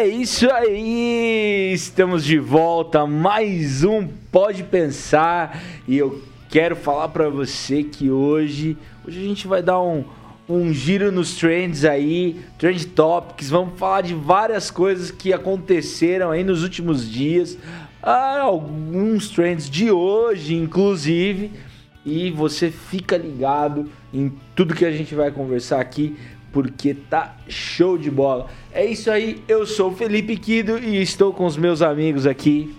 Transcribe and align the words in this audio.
É 0.00 0.06
isso 0.06 0.50
aí! 0.50 1.72
Estamos 1.74 2.24
de 2.24 2.38
volta, 2.38 3.06
mais 3.06 3.84
um 3.84 4.08
Pode 4.32 4.62
Pensar. 4.62 5.62
E 5.86 5.98
eu 5.98 6.22
quero 6.48 6.74
falar 6.74 7.08
para 7.08 7.28
você 7.28 7.82
que 7.82 8.10
hoje, 8.10 8.78
hoje 9.06 9.20
a 9.20 9.22
gente 9.22 9.46
vai 9.46 9.62
dar 9.62 9.78
um, 9.78 10.02
um 10.48 10.72
giro 10.72 11.12
nos 11.12 11.34
trends 11.34 11.84
aí, 11.84 12.40
trend 12.56 12.86
topics. 12.86 13.50
Vamos 13.50 13.78
falar 13.78 14.00
de 14.00 14.14
várias 14.14 14.70
coisas 14.70 15.10
que 15.10 15.34
aconteceram 15.34 16.30
aí 16.30 16.42
nos 16.42 16.62
últimos 16.62 17.06
dias. 17.06 17.58
Ah, 18.02 18.40
alguns 18.40 19.28
trends 19.28 19.68
de 19.68 19.90
hoje, 19.90 20.54
inclusive. 20.54 21.50
E 22.06 22.30
você 22.30 22.70
fica 22.70 23.18
ligado 23.18 23.86
em 24.14 24.32
tudo 24.56 24.74
que 24.74 24.86
a 24.86 24.90
gente 24.90 25.14
vai 25.14 25.30
conversar 25.30 25.78
aqui 25.78 26.16
porque 26.52 26.94
tá 26.94 27.36
show 27.48 27.96
de 27.96 28.10
bola. 28.10 28.48
É 28.72 28.84
isso 28.84 29.10
aí, 29.10 29.42
eu 29.48 29.66
sou 29.66 29.90
o 29.90 29.94
Felipe 29.96 30.36
Quido 30.36 30.78
e 30.78 31.00
estou 31.00 31.32
com 31.32 31.46
os 31.46 31.56
meus 31.56 31.82
amigos 31.82 32.26
aqui. 32.26 32.74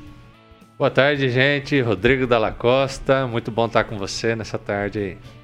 Boa 0.78 0.90
tarde, 0.90 1.30
gente. 1.30 1.80
Rodrigo 1.80 2.26
Dalla 2.26 2.52
Costa, 2.52 3.28
muito 3.28 3.52
bom 3.52 3.68
estar 3.68 3.84
com 3.84 3.98
você 3.98 4.36
nessa 4.36 4.58
tarde 4.58 5.00
aí. 5.00 5.41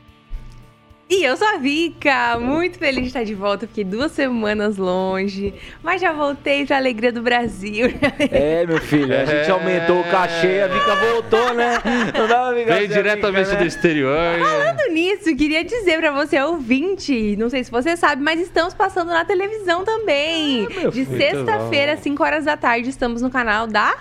E 1.09 1.23
eu 1.23 1.37
sou 1.37 1.47
a 1.47 1.57
Vika, 1.57 2.37
muito 2.37 2.77
feliz 2.77 3.03
de 3.03 3.07
estar 3.07 3.23
de 3.23 3.33
volta, 3.33 3.65
fiquei 3.65 3.85
duas 3.85 4.11
semanas 4.11 4.75
longe, 4.75 5.53
mas 5.81 6.01
já 6.01 6.11
voltei 6.11 6.65
pra 6.65 6.75
alegria 6.75 7.13
do 7.13 7.21
Brasil. 7.21 7.87
É, 8.29 8.65
meu 8.65 8.79
filho, 8.81 9.15
a 9.15 9.23
gente 9.23 9.47
é... 9.47 9.49
aumentou 9.49 10.01
o 10.01 10.03
cachê, 10.03 10.59
a 10.59 10.67
Vika 10.67 10.95
voltou, 10.95 11.53
né? 11.53 11.77
Não 12.13 12.27
dá 12.27 12.51
pra 12.51 12.75
Veio 12.75 12.87
diretamente 12.89 13.45
Vika, 13.45 13.53
né? 13.53 13.61
do 13.61 13.67
exterior. 13.67 14.39
Falando 14.39 14.93
nisso, 14.93 15.33
queria 15.35 15.63
dizer 15.63 15.97
pra 15.99 16.11
você, 16.11 16.41
ouvinte, 16.41 17.37
não 17.37 17.49
sei 17.49 17.63
se 17.63 17.71
você 17.71 17.95
sabe, 17.95 18.21
mas 18.21 18.41
estamos 18.41 18.73
passando 18.73 19.07
na 19.07 19.23
televisão 19.23 19.85
também. 19.85 20.67
Ah, 20.85 20.89
de 20.89 21.05
sexta-feira, 21.05 21.95
5 21.95 22.21
horas 22.21 22.43
da 22.43 22.57
tarde, 22.57 22.89
estamos 22.89 23.21
no 23.21 23.29
canal 23.29 23.65
da 23.65 23.95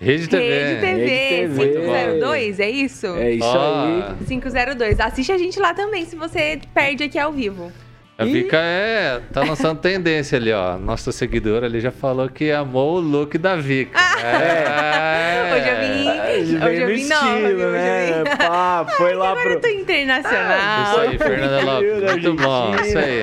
Rede 0.00 0.28
TV. 0.28 0.44
Rede 0.44 0.80
TV, 0.80 1.06
Rede 1.06 1.48
TV. 1.48 1.80
502, 1.80 2.60
é 2.60 2.70
isso? 2.70 3.06
É 3.06 3.32
isso 3.32 3.46
oh. 3.46 4.16
aí. 4.18 4.26
502. 4.26 5.00
Assiste 5.00 5.32
a 5.32 5.38
gente 5.38 5.58
lá 5.58 5.74
também 5.74 6.04
se 6.04 6.14
você 6.14 6.60
perde 6.72 7.04
aqui 7.04 7.18
ao 7.18 7.32
vivo. 7.32 7.72
A 8.20 8.24
Vika 8.24 8.56
é, 8.56 9.20
tá 9.32 9.44
lançando 9.44 9.78
tendência 9.78 10.36
ali, 10.36 10.52
ó. 10.52 10.76
Nossa 10.76 11.12
seguidora 11.12 11.66
ali 11.66 11.78
já 11.78 11.92
falou 11.92 12.28
que 12.28 12.50
amou 12.50 12.96
o 12.96 13.00
look 13.00 13.38
da 13.38 13.54
Vika. 13.54 13.92
Ah, 13.94 14.18
é. 14.26 15.54
Hoje 15.54 15.68
eu 15.68 15.76
vim, 15.80 16.08
hoje, 16.08 16.56
hoje 16.56 16.82
eu 16.82 16.86
vim 16.88 16.94
estilo, 16.94 17.70
né? 17.70 18.24
Pá, 18.36 18.84
foi 18.96 19.10
Ai, 19.10 19.14
lá 19.14 19.30
agora 19.30 19.44
pro... 19.44 19.52
eu 19.52 19.60
tô 19.60 19.68
internacional. 19.68 20.90
isso 20.90 21.00
aí, 21.00 21.18
Fernanda 21.18 21.60
Lopes. 21.62 22.10
Muito 22.10 22.34
bom, 22.34 22.74
isso 22.74 22.98
aí. 22.98 23.22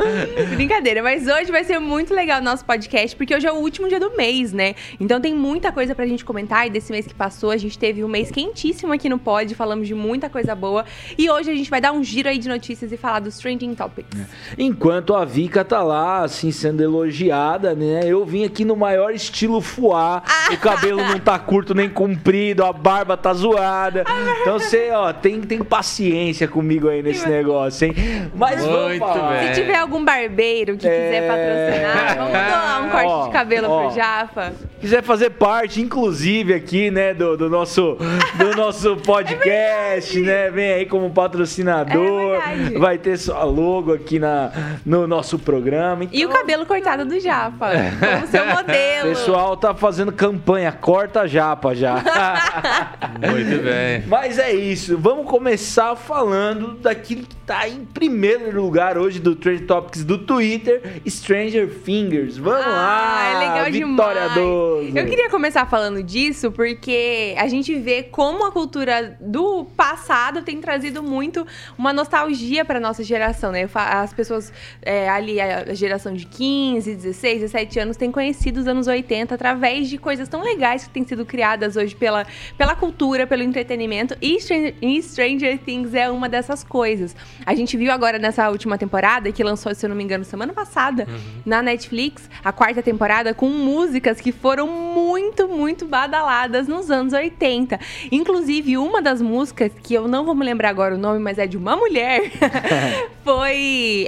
Brincadeira, 0.56 1.02
mas 1.02 1.26
hoje 1.26 1.52
vai 1.52 1.62
ser 1.62 1.78
muito 1.78 2.14
legal 2.14 2.40
o 2.40 2.42
nosso 2.42 2.64
podcast, 2.64 3.14
porque 3.14 3.34
hoje 3.34 3.46
é 3.46 3.52
o 3.52 3.56
último 3.56 3.88
dia 3.88 4.00
do 4.00 4.16
mês, 4.16 4.54
né? 4.54 4.74
Então 4.98 5.20
tem 5.20 5.34
muita 5.34 5.70
coisa 5.70 5.94
pra 5.94 6.06
gente 6.06 6.24
comentar. 6.24 6.66
E 6.66 6.70
desse 6.70 6.90
mês 6.90 7.06
que 7.06 7.14
passou, 7.14 7.50
a 7.50 7.58
gente 7.58 7.78
teve 7.78 8.02
um 8.02 8.08
mês 8.08 8.30
quentíssimo 8.30 8.94
aqui 8.94 9.06
no 9.06 9.18
Pod, 9.18 9.54
falamos 9.54 9.86
de 9.86 9.94
muita 9.94 10.30
coisa 10.30 10.54
boa. 10.54 10.86
E 11.18 11.28
hoje 11.28 11.50
a 11.50 11.54
gente 11.54 11.68
vai 11.68 11.82
dar 11.82 11.92
um 11.92 12.02
giro 12.02 12.26
aí 12.26 12.38
de 12.38 12.48
notícias 12.48 12.90
e 12.90 12.96
falar 12.96 13.20
dos 13.20 13.36
trending 13.36 13.74
topics. 13.74 14.18
É. 14.18 14.29
Enquanto 14.58 15.14
a 15.14 15.24
Vika 15.24 15.64
tá 15.64 15.82
lá, 15.82 16.24
assim, 16.24 16.50
sendo 16.50 16.82
elogiada, 16.82 17.74
né? 17.74 18.00
Eu 18.04 18.24
vim 18.24 18.44
aqui 18.44 18.64
no 18.64 18.76
maior 18.76 19.12
estilo 19.12 19.60
fuá. 19.60 20.22
O 20.52 20.56
cabelo 20.56 21.02
não 21.02 21.18
tá 21.18 21.38
curto 21.38 21.74
nem 21.74 21.88
comprido, 21.88 22.64
a 22.64 22.72
barba 22.72 23.16
tá 23.16 23.32
zoada. 23.32 24.04
Então 24.40 24.58
você, 24.58 24.90
ó, 24.92 25.12
tem, 25.12 25.40
tem 25.40 25.62
paciência 25.62 26.48
comigo 26.48 26.88
aí 26.88 27.02
nesse 27.02 27.28
negócio, 27.28 27.86
hein? 27.86 27.94
Mas 28.34 28.60
Muito 28.64 28.72
vamos 28.72 28.98
falar. 28.98 29.38
Bem. 29.40 29.54
Se 29.54 29.60
tiver 29.60 29.76
algum 29.76 30.04
barbeiro 30.04 30.76
que 30.76 30.86
é... 30.86 30.90
quiser 30.90 31.28
patrocinar, 31.28 32.16
vamos 32.16 32.32
doar 32.32 32.84
um 32.84 32.90
corte 32.90 33.06
ó, 33.06 33.26
de 33.26 33.32
cabelo 33.32 33.68
ó, 33.70 33.86
pro 33.86 33.94
Jafa. 33.96 34.52
Quiser 34.80 35.02
fazer 35.02 35.30
parte, 35.30 35.80
inclusive, 35.80 36.54
aqui, 36.54 36.90
né, 36.90 37.12
do, 37.12 37.36
do 37.36 37.50
nosso, 37.50 37.98
do 38.36 38.50
nosso 38.56 38.96
podcast, 38.96 40.18
é 40.18 40.22
né? 40.22 40.50
Vem 40.50 40.72
aí 40.72 40.86
como 40.86 41.10
patrocinador. 41.10 42.40
É 42.74 42.78
vai 42.78 42.98
ter 42.98 43.16
sua 43.18 43.44
logo 43.44 43.92
aqui 43.92 44.18
na, 44.20 44.52
no 44.84 45.06
nosso 45.06 45.38
programa. 45.38 46.04
Então... 46.04 46.18
E 46.18 46.24
o 46.24 46.28
cabelo 46.28 46.66
cortado 46.66 47.04
do 47.04 47.18
Japa, 47.18 47.70
como 47.98 48.26
seu 48.28 48.46
modelo. 48.54 49.10
O 49.10 49.14
pessoal 49.14 49.56
tá 49.56 49.74
fazendo 49.74 50.12
campanha, 50.12 50.70
corta 50.70 51.26
Japa 51.26 51.74
já. 51.74 51.96
Muito 53.18 53.62
bem. 53.64 54.04
Mas 54.06 54.38
é 54.38 54.52
isso, 54.52 54.96
vamos 54.96 55.26
começar 55.26 55.96
falando 55.96 56.74
daquilo 56.74 57.22
que 57.22 57.36
tá 57.36 57.68
em 57.68 57.84
primeiro 57.84 58.62
lugar 58.62 58.96
hoje 58.96 59.18
do 59.18 59.34
Trend 59.34 59.62
Topics 59.62 60.04
do 60.04 60.18
Twitter, 60.18 61.00
Stranger 61.08 61.68
Fingers. 61.68 62.36
Vamos 62.36 62.66
ah, 62.66 62.70
lá, 62.70 63.24
é 63.24 63.38
legal 63.38 63.64
Vitória 63.72 64.28
demais. 64.28 64.96
Eu 64.96 65.06
queria 65.06 65.30
começar 65.30 65.66
falando 65.66 66.02
disso 66.02 66.52
porque 66.52 67.34
a 67.38 67.48
gente 67.48 67.74
vê 67.76 68.02
como 68.02 68.44
a 68.46 68.52
cultura 68.52 69.16
do 69.20 69.64
passado 69.76 70.42
tem 70.42 70.60
trazido 70.60 71.02
muito 71.02 71.46
uma 71.76 71.92
nostalgia 71.92 72.64
para 72.64 72.78
nossa 72.78 73.02
geração, 73.02 73.52
né? 73.52 73.66
As 74.10 74.14
pessoas 74.14 74.52
é, 74.82 75.08
ali, 75.08 75.40
a 75.40 75.72
geração 75.72 76.12
de 76.12 76.26
15, 76.26 76.96
16, 76.96 77.42
17 77.42 77.78
anos, 77.78 77.96
têm 77.96 78.10
conhecido 78.10 78.58
os 78.58 78.66
anos 78.66 78.88
80 78.88 79.32
através 79.32 79.88
de 79.88 79.98
coisas 79.98 80.28
tão 80.28 80.42
legais 80.42 80.84
que 80.84 80.90
têm 80.90 81.06
sido 81.06 81.24
criadas 81.24 81.76
hoje 81.76 81.94
pela, 81.94 82.26
pela 82.58 82.74
cultura, 82.74 83.24
pelo 83.24 83.44
entretenimento. 83.44 84.16
E 84.20 84.40
Stranger, 84.40 84.74
e 84.82 85.00
Stranger 85.00 85.58
Things 85.58 85.94
é 85.94 86.10
uma 86.10 86.28
dessas 86.28 86.64
coisas. 86.64 87.14
A 87.46 87.54
gente 87.54 87.76
viu 87.76 87.92
agora 87.92 88.18
nessa 88.18 88.50
última 88.50 88.76
temporada, 88.76 89.30
que 89.30 89.44
lançou, 89.44 89.72
se 89.76 89.86
eu 89.86 89.90
não 89.90 89.96
me 89.96 90.02
engano, 90.02 90.24
semana 90.24 90.52
passada, 90.52 91.06
uhum. 91.08 91.42
na 91.46 91.62
Netflix, 91.62 92.28
a 92.42 92.52
quarta 92.52 92.82
temporada, 92.82 93.32
com 93.32 93.48
músicas 93.48 94.20
que 94.20 94.32
foram 94.32 94.66
muito, 94.66 95.46
muito 95.48 95.86
badaladas 95.86 96.66
nos 96.66 96.90
anos 96.90 97.12
80. 97.12 97.78
Inclusive, 98.10 98.76
uma 98.76 99.00
das 99.00 99.22
músicas, 99.22 99.70
que 99.84 99.94
eu 99.94 100.08
não 100.08 100.24
vou 100.24 100.34
me 100.34 100.44
lembrar 100.44 100.70
agora 100.70 100.96
o 100.96 100.98
nome, 100.98 101.20
mas 101.20 101.38
é 101.38 101.46
de 101.46 101.56
uma 101.56 101.76
mulher, 101.76 102.32
foi 103.22 103.99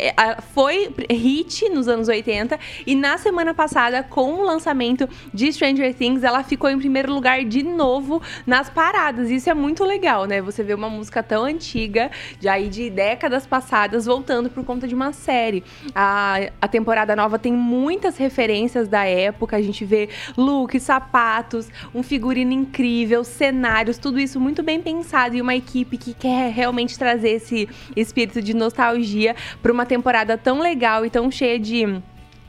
foi 0.55 0.95
hit 1.11 1.69
nos 1.69 1.89
anos 1.89 2.09
80 2.09 2.59
e 2.87 2.95
na 2.95 3.19
semana 3.19 3.55
passada, 3.55 4.03
com 4.03 4.35
o 4.35 4.43
lançamento 4.43 5.09
de 5.33 5.53
Stranger 5.53 5.95
Things, 5.95 6.23
ela 6.23 6.43
ficou 6.43 6.71
em 6.71 6.79
primeiro 6.79 7.13
lugar 7.13 7.45
de 7.45 7.63
novo 7.63 8.23
nas 8.47 8.69
paradas. 8.69 9.31
Isso 9.31 9.51
é 9.51 9.55
muito 9.55 9.85
legal, 9.85 10.25
né? 10.27 10.41
Você 10.41 10.63
vê 10.63 10.75
uma 10.75 10.89
música 10.89 11.23
tão 11.23 11.45
antiga, 11.45 12.11
de 12.39 12.49
aí 12.49 12.69
de 12.69 12.91
décadas 12.91 13.47
passadas, 13.47 14.07
voltando 14.07 14.51
por 14.51 14.65
conta 14.65 14.87
de 14.87 14.95
uma 14.95 15.13
série. 15.13 15.65
A, 15.95 16.37
a 16.61 16.69
temporada 16.69 17.15
nova 17.17 17.39
tem 17.39 17.53
muitas 17.53 18.17
referências 18.17 18.89
da 18.89 19.05
época, 19.05 19.57
a 19.57 19.63
gente 19.63 19.85
vê 19.85 20.09
looks, 20.37 20.83
sapatos, 20.83 21.69
um 21.95 22.03
figurino 22.03 22.53
incrível, 22.53 23.25
cenários, 23.25 23.99
tudo 23.99 24.19
isso 24.21 24.39
muito 24.41 24.63
bem 24.63 24.81
pensado 24.81 25.37
e 25.37 25.41
uma 25.41 25.55
equipe 25.55 25.97
que 25.97 26.15
quer 26.15 26.53
realmente 26.53 26.99
trazer 26.99 27.31
esse 27.31 27.69
espírito 27.97 28.43
de 28.43 28.55
nostalgia 28.55 29.35
para 29.63 29.72
uma 29.73 29.87
temporada 29.87 30.37
tão 30.37 30.61
legal 30.61 31.05
e 31.05 31.11
tão 31.11 31.31
cheia 31.31 31.59
de 31.59 32.03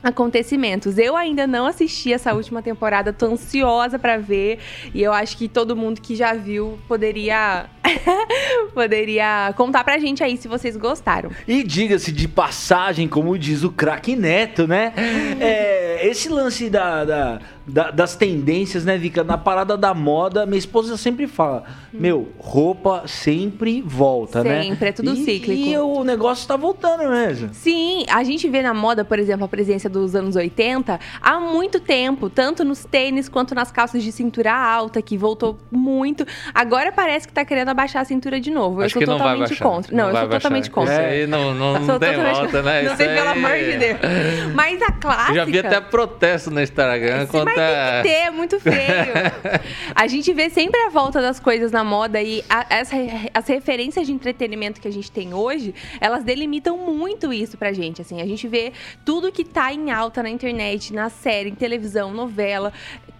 acontecimentos. 0.04 0.98
Eu 0.98 1.16
ainda 1.16 1.46
não 1.46 1.66
assisti 1.66 2.12
essa 2.12 2.34
última 2.34 2.60
temporada, 2.60 3.10
tô 3.10 3.24
ansiosa 3.26 3.98
para 3.98 4.18
ver 4.18 4.58
e 4.92 5.02
eu 5.02 5.14
acho 5.14 5.38
que 5.38 5.48
todo 5.48 5.74
mundo 5.74 6.00
que 6.00 6.14
já 6.14 6.34
viu 6.34 6.78
poderia 6.86 7.66
poderia 8.74 9.54
contar 9.56 9.82
pra 9.82 9.96
gente 9.98 10.22
aí 10.22 10.36
se 10.36 10.46
vocês 10.46 10.76
gostaram. 10.76 11.30
E 11.48 11.62
diga-se 11.62 12.12
de 12.12 12.28
passagem, 12.28 13.08
como 13.08 13.38
diz 13.38 13.64
o 13.64 13.72
craque 13.72 14.14
Neto, 14.14 14.66
né? 14.66 14.92
É, 15.40 16.06
esse 16.06 16.28
lance 16.28 16.68
da, 16.68 17.04
da, 17.04 17.40
da, 17.66 17.90
das 17.90 18.14
tendências, 18.14 18.84
né, 18.84 18.96
Vika? 18.98 19.24
Na 19.24 19.38
parada 19.38 19.76
da 19.76 19.94
moda, 19.94 20.44
minha 20.44 20.58
esposa 20.58 20.96
sempre 20.96 21.26
fala: 21.26 21.64
Meu, 21.92 22.28
roupa 22.38 23.04
sempre 23.06 23.80
volta, 23.82 24.42
sempre, 24.42 24.58
né? 24.58 24.62
Sempre, 24.64 24.88
é 24.88 24.92
tudo 24.92 25.14
e, 25.14 25.24
cíclico. 25.24 25.70
E 25.70 25.78
o 25.78 26.04
negócio 26.04 26.46
tá 26.46 26.56
voltando 26.56 27.08
mesmo. 27.08 27.50
Sim, 27.52 28.04
a 28.10 28.22
gente 28.22 28.48
vê 28.48 28.62
na 28.62 28.74
moda, 28.74 29.04
por 29.04 29.18
exemplo, 29.18 29.44
a 29.44 29.48
presença 29.48 29.88
dos 29.88 30.14
anos 30.14 30.36
80 30.36 31.00
há 31.20 31.40
muito 31.40 31.80
tempo, 31.80 32.28
tanto 32.28 32.64
nos 32.64 32.84
tênis 32.84 33.28
quanto 33.28 33.54
nas 33.54 33.70
calças 33.70 34.02
de 34.02 34.12
cintura 34.12 34.52
alta, 34.52 35.00
que 35.00 35.16
voltou 35.16 35.58
muito. 35.70 36.26
Agora 36.54 36.92
parece 36.92 37.26
que 37.26 37.32
tá 37.32 37.44
querendo 37.44 37.70
abaixar 37.70 38.02
a 38.02 38.04
cintura 38.04 38.38
de 38.38 38.50
novo. 38.50 38.82
Acho 38.82 38.98
eu 38.98 39.06
sou 39.06 39.16
totalmente 39.16 39.56
contra. 39.56 39.96
Não, 39.96 40.04
não 40.04 40.10
eu 40.10 40.16
sou 40.16 40.28
totalmente 40.28 40.70
contra. 40.70 40.92
Isso 40.92 41.02
aí 41.02 41.26
não, 41.26 41.54
não, 41.54 41.78
não 41.80 41.98
tem 41.98 42.16
volta, 42.16 42.62
né? 42.62 42.82
Não 42.82 42.96
sei, 42.96 43.08
pelo 43.08 43.28
amor 43.28 43.56
de 43.56 43.78
Deus. 43.78 43.98
Mas 44.54 44.82
a 44.82 44.92
clássica... 44.92 45.30
Eu 45.30 45.34
já 45.36 45.44
vi 45.44 45.58
até 45.58 45.80
protesto 45.80 46.50
no 46.50 46.60
Instagram 46.60 47.26
contra... 47.54 47.74
Mas 47.74 48.02
tem 48.02 48.02
que 48.02 48.08
ter, 48.08 48.26
é 48.26 48.30
muito 48.30 48.60
feio. 48.60 48.74
a 49.94 50.06
gente 50.06 50.32
vê 50.32 50.50
sempre 50.50 50.80
a 50.80 50.88
volta 50.90 51.20
das 51.20 51.38
coisas 51.40 51.72
na 51.72 51.84
moda 51.84 52.20
e 52.22 52.44
a, 52.48 52.66
essa, 52.70 52.96
as 53.32 53.46
referências 53.46 54.06
de 54.06 54.12
entretenimento 54.12 54.80
que 54.80 54.88
a 54.88 54.92
gente 54.92 55.10
tem 55.10 55.34
hoje, 55.34 55.74
elas 56.00 56.24
delimitam 56.24 56.76
muito 56.76 57.32
isso 57.32 57.56
pra 57.56 57.72
gente, 57.72 58.02
assim. 58.02 58.20
A 58.20 58.26
gente 58.26 58.46
vê 58.48 58.72
tudo 59.04 59.32
que 59.32 59.44
tá 59.44 59.72
em 59.72 59.90
alta 59.90 60.22
na 60.22 60.30
internet, 60.30 60.92
na 60.92 61.08
série, 61.08 61.50
em 61.50 61.54
televisão, 61.54 62.12
novela, 62.12 62.72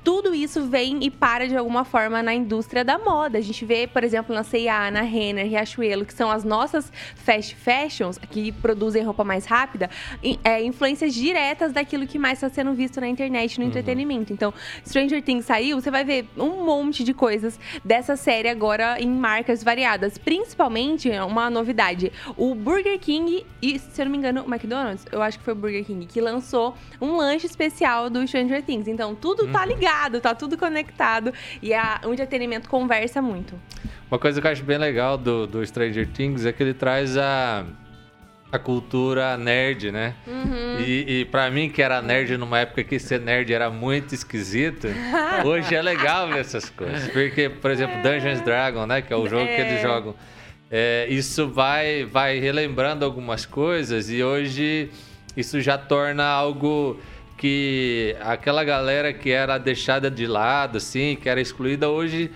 tudo 0.05 0.35
isso 0.35 0.67
vem 0.67 1.03
e 1.03 1.11
para 1.11 1.49
de 1.49 1.57
alguma 1.57 1.83
forma 1.83 2.23
na 2.23 2.35
indústria 2.35 2.85
da 2.85 2.99
moda. 2.99 3.39
A 3.39 3.41
gente 3.41 3.65
vê, 3.65 3.87
por 3.87 4.05
exemplo, 4.05 4.35
na 4.35 4.45
C&A, 4.45 4.91
na 4.91 5.01
Renner, 5.01 5.47
Riachuelo, 5.47 6.05
que 6.05 6.13
são 6.13 6.31
as 6.31 6.45
nossas 6.45 6.93
fast 7.17 7.57
fashions, 7.57 8.19
que 8.31 8.53
produzem 8.53 9.03
roupa 9.03 9.25
mais 9.25 9.47
rápida, 9.47 9.89
é, 10.45 10.63
influências 10.63 11.15
diretas 11.15 11.73
daquilo 11.73 12.07
que 12.07 12.19
mais 12.19 12.35
está 12.35 12.51
sendo 12.51 12.75
visto 12.75 13.01
na 13.01 13.09
internet, 13.09 13.59
no 13.59 13.65
uhum. 13.65 13.71
entretenimento. 13.71 14.31
Então, 14.31 14.53
Stranger 14.87 15.23
Things 15.23 15.47
saiu, 15.47 15.81
você 15.81 15.91
vai 15.91 16.05
ver 16.05 16.29
um 16.37 16.63
monte 16.65 17.03
de 17.03 17.15
coisas 17.15 17.59
dessa 17.83 18.15
série 18.15 18.49
agora 18.49 19.01
em 19.01 19.09
marcas 19.09 19.65
variadas. 19.65 20.19
Principalmente, 20.19 21.09
uma 21.11 21.49
novidade, 21.49 22.13
o 22.37 22.55
Burger 22.55 22.99
King 22.99 23.47
e, 23.63 23.79
se 23.79 24.03
eu 24.03 24.05
não 24.05 24.13
me 24.13 24.19
engano, 24.19 24.43
o 24.43 24.53
McDonald's, 24.53 25.07
eu 25.11 25.23
acho 25.23 25.39
que 25.39 25.45
foi 25.45 25.55
o 25.55 25.57
Burger 25.57 25.83
King, 25.83 26.05
que 26.05 26.21
lançou 26.21 26.75
um 27.01 27.17
lanche 27.17 27.47
especial 27.47 28.11
do 28.11 28.27
Stranger 28.29 28.63
Things. 28.63 28.87
Então, 28.87 29.15
tudo 29.15 29.51
tá 29.51 29.63
uhum. 29.63 29.69
ligado 29.69 29.94
ligado, 29.95 30.21
tá 30.21 30.35
tudo 30.35 30.57
conectado. 30.57 31.33
E 31.63 31.73
a, 31.73 32.01
o 32.05 32.13
entretenimento 32.13 32.69
conversa 32.69 33.23
muito. 33.23 33.59
Uma 34.11 34.19
coisa 34.19 34.41
que 34.41 34.47
eu 34.47 34.51
acho 34.51 34.65
bem 34.65 34.79
legal 34.79 35.17
do, 35.17 35.47
do 35.47 35.67
Stranger 35.67 36.09
Things 36.09 36.45
é 36.45 36.53
que 36.53 36.63
ele 36.63 36.75
traz 36.75 37.17
a, 37.17 37.65
a 38.53 38.59
cultura 38.59 39.37
nerd, 39.37 39.91
né? 39.91 40.15
Uhum. 40.27 40.81
E, 40.81 41.21
e 41.21 41.25
para 41.25 41.51
mim, 41.51 41.69
que 41.69 41.83
era 41.83 42.03
nerd 42.03 42.37
numa 42.37 42.61
época 42.61 42.85
que 42.85 42.99
ser 42.99 43.21
nerd 43.21 43.53
era 43.53 43.71
muito 43.71 44.15
esquisito, 44.15 44.89
hoje 45.45 45.75
é 45.75 45.83
legal 45.83 46.29
ver 46.29 46.41
essas 46.41 46.69
coisas. 46.71 47.09
Porque, 47.11 47.49
por 47.49 47.71
exemplo, 47.71 47.97
Dungeons 48.03 48.41
Dragon, 48.43 48.87
né? 48.87 49.03
Que 49.03 49.13
é 49.13 49.17
o 49.17 49.27
jogo 49.27 49.45
é. 49.45 49.55
que 49.55 49.61
eles 49.61 49.79
é. 49.79 49.83
jogam. 49.83 50.15
É, 50.71 51.07
isso 51.09 51.49
vai, 51.49 52.05
vai 52.05 52.39
relembrando 52.39 53.05
algumas 53.05 53.47
coisas 53.47 54.11
e 54.11 54.25
hoje 54.25 54.91
isso 55.37 55.61
já 55.61 55.79
torna 55.79 56.25
algo 56.25 56.99
que 57.45 58.17
aquela 58.23 58.65
galera 58.65 59.13
que 59.13 59.31
era 59.31 59.59
deixada 59.59 60.11
de 60.11 60.27
lado, 60.27 60.79
assim, 60.79 61.15
que 61.15 61.29
era 61.29 61.39
excluída, 61.39 61.91
hoje 61.91 62.31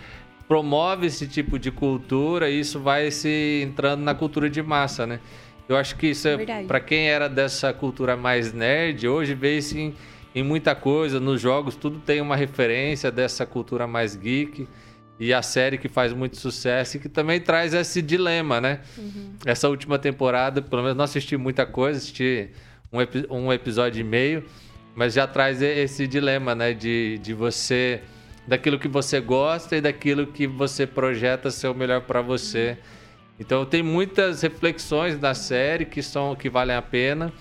promove 0.46 1.06
esse 1.06 1.26
tipo 1.26 1.58
de 1.58 1.70
cultura 1.70 2.50
e 2.50 2.60
isso 2.60 2.78
vai 2.78 3.10
se 3.10 3.62
entrando 3.66 4.02
na 4.02 4.14
cultura 4.14 4.50
de 4.50 4.62
massa, 4.62 5.06
né? 5.06 5.18
Eu 5.66 5.78
acho 5.78 5.96
que 5.96 6.08
isso 6.08 6.28
é, 6.28 6.34
é 6.34 6.64
para 6.64 6.78
quem 6.78 7.08
era 7.08 7.26
dessa 7.26 7.72
cultura 7.72 8.18
mais 8.18 8.52
nerd, 8.52 9.08
hoje 9.08 9.34
vê 9.34 9.56
isso 9.56 9.78
em, 9.78 9.94
em 10.34 10.42
muita 10.42 10.74
coisa, 10.74 11.18
nos 11.18 11.40
jogos, 11.40 11.74
tudo 11.74 12.00
tem 12.00 12.20
uma 12.20 12.36
referência 12.36 13.10
dessa 13.10 13.46
cultura 13.46 13.86
mais 13.86 14.14
geek. 14.14 14.68
E 15.18 15.32
a 15.32 15.40
série 15.40 15.78
que 15.78 15.88
faz 15.88 16.12
muito 16.12 16.36
sucesso 16.36 16.98
e 16.98 17.00
que 17.00 17.08
também 17.08 17.40
traz 17.40 17.72
esse 17.72 18.02
dilema, 18.02 18.60
né? 18.60 18.80
Uhum. 18.98 19.32
Essa 19.46 19.70
última 19.70 19.98
temporada, 19.98 20.60
pelo 20.60 20.82
menos 20.82 20.96
não 20.98 21.04
assisti 21.04 21.36
muita 21.36 21.64
coisa, 21.64 21.98
assisti 21.98 22.50
um, 22.92 23.46
um 23.46 23.52
episódio 23.52 24.00
e 24.00 24.04
meio. 24.04 24.44
Mas 24.98 25.14
já 25.14 25.28
traz 25.28 25.62
esse 25.62 26.08
dilema, 26.08 26.56
né? 26.56 26.74
De, 26.74 27.18
de 27.18 27.32
você. 27.32 28.02
daquilo 28.48 28.80
que 28.80 28.88
você 28.88 29.20
gosta 29.20 29.76
e 29.76 29.80
daquilo 29.80 30.26
que 30.26 30.44
você 30.44 30.88
projeta 30.88 31.52
ser 31.52 31.68
o 31.68 31.74
melhor 31.74 32.00
para 32.00 32.20
você. 32.20 32.76
Então 33.38 33.64
tem 33.64 33.80
muitas 33.80 34.42
reflexões 34.42 35.16
na 35.16 35.34
série 35.34 35.84
que 35.84 36.02
são 36.02 36.34
que 36.34 36.50
valem 36.50 36.74
a 36.74 36.82
pena 36.82 37.32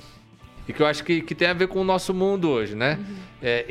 e 0.68 0.74
que 0.74 0.84
eu 0.84 0.86
acho 0.86 1.04
que, 1.04 1.20
que 1.20 1.34
tem 1.34 1.48
a 1.48 1.54
ver 1.54 1.68
com 1.68 1.82
o 1.82 1.84
nosso 1.84 2.14
mundo 2.14 2.48
hoje, 2.48 2.76
né? 2.76 3.00
Uhum. 3.00 3.16
É, 3.42 3.66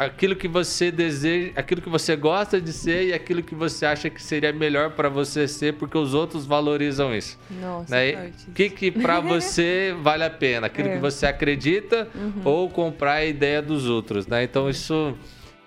aquilo 0.00 0.34
que 0.34 0.48
você 0.48 0.90
deseja, 0.90 1.52
aquilo 1.54 1.82
que 1.82 1.88
você 1.90 2.16
gosta 2.16 2.58
de 2.58 2.72
ser 2.72 3.08
e 3.08 3.12
aquilo 3.12 3.42
que 3.42 3.54
você 3.54 3.84
acha 3.84 4.08
que 4.08 4.22
seria 4.22 4.50
melhor 4.50 4.92
para 4.92 5.10
você 5.10 5.46
ser, 5.46 5.74
porque 5.74 5.98
os 5.98 6.14
outros 6.14 6.46
valorizam 6.46 7.14
isso. 7.14 7.38
Nossa, 7.60 7.94
né? 7.94 8.32
O 8.48 8.52
que 8.52 8.70
que 8.70 8.90
para 8.90 9.20
você 9.20 9.94
vale 10.00 10.24
a 10.24 10.30
pena? 10.30 10.68
Aquilo 10.68 10.88
é. 10.88 10.92
que 10.94 10.98
você 10.98 11.26
acredita 11.26 12.08
uhum. 12.14 12.40
ou 12.46 12.70
comprar 12.70 13.16
a 13.16 13.24
ideia 13.26 13.60
dos 13.60 13.86
outros, 13.90 14.26
né? 14.26 14.42
Então 14.42 14.70
isso 14.70 15.14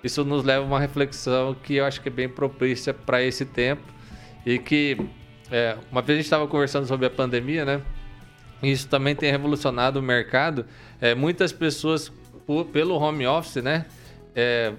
isso 0.04 0.26
nos 0.26 0.44
leva 0.44 0.64
a 0.64 0.68
uma 0.68 0.80
reflexão 0.80 1.54
que 1.54 1.76
eu 1.76 1.86
acho 1.86 2.02
que 2.02 2.10
é 2.10 2.12
bem 2.12 2.28
propícia 2.28 2.92
para 2.92 3.22
esse 3.22 3.46
tempo 3.46 3.84
e 4.44 4.58
que 4.58 4.98
é, 5.52 5.78
uma 5.92 6.02
vez 6.02 6.18
a 6.18 6.18
gente 6.18 6.26
estava 6.26 6.48
conversando 6.48 6.88
sobre 6.88 7.06
a 7.06 7.10
pandemia, 7.12 7.66
né? 7.66 7.82
Isso 8.64 8.88
também 8.88 9.16
tem 9.16 9.30
revolucionado 9.30 10.00
o 10.00 10.02
mercado. 10.02 10.66
É, 11.00 11.14
muitas 11.14 11.52
pessoas 11.52 12.12
por, 12.48 12.66
pelo 12.66 12.96
home 12.96 13.28
office, 13.28 13.62
né? 13.62 13.86
É, 14.36 14.74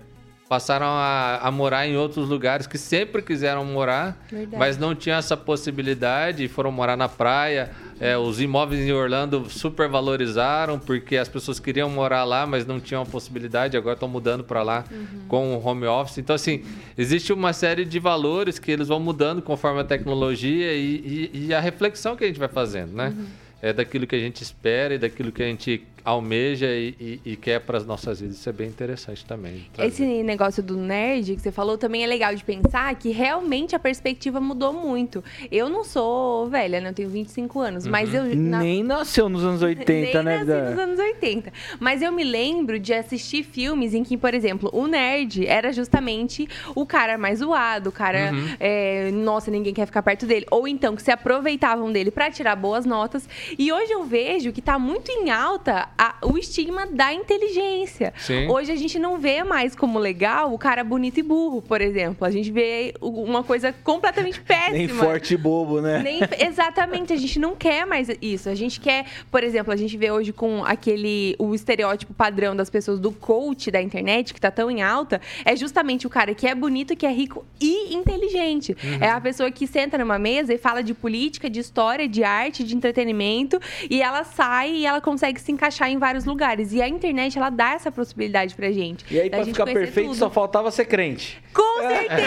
passaram 0.48 0.86
a, 0.86 1.38
a, 1.42 1.50
morar 1.50 1.86
em 1.86 1.96
outros 1.96 2.28
lugares 2.28 2.66
que 2.66 2.76
sempre 2.76 3.22
quiseram 3.22 3.64
morar, 3.64 4.16
Verdade. 4.30 4.56
mas 4.56 4.76
não 4.76 4.94
tinham 4.94 5.18
essa 5.18 5.36
possibilidade 5.36 6.46
foram 6.48 6.70
morar 6.70 6.96
na 6.96 7.08
praia. 7.08 7.70
É, 7.98 8.16
os 8.18 8.40
imóveis 8.40 8.80
em 8.80 8.92
Orlando 8.92 9.48
super 9.48 9.88
valorizaram 9.88 10.78
porque 10.78 11.16
as 11.16 11.28
pessoas 11.28 11.58
queriam 11.58 11.88
morar 11.88 12.24
lá, 12.24 12.46
mas 12.46 12.66
não 12.66 12.78
tinham 12.78 13.02
a 13.02 13.06
possibilidade. 13.06 13.76
Agora 13.76 13.94
estão 13.94 14.08
mudando 14.08 14.44
para 14.44 14.62
lá 14.62 14.84
uhum. 14.90 15.06
com 15.28 15.56
o 15.56 15.66
home 15.66 15.86
office. 15.86 16.18
Então, 16.18 16.36
assim, 16.36 16.62
existe 16.96 17.32
uma 17.32 17.52
série 17.52 17.84
de 17.84 17.98
valores 17.98 18.58
que 18.58 18.70
eles 18.70 18.88
vão 18.88 19.00
mudando 19.00 19.40
conforme 19.40 19.80
a 19.80 19.84
tecnologia 19.84 20.72
e, 20.74 21.30
e, 21.32 21.46
e 21.46 21.54
a 21.54 21.60
reflexão 21.60 22.16
que 22.16 22.24
a 22.24 22.26
gente 22.26 22.38
vai 22.38 22.48
fazendo, 22.48 22.92
né? 22.92 23.14
Uhum. 23.16 23.26
É 23.62 23.72
daquilo 23.72 24.06
que 24.06 24.14
a 24.14 24.20
gente 24.20 24.42
espera 24.42 24.94
e 24.94 24.98
daquilo 24.98 25.32
que 25.32 25.42
a 25.42 25.46
gente 25.46 25.82
almeja 26.04 26.66
e, 26.66 26.94
e, 27.00 27.32
e 27.32 27.36
quer 27.36 27.60
para 27.60 27.78
as 27.78 27.86
nossas 27.86 28.20
vidas. 28.20 28.36
Isso 28.36 28.48
é 28.48 28.52
bem 28.52 28.68
interessante 28.68 29.24
também. 29.24 29.64
Esse 29.78 30.04
negócio 30.22 30.62
do 30.62 30.76
nerd 30.76 31.34
que 31.34 31.40
você 31.40 31.50
falou 31.50 31.78
também 31.78 32.04
é 32.04 32.06
legal 32.06 32.34
de 32.34 32.44
pensar 32.44 32.94
que 32.96 33.10
realmente 33.10 33.74
a 33.74 33.78
perspectiva 33.78 34.38
mudou 34.38 34.72
muito. 34.72 35.24
Eu 35.50 35.70
não 35.70 35.82
sou 35.82 36.46
velha, 36.48 36.80
né? 36.80 36.90
Eu 36.90 36.94
tenho 36.94 37.08
25 37.08 37.58
anos, 37.58 37.86
uhum. 37.86 37.90
mas 37.90 38.12
eu... 38.12 38.24
Na... 38.36 38.58
Nem 38.58 38.82
nasceu 38.82 39.30
nos 39.30 39.42
anos 39.42 39.62
80, 39.62 39.86
Nem 40.22 40.44
né? 40.44 40.44
Nem 40.44 40.70
nos 40.70 40.78
anos 40.78 40.98
80. 40.98 41.52
Mas 41.80 42.02
eu 42.02 42.12
me 42.12 42.22
lembro 42.22 42.78
de 42.78 42.92
assistir 42.92 43.42
filmes 43.42 43.94
em 43.94 44.04
que, 44.04 44.18
por 44.18 44.34
exemplo, 44.34 44.68
o 44.74 44.86
nerd 44.86 45.46
era 45.46 45.72
justamente 45.72 46.46
o 46.74 46.84
cara 46.84 47.16
mais 47.16 47.38
zoado, 47.38 47.88
o 47.88 47.92
cara... 47.92 48.30
Uhum. 48.32 48.44
É, 48.60 49.10
nossa, 49.10 49.50
ninguém 49.50 49.72
quer 49.72 49.86
ficar 49.86 50.02
perto 50.02 50.26
dele. 50.26 50.46
Ou 50.50 50.68
então 50.68 50.94
que 50.94 51.02
se 51.02 51.10
aproveitavam 51.10 51.90
dele 51.90 52.10
para 52.10 52.30
tirar 52.30 52.56
boas 52.56 52.84
notas. 52.84 53.26
E 53.58 53.72
hoje 53.72 53.90
eu 53.90 54.04
vejo 54.04 54.52
que 54.52 54.60
tá 54.60 54.78
muito 54.78 55.10
em 55.10 55.30
alta 55.30 55.88
a, 55.96 56.16
o 56.22 56.36
estigma 56.36 56.86
da 56.86 57.12
inteligência. 57.12 58.12
Sim. 58.18 58.48
Hoje 58.48 58.72
a 58.72 58.76
gente 58.76 58.98
não 58.98 59.18
vê 59.18 59.42
mais 59.44 59.74
como 59.74 59.98
legal 59.98 60.52
o 60.52 60.58
cara 60.58 60.82
bonito 60.82 61.18
e 61.18 61.22
burro, 61.22 61.62
por 61.62 61.80
exemplo. 61.80 62.26
A 62.26 62.30
gente 62.30 62.50
vê 62.50 62.94
uma 63.00 63.42
coisa 63.42 63.72
completamente 63.72 64.40
péssima. 64.42 64.76
Nem 64.76 64.88
forte 64.88 65.34
e 65.34 65.36
bobo, 65.36 65.80
né? 65.80 66.02
Nem, 66.02 66.20
exatamente, 66.38 67.12
a 67.12 67.16
gente 67.16 67.38
não 67.38 67.54
quer 67.54 67.86
mais 67.86 68.08
isso. 68.20 68.48
A 68.48 68.54
gente 68.54 68.80
quer, 68.80 69.06
por 69.30 69.42
exemplo, 69.42 69.72
a 69.72 69.76
gente 69.76 69.96
vê 69.96 70.10
hoje 70.10 70.32
com 70.32 70.64
aquele 70.64 71.36
o 71.38 71.54
estereótipo 71.54 72.12
padrão 72.12 72.54
das 72.54 72.70
pessoas 72.70 72.98
do 72.98 73.12
coach 73.12 73.70
da 73.70 73.80
internet 73.80 74.34
que 74.34 74.40
tá 74.40 74.50
tão 74.50 74.70
em 74.70 74.82
alta, 74.82 75.20
é 75.44 75.54
justamente 75.56 76.06
o 76.06 76.10
cara 76.10 76.34
que 76.34 76.46
é 76.46 76.54
bonito, 76.54 76.96
que 76.96 77.06
é 77.06 77.12
rico 77.12 77.44
e 77.60 77.94
inteligente. 77.94 78.76
Uhum. 78.82 78.98
É 79.00 79.10
a 79.10 79.20
pessoa 79.20 79.50
que 79.50 79.66
senta 79.66 79.98
numa 79.98 80.18
mesa 80.18 80.52
e 80.52 80.58
fala 80.58 80.82
de 80.82 80.94
política, 80.94 81.48
de 81.48 81.60
história, 81.60 82.08
de 82.08 82.24
arte, 82.24 82.64
de 82.64 82.74
entretenimento, 82.74 83.60
e 83.88 84.02
ela 84.02 84.24
sai 84.24 84.72
e 84.72 84.86
ela 84.86 85.00
consegue 85.00 85.40
se 85.40 85.52
encaixar 85.52 85.83
achar 85.84 85.90
em 85.90 85.98
vários 85.98 86.24
lugares. 86.24 86.72
E 86.72 86.82
a 86.82 86.88
internet, 86.88 87.38
ela 87.38 87.50
dá 87.50 87.72
essa 87.72 87.92
possibilidade 87.92 88.54
pra 88.54 88.70
gente. 88.70 89.04
E 89.10 89.20
aí, 89.20 89.30
pra 89.30 89.44
ficar 89.44 89.64
perfeito, 89.64 90.08
tudo. 90.08 90.18
só 90.18 90.30
faltava 90.30 90.70
ser 90.70 90.86
crente. 90.86 91.42
Com 91.52 91.80
certeza! 91.80 92.22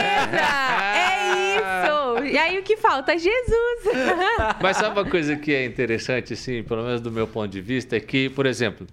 é 0.93 1.57
isso! 1.57 2.25
E 2.25 2.37
aí, 2.37 2.59
o 2.59 2.63
que 2.63 2.77
falta? 2.77 3.17
Jesus! 3.17 3.35
Mas 4.61 4.77
sabe 4.77 4.99
uma 4.99 5.09
coisa 5.09 5.35
que 5.35 5.53
é 5.53 5.65
interessante, 5.65 6.33
assim, 6.33 6.63
pelo 6.63 6.83
menos 6.83 7.01
do 7.01 7.11
meu 7.11 7.27
ponto 7.27 7.47
de 7.47 7.61
vista, 7.61 7.95
é 7.95 7.99
que, 7.99 8.29
por 8.29 8.45
exemplo, 8.45 8.87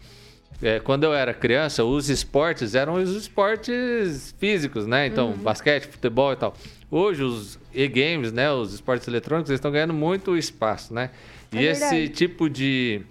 é, 0.62 0.80
quando 0.80 1.04
eu 1.04 1.12
era 1.12 1.34
criança, 1.34 1.84
os 1.84 2.08
esportes 2.08 2.74
eram 2.74 2.94
os 2.94 3.10
esportes 3.14 4.34
físicos, 4.38 4.86
né? 4.86 5.06
Então, 5.06 5.30
uhum. 5.30 5.36
basquete, 5.36 5.86
futebol 5.86 6.32
e 6.32 6.36
tal. 6.36 6.54
Hoje, 6.90 7.22
os 7.22 7.58
e-games, 7.72 8.32
né? 8.32 8.50
Os 8.52 8.72
esportes 8.72 9.06
eletrônicos, 9.08 9.50
eles 9.50 9.58
estão 9.58 9.70
ganhando 9.70 9.94
muito 9.94 10.36
espaço, 10.36 10.94
né? 10.94 11.10
É 11.52 11.56
e 11.56 11.62
verdade. 11.66 11.96
esse 11.96 12.08
tipo 12.08 12.48
de 12.48 13.02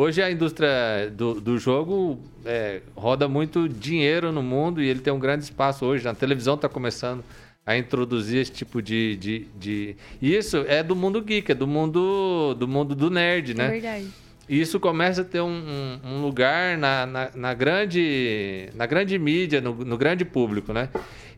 Hoje 0.00 0.22
a 0.22 0.30
indústria 0.30 1.12
do, 1.14 1.38
do 1.38 1.58
jogo 1.58 2.18
é, 2.46 2.80
roda 2.96 3.28
muito 3.28 3.68
dinheiro 3.68 4.32
no 4.32 4.42
mundo 4.42 4.82
e 4.82 4.88
ele 4.88 5.00
tem 5.00 5.12
um 5.12 5.18
grande 5.18 5.44
espaço 5.44 5.84
hoje. 5.84 6.02
Na 6.02 6.14
televisão 6.14 6.54
está 6.54 6.70
começando 6.70 7.22
a 7.66 7.76
introduzir 7.76 8.40
esse 8.40 8.50
tipo 8.50 8.80
de, 8.80 9.14
de, 9.16 9.46
de, 9.58 9.96
Isso 10.22 10.64
é 10.66 10.82
do 10.82 10.96
mundo 10.96 11.20
geek, 11.20 11.52
é 11.52 11.54
do 11.54 11.66
mundo 11.66 12.54
do, 12.54 12.66
mundo 12.66 12.94
do 12.94 13.10
nerd, 13.10 13.52
né? 13.52 13.66
É 13.66 13.70
verdade. 13.72 14.08
E 14.50 14.60
isso 14.60 14.80
começa 14.80 15.22
a 15.22 15.24
ter 15.24 15.40
um, 15.40 15.46
um, 15.46 16.00
um 16.02 16.22
lugar 16.22 16.76
na, 16.76 17.06
na, 17.06 17.30
na, 17.36 17.54
grande, 17.54 18.68
na 18.74 18.84
grande 18.84 19.16
mídia, 19.16 19.60
no, 19.60 19.72
no 19.72 19.96
grande 19.96 20.24
público, 20.24 20.72
né? 20.72 20.88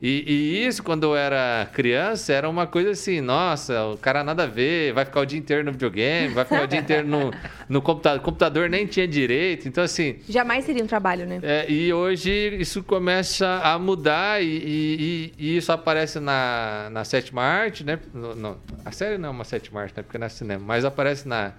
E, 0.00 0.25
e, 0.26 0.66
isso, 0.66 0.83
quando 0.83 1.04
eu 1.04 1.14
era 1.14 1.69
criança, 1.75 2.33
era 2.33 2.49
uma 2.49 2.66
coisa 2.66 2.92
assim, 2.92 3.21
nossa, 3.21 3.85
o 3.85 3.99
cara 3.99 4.25
nada 4.25 4.45
a 4.45 4.47
ver, 4.47 4.95
vai 4.95 5.04
ficar 5.04 5.21
o 5.21 5.26
dia 5.26 5.38
inteiro 5.38 5.62
no 5.62 5.73
videogame, 5.73 6.33
vai 6.33 6.47
ficar 6.47 6.64
o 6.64 6.66
dia 6.66 6.81
inteiro 6.81 7.07
no, 7.07 7.31
no 7.69 7.83
computador. 7.83 8.19
O 8.19 8.23
computador 8.23 8.71
nem 8.71 8.87
tinha 8.87 9.07
direito, 9.07 9.69
então 9.69 9.85
assim... 9.85 10.16
Jamais 10.26 10.64
seria 10.64 10.83
um 10.83 10.87
trabalho, 10.87 11.26
né? 11.26 11.38
É, 11.42 11.71
e 11.71 11.92
hoje 11.92 12.57
isso 12.59 12.83
começa 12.83 13.61
a 13.62 13.78
mudar 13.78 14.42
e, 14.42 14.47
e, 14.47 15.35
e, 15.38 15.57
isso 15.59 15.71
aparece 15.71 16.19
na, 16.19 16.88
na 16.90 17.04
sétima 17.04 17.42
arte, 17.42 17.85
né? 17.85 17.99
No, 18.14 18.35
no, 18.35 18.59
a 18.87 18.90
série 18.90 19.19
não 19.19 19.28
é 19.28 19.33
uma 19.33 19.45
sétima 19.45 19.83
arte, 19.83 19.92
né? 19.99 20.02
Porque 20.02 20.16
não 20.16 20.26
é 20.26 20.31
cinema, 20.31 20.64
mas 20.66 20.87
aparece 20.87 21.28
na 21.28 21.52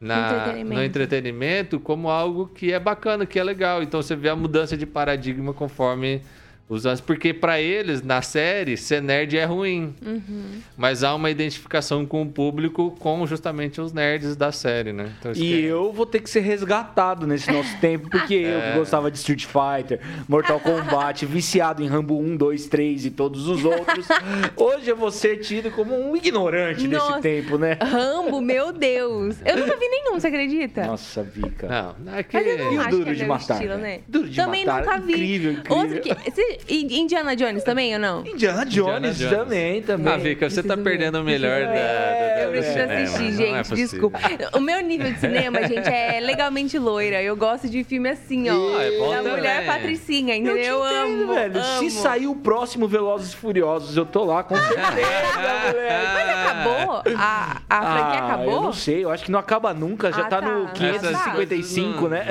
na, 0.00 0.26
entretenimento. 0.26 0.74
no 0.74 0.84
entretenimento 0.84 1.80
como 1.80 2.08
algo 2.08 2.46
que 2.48 2.72
é 2.72 2.78
bacana, 2.78 3.26
que 3.26 3.38
é 3.38 3.44
legal. 3.44 3.82
Então 3.82 4.02
você 4.02 4.14
vê 4.14 4.28
a 4.28 4.36
mudança 4.36 4.76
de 4.76 4.86
paradigma 4.86 5.52
conforme 5.52 6.22
Os, 6.68 6.82
porque 7.00 7.32
para 7.32 7.60
eles, 7.60 8.02
na 8.02 8.20
série, 8.22 8.76
ser 8.76 9.00
nerd 9.00 9.36
é 9.36 9.44
ruim. 9.44 9.94
Uhum. 10.04 10.60
Mas 10.76 11.04
há 11.04 11.14
uma 11.14 11.30
identificação 11.30 12.04
com 12.04 12.22
o 12.22 12.26
público 12.26 12.90
com 12.98 13.24
justamente 13.24 13.80
os 13.80 13.92
nerds 13.92 14.34
da 14.34 14.50
série, 14.50 14.92
né? 14.92 15.12
Então, 15.20 15.30
e 15.30 15.34
que... 15.34 15.62
eu 15.62 15.92
vou 15.92 16.04
ter 16.04 16.20
que 16.20 16.28
ser 16.28 16.40
resgatado 16.40 17.24
nesse 17.24 17.52
nosso 17.52 17.74
tempo, 17.78 18.10
porque 18.10 18.34
é. 18.34 18.72
eu 18.72 18.78
gostava 18.80 19.12
de 19.12 19.18
Street 19.18 19.46
Fighter, 19.46 20.00
Mortal 20.28 20.58
Kombat, 20.58 21.24
viciado 21.24 21.84
em 21.84 21.86
Rambo 21.86 22.18
1, 22.18 22.36
2, 22.36 22.66
3 22.66 23.06
e 23.06 23.10
todos 23.12 23.46
os 23.46 23.64
outros. 23.64 24.08
Hoje 24.56 24.90
eu 24.90 24.96
vou 24.96 25.12
ser 25.12 25.36
tido 25.36 25.70
como 25.70 25.94
um 25.94 26.16
ignorante 26.16 26.88
Nossa, 26.88 27.20
desse 27.20 27.20
tempo, 27.20 27.58
né? 27.58 27.78
Rambo, 27.80 28.40
meu 28.40 28.72
Deus. 28.72 29.36
Eu 29.44 29.56
nunca 29.56 29.76
vi 29.76 29.88
nenhum, 29.88 30.18
você 30.18 30.26
acredita? 30.26 30.84
Nossa, 30.84 31.22
Vika. 31.22 31.68
Não, 31.68 32.14
é 32.16 32.24
que... 32.24 32.36
Mas 32.36 32.46
eu 32.46 32.58
não 32.58 32.72
e 32.72 32.78
o 32.78 32.88
Duro 32.88 33.14
de 33.14 33.22
é 33.22 33.26
Matar? 33.26 33.54
Estilo, 33.54 33.76
né? 33.76 34.00
Duro 34.08 34.28
de 34.28 34.36
Também 34.36 34.66
Matar. 34.66 34.80
nunca 34.80 34.98
vi. 35.06 35.12
Incrível, 35.12 35.52
incrível. 35.52 35.76
Outro 35.76 36.00
que... 36.00 36.55
Indiana 36.68 37.34
Jones 37.36 37.62
também 37.64 37.94
ou 37.94 38.00
não? 38.00 38.26
Indiana 38.26 38.64
Jones, 38.64 39.12
Indiana 39.12 39.12
Jones. 39.12 39.30
também, 39.38 39.82
também. 39.82 40.12
Ah, 40.12 40.16
Vika, 40.16 40.50
você 40.50 40.62
tá 40.62 40.76
perdendo 40.76 41.20
o 41.20 41.24
melhor 41.24 41.60
da, 41.62 41.72
da, 41.72 42.40
Eu 42.42 42.50
preciso 42.50 42.72
cinema, 42.74 42.92
assistir, 43.02 43.32
gente, 43.32 43.72
é 43.72 43.76
desculpa. 43.76 44.18
O 44.54 44.60
meu 44.60 44.80
nível 44.80 45.12
de 45.12 45.20
cinema, 45.20 45.62
gente, 45.66 45.88
é 45.88 46.20
legalmente 46.20 46.78
loira. 46.78 47.22
Eu 47.22 47.36
gosto 47.36 47.68
de 47.68 47.82
filme 47.84 48.08
assim, 48.10 48.48
ó. 48.50 48.54
Ah, 48.78 48.82
é 48.84 48.98
bom 48.98 49.10
da 49.10 49.16
também. 49.18 49.32
mulher 49.36 49.66
patricinha, 49.66 50.36
entendeu? 50.36 50.56
Eu, 50.56 50.82
te 50.82 50.86
entendo, 50.94 51.22
amo, 51.22 51.34
velho. 51.34 51.60
amo. 51.60 51.78
Se 51.78 51.90
sair 51.90 52.26
o 52.26 52.34
próximo 52.34 52.86
Velozes 52.88 53.32
e 53.32 53.36
Furiosos, 53.36 53.96
eu 53.96 54.06
tô 54.06 54.24
lá, 54.24 54.42
com 54.42 54.56
certeza, 54.56 54.80
moleque. 55.72 56.06
Mas 56.14 56.28
acabou? 56.30 57.02
A, 57.16 57.62
a 57.68 57.82
franquia 57.82 58.20
ah, 58.20 58.26
acabou? 58.26 58.54
Eu 58.54 58.62
não 58.62 58.72
sei, 58.72 59.04
eu 59.04 59.10
acho 59.10 59.24
que 59.24 59.30
não 59.30 59.38
acaba 59.38 59.72
nunca. 59.74 60.10
Já 60.12 60.22
Ah, 60.22 60.28
tá, 60.28 60.40
tá. 60.42 60.48
no 60.48 60.66
Ah, 60.66 60.70
555, 60.70 62.02
tá. 62.02 62.08
né? 62.08 62.26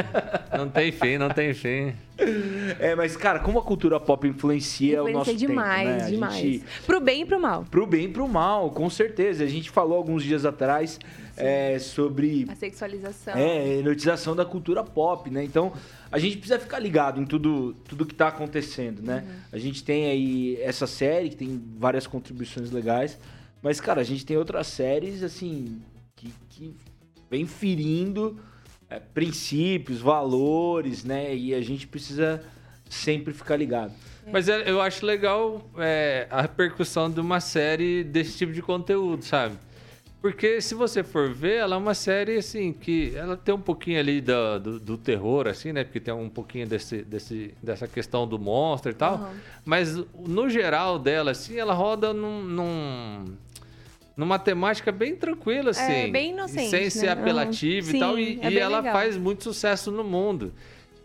Não 0.57 0.67
tem 0.69 0.91
fim, 0.91 1.17
não 1.17 1.29
tem 1.29 1.53
fim. 1.53 1.93
É, 2.79 2.95
mas, 2.95 3.17
cara, 3.17 3.39
como 3.39 3.59
a 3.59 3.61
cultura 3.61 3.99
pop 3.99 4.27
influencia, 4.27 5.03
o 5.03 5.09
nosso 5.11 5.31
Influencia 5.31 5.47
demais, 5.47 5.87
tempo, 5.89 5.99
né? 6.03 6.09
Demais. 6.11 6.35
gente- 6.35 6.63
Pro 6.85 6.99
bem 6.99 7.21
e 7.21 7.25
pro 7.25 7.39
mal. 7.39 7.65
Pro 7.69 7.85
bem 7.85 8.05
e 8.05 8.07
pro 8.07 8.27
mal, 8.27 8.71
com 8.71 8.89
certeza. 8.89 9.43
A 9.43 9.47
gente 9.47 9.69
falou 9.69 9.97
alguns 9.97 10.23
dias 10.23 10.45
atrás 10.45 10.99
é, 11.37 11.77
sobre 11.79 12.45
A 12.49 12.55
sexualização. 12.55 13.33
é, 13.35 13.67
erotização 13.79 14.35
da 14.35 14.45
cultura 14.45 14.83
pop, 14.83 15.29
né? 15.29 15.43
Então, 15.43 15.73
a 16.11 16.17
gente 16.17 16.37
precisa 16.37 16.59
ficar 16.59 16.79
ligado 16.79 17.19
em 17.19 17.25
tudo, 17.25 17.73
tudo 17.87 18.05
que 18.05 18.15
tá 18.15 18.29
acontecendo, 18.29 19.01
né? 19.01 19.25
A 19.51 19.57
gente 19.57 19.83
tem 19.83 20.05
aí 20.05 20.57
essa 20.61 20.87
série 20.87 21.29
que 21.29 21.35
tem 21.35 21.61
várias 21.77 22.07
contribuições 22.07 22.71
legais, 22.71 23.19
mas, 23.61 23.81
cara, 23.81 23.99
a 24.01 24.03
gente 24.05 24.25
tem 24.25 24.37
outras 24.37 24.67
séries, 24.67 25.21
assim, 25.23 25.81
que, 26.15 26.31
que 26.49 26.73
vem 27.29 27.45
ferindo 27.45 28.37
é, 28.89 28.99
princípios, 28.99 29.99
valores, 29.99 31.03
né? 31.03 31.35
E 31.35 31.53
a 31.53 31.61
gente 31.61 31.87
precisa 31.87 32.43
sempre 32.89 33.33
ficar 33.33 33.55
ligado. 33.55 33.91
Mas 34.31 34.49
é- 34.49 34.69
eu 34.69 34.81
acho 34.81 35.05
legal 35.05 35.69
é, 35.77 36.27
a 36.31 36.41
repercussão 36.41 37.09
de 37.09 37.19
uma 37.19 37.39
série 37.39 38.03
desse 38.03 38.37
tipo 38.37 38.51
de 38.53 38.61
conteúdo, 38.61 39.23
sabe? 39.23 39.55
Porque 40.21 40.59
se 40.59 40.73
você 40.73 41.03
for 41.03 41.31
ver, 41.31 41.57
ela 41.57 41.75
é 41.75 41.77
uma 41.77 41.93
série, 41.93 42.37
assim, 42.37 42.73
que 42.73 43.13
ela 43.15 43.37
tem 43.37 43.53
um 43.53 43.61
pouquinho 43.61 43.99
ali 43.99 44.19
do, 44.21 44.59
do, 44.59 44.79
do 44.79 44.97
terror, 44.97 45.45
assim, 45.47 45.71
né? 45.71 45.83
Porque 45.83 45.99
tem 45.99 46.11
um 46.11 46.29
pouquinho 46.29 46.65
desse, 46.65 47.03
desse, 47.03 47.53
dessa 47.61 47.87
questão 47.87 48.27
do 48.27 48.39
monstro 48.39 48.89
e 48.89 48.95
tal. 48.95 49.13
Aham. 49.15 49.33
Mas 49.63 49.95
no 50.17 50.49
geral 50.49 50.97
dela, 50.97 51.29
assim, 51.29 51.57
ela 51.59 51.75
roda 51.75 52.11
num... 52.11 52.43
num- 52.43 53.25
Numa 54.15 54.39
temática 54.39 54.91
bem 54.91 55.15
tranquila, 55.15 55.71
assim. 55.71 55.91
É, 55.91 56.07
bem 56.07 56.31
inocente, 56.31 56.69
Sem 56.69 56.83
né? 56.85 56.89
ser 56.89 57.07
Aham. 57.09 57.21
apelativa 57.21 57.91
Sim, 57.91 57.97
e 57.97 57.99
tal. 57.99 58.17
E, 58.19 58.39
é 58.41 58.49
e 58.49 58.57
ela 58.59 58.77
legal. 58.77 58.93
faz 58.93 59.17
muito 59.17 59.43
sucesso 59.43 59.91
no 59.91 60.03
mundo. 60.03 60.53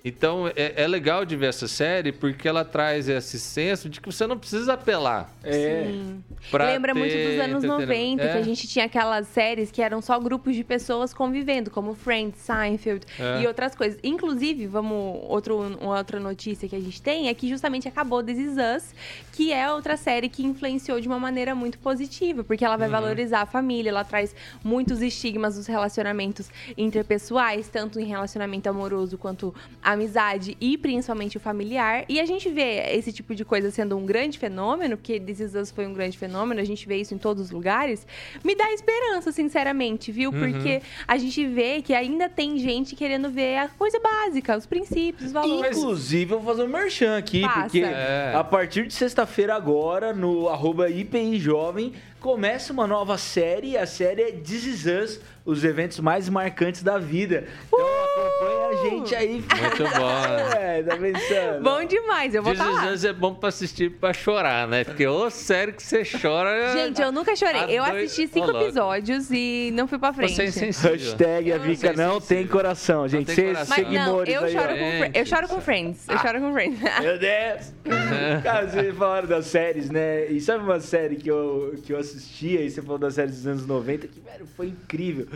Então 0.05 0.49
é, 0.57 0.83
é 0.83 0.87
legal 0.89 1.25
de 1.25 1.37
ver 1.37 1.47
essa 1.47 1.69
série 1.69 2.11
porque 2.13 2.49
ela 2.49 2.65
traz 2.65 3.09
esse 3.09 3.39
senso 3.39 3.89
de 3.89 4.01
que 4.01 4.11
você 4.11 4.27
não 4.27 4.39
precisa 4.39 4.73
apelar. 4.75 5.31
É. 5.45 5.85
Sim. 5.87 6.25
pra 6.51 6.65
Lembra 6.67 6.95
muito 6.95 7.13
dos 7.13 7.39
anos 7.39 7.65
entretenimento. 7.65 7.67
90, 7.69 8.23
que 8.23 8.29
É. 8.29 8.41
a 8.41 8.43
gente 8.43 8.67
tinha 8.67 8.85
aquelas 8.87 9.29
séries 9.29 9.71
que 9.71 9.83
eram 9.83 10.01
só 10.01 10.19
grupos 10.19 10.55
de 10.57 10.65
pessoas 10.65 11.13
convivendo, 11.13 11.71
como 11.71 11.95
Friends, 11.95 12.41
Seinfeld 12.41 13.05
É. 13.19 13.43
e 13.43 13.47
outras 13.47 13.75
coisas. 13.75 13.99
Inclusive, 14.03 14.67
vamos 14.67 15.21
outro, 15.29 15.59
uma 15.81 15.99
outra 15.99 16.19
notícia 16.19 16.67
que 16.69 16.75
a 16.77 16.81
gente 16.81 17.03
tem 17.03 17.29
é 17.29 17.35
que 17.35 17.49
justamente 17.49 17.87
acabou 17.87 18.23
This 18.23 18.39
Is 18.39 18.53
Us, 18.77 18.95
que 19.33 19.53
é 19.53 19.71
outra 19.71 19.97
série 19.97 20.29
que 20.29 20.43
influenciou 20.45 21.01
de 21.01 21.09
uma 21.09 21.19
maneira 21.19 21.55
muito 21.55 21.79
positiva, 21.79 22.43
porque 22.43 22.65
ela 22.65 22.77
vai 22.77 22.89
Uhum. 22.89 22.93
valorizar 22.93 23.43
a 23.43 23.47
família, 23.47 23.91
ela 23.91 24.05
traz 24.05 24.35
muitos 24.65 25.03
estigmas 25.03 25.57
dos 25.57 25.67
relacionamentos 25.67 26.49
interpessoais, 26.77 27.69
tanto 27.69 28.01
em 28.01 28.05
relacionamento 28.05 28.67
amoroso 28.69 29.17
quanto 29.19 29.55
amizade 29.93 30.57
e 30.61 30.77
principalmente 30.77 31.37
o 31.37 31.41
familiar. 31.41 32.05
E 32.09 32.21
a 32.21 32.27
gente 32.27 32.49
vê 32.49 32.95
esse 32.95 33.13
tipo 33.13 33.35
de 33.35 33.45
coisa 33.45 33.71
sendo 33.71 33.97
um 33.97 34.05
grande 34.05 34.39
fenômeno, 34.39 34.97
porque 34.97 35.19
This 35.21 35.41
Is 35.41 35.55
Us 35.55 35.71
foi 35.71 35.87
um 35.87 35.93
grande 35.93 36.17
fenômeno, 36.19 36.61
a 36.61 36.65
gente 36.65 36.87
vê 36.87 36.97
isso 36.97 37.15
em 37.15 37.19
todos 37.19 37.45
os 37.45 37.51
lugares, 37.51 38.07
me 38.45 38.55
dá 38.55 38.73
esperança, 38.73 39.33
sinceramente, 39.33 40.11
viu? 40.13 40.31
Uhum. 40.31 40.41
Porque 40.41 40.83
a 41.07 41.17
gente 41.19 41.47
vê 41.47 41.83
que 41.83 41.95
ainda 41.95 42.29
tem 42.29 42.59
gente 42.59 42.95
querendo 42.97 43.31
ver 43.31 43.57
a 43.59 43.69
coisa 43.69 43.99
básica, 44.01 44.57
os 44.57 44.67
princípios, 44.67 45.27
os 45.27 45.33
valores. 45.33 45.77
Inclusive, 45.77 46.33
eu 46.35 46.41
vou 46.41 46.55
fazer 46.55 46.69
um 46.69 46.73
merchan 46.73 47.17
aqui, 47.17 47.43
Faça. 47.43 47.61
porque 47.63 47.81
É. 47.81 48.33
a 48.35 48.45
partir 48.45 48.87
de 48.87 48.95
sexta-feira 48.95 49.55
agora, 49.55 50.13
no 50.13 50.49
arroba 50.49 50.89
IPI 50.89 51.39
Jovem, 51.39 51.93
começa 52.21 52.73
uma 52.73 52.87
nova 52.87 53.17
série. 53.17 53.77
A 53.77 53.87
série 53.87 54.23
é 54.23 54.33
This 54.33 54.67
Is 54.67 54.87
Us, 54.87 55.21
os 55.51 55.65
eventos 55.65 55.99
mais 56.01 56.29
marcantes 56.29 56.83
da 56.83 56.99
vida. 56.99 57.45
Então 57.67 57.81
acompanha 57.81 58.69
a 58.69 58.89
gente 58.91 59.15
aí. 59.15 59.33
Muito 59.61 59.83
bom. 59.99 60.57
É, 60.59 60.83
tá 60.83 60.97
pensando? 60.97 61.63
Bom 61.63 61.85
demais, 61.85 62.35
eu 62.35 62.43
vou 62.43 62.55
lá. 62.55 62.87
Is 62.87 62.93
Us 62.95 63.05
é 63.05 63.13
bom 63.13 63.35
pra 63.35 63.49
assistir 63.49 63.91
pra 63.91 64.13
chorar, 64.13 64.67
né? 64.69 64.85
Porque, 64.85 65.07
ô, 65.07 65.29
sério 65.31 65.73
que 65.75 65.83
você 65.83 66.03
chora. 66.05 66.73
Gente, 66.73 67.01
eu 67.03 67.11
nunca 67.13 67.35
chorei. 67.37 67.65
Eu 67.69 67.85
dois- 67.85 68.05
assisti 68.05 68.29
cinco 68.29 68.47
louco. 68.51 68.63
episódios 68.65 69.29
e 69.31 69.71
não 69.75 69.87
fui 69.89 69.99
pra 69.99 70.13
frente. 70.13 70.35
Você 70.35 70.43
é 70.43 70.47
insensível. 70.47 70.93
Hashtag 70.93 71.53
a 71.53 71.57
Eu 71.57 71.61
Vika 71.63 71.93
não 71.93 72.21
tem 72.21 72.47
coração, 72.47 73.07
gente. 73.09 73.27
tem 73.27 73.35
Cês 73.35 73.53
coração. 73.53 73.77
Mas 73.85 73.93
não, 73.93 74.25
eu 74.25 74.49
choro, 74.49 74.73
eu 75.15 75.27
choro 75.27 75.49
com 75.49 75.61
Friends. 75.61 76.09
Eu 76.09 76.19
choro 76.19 76.41
com 76.41 76.53
Friends. 76.53 76.81
Meu 77.03 77.19
Deus! 77.19 77.73
Cara, 78.43 78.69
vocês 78.69 78.97
falaram 78.97 79.29
das 79.29 79.47
séries, 79.47 79.91
né? 79.91 80.27
E 80.27 80.41
sabe 80.41 80.65
uma 80.65 80.81
série 80.81 81.17
que 81.17 81.29
eu, 81.29 81.75
que 81.85 81.93
eu 81.93 81.99
assistia, 81.99 82.61
e 82.63 82.71
você 82.71 82.81
falou 82.83 82.99
das 82.99 83.15
séries 83.15 83.37
dos 83.37 83.47
anos 83.47 83.67
90, 83.67 84.07
que, 84.09 84.21
velho, 84.21 84.47
foi 84.57 84.67
incrível. 84.69 85.27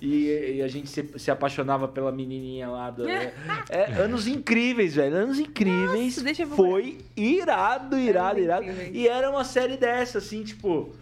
E, 0.00 0.56
e 0.56 0.62
a 0.62 0.68
gente 0.68 0.88
se, 0.88 1.04
se 1.16 1.30
apaixonava 1.30 1.88
pela 1.88 2.12
menininha 2.12 2.68
lá 2.68 2.90
do... 2.90 3.04
É, 3.68 3.92
anos 4.00 4.26
incríveis, 4.26 4.94
velho. 4.94 5.16
Anos 5.16 5.38
incríveis. 5.40 6.16
Nossa, 6.16 6.22
deixa 6.22 6.42
eu 6.42 6.46
procurar. 6.46 6.70
foi 6.70 6.98
irado, 7.16 7.98
irado, 7.98 8.38
irado. 8.38 8.66
E 8.92 9.08
era 9.08 9.28
uma 9.28 9.44
série 9.44 9.76
dessa, 9.76 10.18
assim, 10.18 10.44
tipo... 10.44 10.94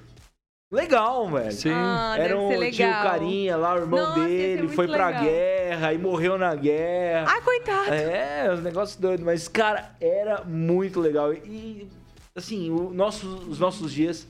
Legal, 0.72 1.28
velho. 1.28 1.52
Sim. 1.52 1.70
Ah, 1.70 2.16
Era 2.18 2.36
um 2.36 2.48
ser 2.48 2.70
tio 2.72 2.86
legal. 2.86 3.02
carinha 3.04 3.56
lá, 3.56 3.75
o 3.75 3.78
irmão 3.78 4.00
Nossa, 4.00 4.20
dele, 4.20 4.68
foi 4.68 4.88
pra 4.88 5.06
legal. 5.08 5.25
guerra 5.25 5.92
e 5.92 5.98
morreu 5.98 6.36
na 6.36 6.54
guerra. 6.56 7.26
Ai, 7.30 7.40
coitado. 7.40 7.94
É, 7.94 8.52
os 8.52 8.62
negócios 8.62 8.98
doidos, 8.98 9.25
mas, 9.25 9.46
cara, 9.46 9.94
era 10.00 10.42
muito 10.42 10.98
legal. 10.98 11.32
E, 11.32 11.88
assim, 12.34 12.68
o 12.70 12.90
nosso, 12.92 13.28
os 13.48 13.60
nossos 13.60 13.92
dias 13.92 14.26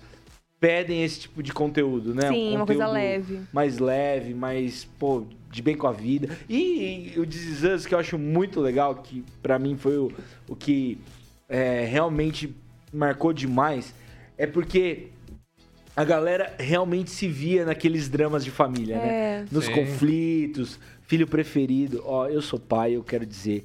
pedem 0.59 1.05
esse 1.05 1.21
tipo 1.21 1.43
de 1.43 1.53
conteúdo, 1.53 2.15
né? 2.15 2.29
Sim, 2.29 2.53
Um 2.53 2.57
uma 2.57 2.67
coisa 2.67 2.87
leve. 2.87 3.41
Mais 3.53 3.79
leve, 3.79 4.35
mais, 4.35 4.85
pô, 4.99 5.27
de 5.51 5.63
bem 5.63 5.77
com 5.77 5.87
a 5.87 5.93
vida. 5.93 6.37
E, 6.49 7.13
o 7.17 7.27
This 7.27 7.45
Is 7.45 7.63
Us, 7.63 7.87
que 7.87 7.95
eu 7.95 7.99
acho 7.99 8.19
muito 8.19 8.61
legal, 8.61 8.95
que 8.97 9.25
pra 9.43 9.59
mim 9.59 9.77
foi 9.77 9.97
o, 9.97 10.11
o 10.49 10.57
que 10.57 10.99
é, 11.49 11.85
realmente 11.85 12.55
marcou 12.93 13.33
demais, 13.33 13.95
é 14.39 14.47
porque 14.47 15.09
a 15.95 16.05
galera 16.05 16.55
realmente 16.59 17.11
se 17.11 17.29
via 17.29 17.65
naqueles 17.65 18.09
dramas 18.09 18.45
de 18.45 18.51
família, 18.51 18.97
né? 18.97 19.09
É. 19.09 19.45
Nos 19.51 19.67
Sim. 19.67 19.73
conflitos, 19.73 20.79
filho 21.03 21.27
preferido. 21.27 22.03
Ó, 22.05 22.27
eu 22.27 22.43
sou 22.43 22.59
pai, 22.59 22.93
eu 22.97 23.03
quero 23.03 23.25
dizer, 23.25 23.65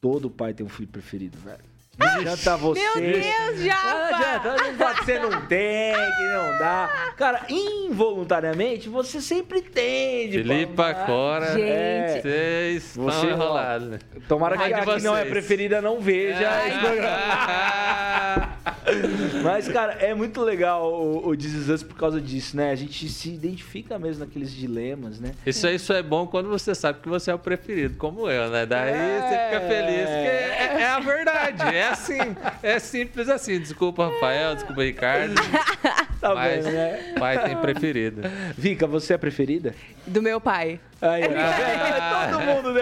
todo 0.00 0.30
pai 0.30 0.54
tem 0.54 0.64
um 0.64 0.68
filho 0.68 0.88
preferido, 0.88 1.38
velho. 1.38 1.71
Não 1.98 2.08
adianta 2.08 2.56
você. 2.56 2.80
Meu 2.80 2.94
Deus, 2.94 3.26
Não 3.58 3.64
Japa! 3.66 4.16
adianta, 4.16 4.56
não 4.62 4.74
pode 4.76 4.98
que 5.00 5.04
você 5.04 5.18
não 5.18 5.46
tem, 5.46 5.92
que 5.94 6.22
não 6.32 6.58
dá. 6.58 6.90
Cara, 7.18 7.42
involuntariamente, 7.50 8.88
você 8.88 9.20
sempre 9.20 9.60
tem. 9.60 10.30
de 10.30 10.38
Filipa 10.38 10.94
falar. 10.94 11.06
Cora. 11.06 11.52
Gente. 11.52 12.22
Vocês 12.22 12.96
Você, 12.96 13.16
estão 13.16 13.30
ó, 13.30 13.32
enrolados. 13.34 13.88
né? 13.88 13.98
Tomara 14.26 14.56
que 14.56 14.62
a 14.62 14.80
que 14.80 15.02
não 15.02 15.14
é 15.14 15.20
vocês. 15.20 15.30
preferida 15.32 15.82
não 15.82 16.00
veja 16.00 16.66
esse 16.66 16.78
programa. 16.78 18.56
Mas, 19.42 19.68
cara, 19.68 19.92
é 19.94 20.14
muito 20.14 20.40
legal 20.42 20.92
o, 20.92 21.28
o 21.28 21.36
This 21.36 21.52
Is 21.52 21.68
Us 21.68 21.82
por 21.82 21.96
causa 21.96 22.20
disso, 22.20 22.56
né? 22.56 22.70
A 22.70 22.74
gente 22.74 23.08
se 23.08 23.30
identifica 23.30 23.98
mesmo 23.98 24.24
naqueles 24.24 24.52
dilemas, 24.52 25.20
né? 25.20 25.32
Isso, 25.46 25.66
aí 25.66 25.78
só 25.78 25.94
é 25.94 26.02
bom 26.02 26.26
quando 26.26 26.48
você 26.48 26.74
sabe 26.74 27.00
que 27.00 27.08
você 27.08 27.30
é 27.30 27.34
o 27.34 27.38
preferido, 27.38 27.96
como 27.98 28.28
eu, 28.30 28.50
né? 28.50 28.66
Daí 28.66 28.92
você 28.92 29.44
fica 29.44 29.60
feliz, 29.68 30.06
que 30.06 30.28
é, 30.28 30.76
é 30.80 30.86
a 30.88 31.00
verdade. 31.00 31.62
É 31.74 31.88
assim, 31.88 32.18
é 32.62 32.78
simples 32.78 33.28
assim. 33.28 33.58
Desculpa, 33.60 34.08
Rafael, 34.08 34.54
desculpa, 34.54 34.82
Ricardo. 34.82 35.34
Tá 36.22 36.36
mas 36.36 36.64
vendo, 36.64 36.72
né? 36.72 37.14
pai 37.18 37.44
tem 37.44 37.56
preferido. 37.56 38.22
Vika, 38.56 38.86
você 38.86 39.12
é 39.12 39.16
a 39.16 39.18
preferida? 39.18 39.74
Do 40.06 40.22
meu 40.22 40.40
pai. 40.40 40.78
Aí, 41.00 41.24
Ah. 41.24 42.28
é, 42.28 42.30
todo 42.30 42.40
mundo, 42.44 42.72
né? 42.72 42.80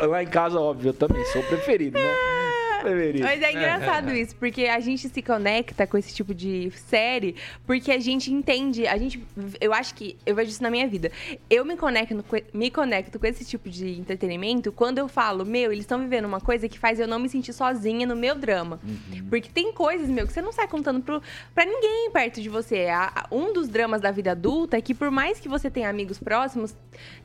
É, 0.00 0.06
lá 0.06 0.24
em 0.24 0.26
casa, 0.26 0.58
óbvio, 0.58 0.88
eu 0.88 0.92
também 0.92 1.24
sou 1.26 1.40
o 1.40 1.44
preferido, 1.44 1.96
né? 1.96 2.37
Mas 3.22 3.42
é 3.42 3.52
engraçado 3.52 4.10
isso, 4.12 4.34
porque 4.36 4.64
a 4.66 4.80
gente 4.80 5.08
se 5.08 5.22
conecta 5.22 5.86
com 5.86 5.96
esse 5.98 6.14
tipo 6.14 6.34
de 6.34 6.70
série, 6.76 7.34
porque 7.66 7.90
a 7.92 7.98
gente 8.00 8.32
entende, 8.32 8.86
a 8.86 8.96
gente, 8.96 9.22
eu 9.60 9.72
acho 9.72 9.94
que, 9.94 10.16
eu 10.26 10.34
vejo 10.34 10.50
isso 10.50 10.62
na 10.62 10.70
minha 10.70 10.86
vida, 10.86 11.10
eu 11.50 11.64
me 11.64 11.76
conecto, 11.76 12.22
com- 12.24 12.36
me 12.52 12.70
conecto 12.70 13.18
com 13.18 13.26
esse 13.26 13.44
tipo 13.44 13.68
de 13.68 13.98
entretenimento 13.98 14.72
quando 14.72 14.98
eu 14.98 15.08
falo, 15.08 15.44
meu, 15.44 15.70
eles 15.72 15.84
estão 15.84 15.98
vivendo 16.00 16.24
uma 16.24 16.40
coisa 16.40 16.68
que 16.68 16.78
faz 16.78 16.98
eu 17.00 17.06
não 17.08 17.18
me 17.18 17.28
sentir 17.28 17.52
sozinha 17.52 18.06
no 18.06 18.16
meu 18.16 18.34
drama. 18.34 18.80
Porque 19.28 19.48
tem 19.48 19.72
coisas, 19.72 20.08
meu, 20.08 20.26
que 20.26 20.32
você 20.32 20.40
não 20.42 20.52
sai 20.52 20.66
contando 20.68 21.00
pro, 21.00 21.22
pra 21.54 21.64
ninguém 21.64 22.10
perto 22.12 22.40
de 22.40 22.48
você. 22.48 22.86
A- 22.86 23.12
a- 23.14 23.26
um 23.34 23.52
dos 23.52 23.68
dramas 23.68 24.00
da 24.00 24.10
vida 24.10 24.32
adulta 24.32 24.76
é 24.76 24.80
que 24.80 24.94
por 24.94 25.10
mais 25.10 25.38
que 25.40 25.48
você 25.48 25.70
tenha 25.70 25.88
amigos 25.88 26.18
próximos, 26.18 26.74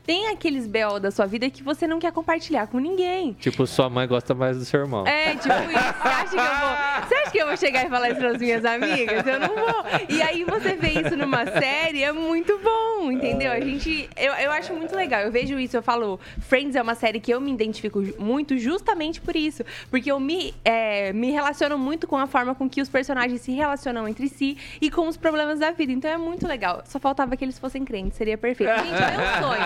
tem 0.04 0.28
aqueles 0.28 0.66
BO 0.66 0.98
da 1.00 1.10
sua 1.10 1.26
vida 1.26 1.48
que 1.50 1.62
você 1.62 1.86
não 1.86 1.98
quer 1.98 2.12
compartilhar 2.12 2.66
com 2.66 2.78
ninguém. 2.78 3.32
Tipo, 3.34 3.66
sua 3.66 3.88
mãe 3.88 4.06
gosta 4.06 4.34
mais 4.34 4.58
do 4.58 4.64
seu 4.64 4.80
irmão. 4.80 5.06
É, 5.06 5.34
tipo 5.36 5.53
isso. 5.62 5.94
Você 6.02 6.08
acha 6.08 6.30
que 6.30 6.36
eu 6.36 6.44
vou. 6.44 7.08
Você 7.08 7.14
acha 7.14 7.30
que 7.30 7.38
eu 7.38 7.46
vou 7.46 7.56
chegar 7.56 7.86
e 7.86 7.88
falar 7.88 8.10
isso 8.10 8.20
pras 8.20 8.38
minhas 8.38 8.64
amigas? 8.64 9.26
Eu 9.26 9.40
não 9.40 9.48
vou. 9.48 9.84
E 10.08 10.22
aí 10.22 10.44
você 10.44 10.74
vê 10.74 11.00
isso 11.00 11.16
numa 11.16 11.46
série, 11.46 12.02
é 12.02 12.12
muito 12.12 12.58
bom, 12.58 13.10
entendeu? 13.10 13.52
A 13.52 13.60
gente. 13.60 14.08
Eu, 14.16 14.32
eu 14.34 14.52
acho 14.52 14.72
muito 14.74 14.94
legal. 14.94 15.20
Eu 15.20 15.32
vejo 15.32 15.58
isso, 15.58 15.76
eu 15.76 15.82
falo. 15.82 16.18
Friends 16.40 16.76
é 16.76 16.82
uma 16.82 16.94
série 16.94 17.20
que 17.20 17.32
eu 17.32 17.40
me 17.40 17.52
identifico 17.52 18.02
muito 18.18 18.56
justamente 18.58 19.20
por 19.20 19.36
isso. 19.36 19.64
Porque 19.90 20.10
eu 20.10 20.20
me, 20.20 20.54
é, 20.64 21.12
me 21.12 21.30
relaciono 21.30 21.78
muito 21.78 22.06
com 22.06 22.16
a 22.16 22.26
forma 22.26 22.54
com 22.54 22.68
que 22.68 22.80
os 22.80 22.88
personagens 22.88 23.40
se 23.40 23.52
relacionam 23.52 24.08
entre 24.08 24.28
si 24.28 24.56
e 24.80 24.90
com 24.90 25.08
os 25.08 25.16
problemas 25.16 25.58
da 25.58 25.70
vida. 25.70 25.92
Então 25.92 26.10
é 26.10 26.16
muito 26.16 26.46
legal. 26.46 26.82
Só 26.86 26.98
faltava 26.98 27.36
que 27.36 27.44
eles 27.44 27.58
fossem 27.58 27.84
crentes, 27.84 28.16
seria 28.16 28.38
perfeito. 28.38 28.72
Gente, 28.78 29.02
é 29.02 29.16
meu 29.16 29.48
sonho. 29.48 29.64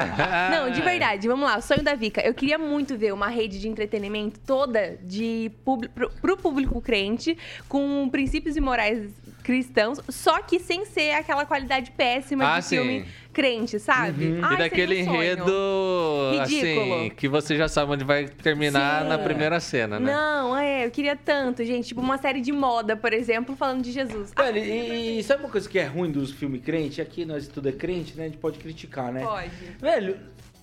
Não, 0.50 0.70
de 0.70 0.80
verdade, 0.80 1.28
vamos 1.28 1.48
lá. 1.48 1.58
O 1.58 1.62
sonho 1.62 1.82
da 1.82 1.94
Vika. 1.94 2.20
Eu 2.20 2.34
queria 2.34 2.58
muito 2.58 2.96
ver 2.96 3.12
uma 3.12 3.28
rede 3.28 3.58
de 3.58 3.68
entretenimento 3.68 4.40
toda 4.40 4.98
de 5.02 5.50
pro, 5.76 6.08
pro 6.10 6.36
público 6.36 6.80
crente, 6.80 7.36
com 7.68 8.08
princípios 8.08 8.56
e 8.56 8.60
morais 8.60 9.10
cristãos, 9.42 9.98
só 10.08 10.40
que 10.42 10.58
sem 10.60 10.84
ser 10.84 11.12
aquela 11.12 11.44
qualidade 11.46 11.90
péssima 11.92 12.54
Ah, 12.54 12.58
de 12.60 12.66
sim. 12.66 12.76
filme 12.76 13.06
crente, 13.32 13.78
sabe? 13.78 14.24
E 14.24 14.40
Ai, 14.42 14.56
daquele 14.58 14.96
seria 14.96 15.10
um 15.10 15.14
enredo, 15.14 16.30
Ridículo. 16.42 16.94
assim, 16.94 17.10
que 17.10 17.28
você 17.28 17.56
já 17.56 17.68
sabe 17.68 17.92
onde 17.92 18.04
vai 18.04 18.26
terminar 18.28 19.02
Sim. 19.02 19.08
na 19.08 19.18
primeira 19.18 19.60
cena, 19.60 19.98
né? 20.00 20.12
Não, 20.12 20.56
é, 20.56 20.84
eu 20.86 20.90
queria 20.90 21.16
tanto, 21.16 21.64
gente. 21.64 21.88
Tipo, 21.88 22.00
uma 22.00 22.18
série 22.18 22.40
de 22.40 22.52
moda, 22.52 22.96
por 22.96 23.12
exemplo, 23.12 23.54
falando 23.56 23.82
de 23.82 23.92
Jesus. 23.92 24.32
Ah, 24.36 24.42
Velho, 24.44 24.58
e, 24.58 25.18
e 25.20 25.22
sabe 25.22 25.42
uma 25.44 25.50
coisa 25.50 25.68
que 25.68 25.78
é 25.78 25.84
ruim 25.86 26.10
dos 26.10 26.30
filmes 26.32 26.60
crente? 26.62 27.00
Aqui 27.00 27.24
nós 27.24 27.46
tudo 27.48 27.68
é 27.68 27.72
crente, 27.72 28.14
né? 28.16 28.24
A 28.24 28.28
gente 28.28 28.38
pode 28.38 28.58
criticar, 28.58 29.12
né? 29.12 29.22
pode. 29.24 29.50
Velho, 29.80 30.18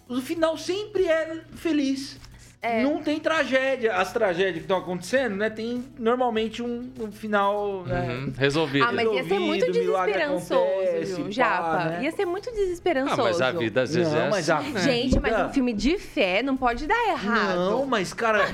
o 0.07 0.21
final 0.21 0.57
sempre 0.57 1.07
é 1.07 1.41
feliz. 1.55 2.19
É. 2.65 2.81
Não 2.83 3.01
tem 3.01 3.19
tragédia. 3.19 3.93
As 3.95 4.11
tragédias 4.11 4.55
que 4.55 4.61
estão 4.61 4.77
acontecendo, 4.77 5.35
né? 5.35 5.49
Tem 5.49 5.83
normalmente 5.99 6.63
um, 6.63 6.89
um 6.99 7.11
final. 7.11 7.83
né? 7.85 8.07
Uhum, 8.09 8.33
Resolvido. 8.37 8.85
Ah, 8.87 8.91
mas 8.91 9.11
ia 9.11 9.23
ser 9.23 9.39
muito 9.39 9.65
desesperançoso, 9.71 10.53
acontece, 10.55 11.15
viu, 11.15 11.25
pá, 11.25 11.31
Japa? 11.31 11.85
né? 11.85 11.99
Ia 12.03 12.11
ser 12.11 12.25
muito 12.25 12.49
Ah, 12.49 12.53
desesperançoso. 12.53 13.21
mas 13.21 13.41
a 13.41 13.51
vida 13.51 13.81
às 13.83 13.93
vezes 13.93 14.11
Não, 14.13 14.21
é 14.21 14.29
mas 14.29 14.49
assim, 14.49 14.69
a- 14.69 14.73
né? 14.73 14.81
Gente, 14.81 15.19
mas 15.19 15.31
Vida. 15.35 15.47
um 15.47 15.53
filme 15.53 15.73
de 15.73 15.97
fé 15.99 16.41
não 16.41 16.57
pode 16.57 16.87
dar 16.87 17.09
errado. 17.09 17.55
Não, 17.71 17.85
mas, 17.85 18.13
cara, 18.13 18.45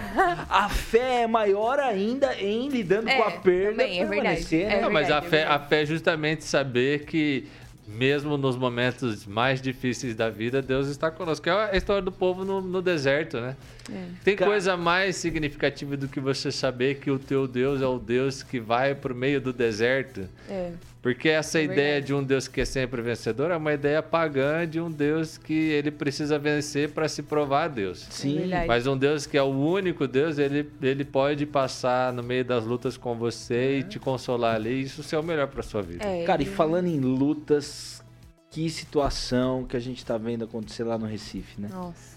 a 0.50 0.68
fé 0.70 1.22
é 1.24 1.27
maior 1.27 1.80
ainda 1.80 2.34
em 2.36 2.68
lidando 2.70 3.10
É, 3.10 3.15
com 3.18 3.24
a 3.24 3.32
perda 3.32 3.84
também, 3.84 4.00
é 4.01 4.06
verdade. 4.06 4.56
né? 4.58 4.77
É 4.77 4.82
Não, 4.82 4.91
mas 4.91 5.10
a 5.12 5.18
é 5.18 5.22
fé, 5.22 5.44
a 5.46 5.60
fé 5.60 5.82
é 5.84 5.86
justamente 5.86 6.44
saber 6.44 7.06
que 7.06 7.48
mesmo 7.95 8.38
nos 8.38 8.55
momentos 8.55 9.25
mais 9.25 9.62
difíceis 9.62 10.15
da 10.15 10.29
vida, 10.29 10.62
Deus 10.62 10.88
está 10.88 11.12
conosco. 11.12 11.43
Que 11.43 11.50
é 11.50 11.53
a 11.53 11.75
história 11.77 12.01
do 12.01 12.12
povo 12.12 12.43
no, 12.45 12.62
no 12.62 12.81
deserto, 12.81 13.39
né? 13.39 13.55
É. 13.91 14.05
Tem 14.24 14.36
Cara- 14.36 14.50
coisa 14.51 14.77
mais 14.77 15.15
significativa 15.17 15.98
do 15.98 16.07
que 16.07 16.19
você 16.19 16.51
saber 16.51 16.95
que 16.95 17.12
o 17.12 17.19
teu 17.19 17.48
Deus 17.48 17.81
é 17.81 17.88
o 17.88 18.00
Deus 18.00 18.43
que 18.43 18.60
vai 18.60 18.95
pro 18.95 19.13
meio 19.13 19.41
do 19.41 19.51
deserto. 19.51 20.27
É. 20.50 20.72
Porque 21.01 21.29
essa 21.29 21.57
É 21.59 21.64
ideia 21.64 22.00
de 22.00 22.14
um 22.14 22.24
Deus 22.24 22.48
que 22.48 22.61
é 22.61 22.66
sempre 22.66 23.01
vencedor 23.01 23.50
é 23.50 23.57
uma 23.57 23.74
ideia 23.74 24.03
pagã 24.03 24.68
de 24.68 24.79
um 24.79 24.92
Deus 24.92 25.35
que 25.35 25.51
ele 25.53 25.90
precisa 25.90 26.37
vencer 26.37 26.92
para 26.92 27.07
se 27.09 27.24
provar 27.24 27.64
a 27.64 27.68
Deus. 27.68 28.05
Sim. 28.11 28.37
verdade. 28.37 28.68
Mas 28.68 28.85
um 28.85 28.96
Deus 28.96 29.25
que 29.25 29.35
é 29.35 29.42
o 29.42 29.48
único 29.50 30.07
Deus, 30.07 30.37
ele, 30.37 30.70
ele 30.79 31.03
pode 31.03 31.48
passar 31.48 32.14
no 32.14 32.22
meio 32.22 32.46
das 32.46 32.66
lutas 32.66 32.98
com 32.98 33.16
você 33.16 33.79
e 33.79 33.83
te 33.83 33.98
consolar 33.98 34.55
ali. 34.57 34.70
e 34.74 34.81
Isso 34.83 35.01
ser 35.01 35.16
o 35.16 35.24
melhor 35.24 35.48
para 35.48 35.64
sua 35.64 35.81
vida. 35.81 36.05
É, 36.05 36.24
Cara, 36.24 36.40
e 36.44 36.46
ele- 36.46 36.53
falando 36.55 36.85
em 36.85 37.00
lutas, 37.00 38.03
que 38.51 38.70
situação 38.70 39.64
que 39.66 39.75
a 39.75 39.79
gente 39.79 40.05
tá 40.05 40.20
vendo 40.20 40.46
acontecer 40.46 40.83
lá 40.83 41.00
no 41.00 41.07
Recife, 41.07 41.59
né? 41.59 41.70
Nossa. 41.72 42.11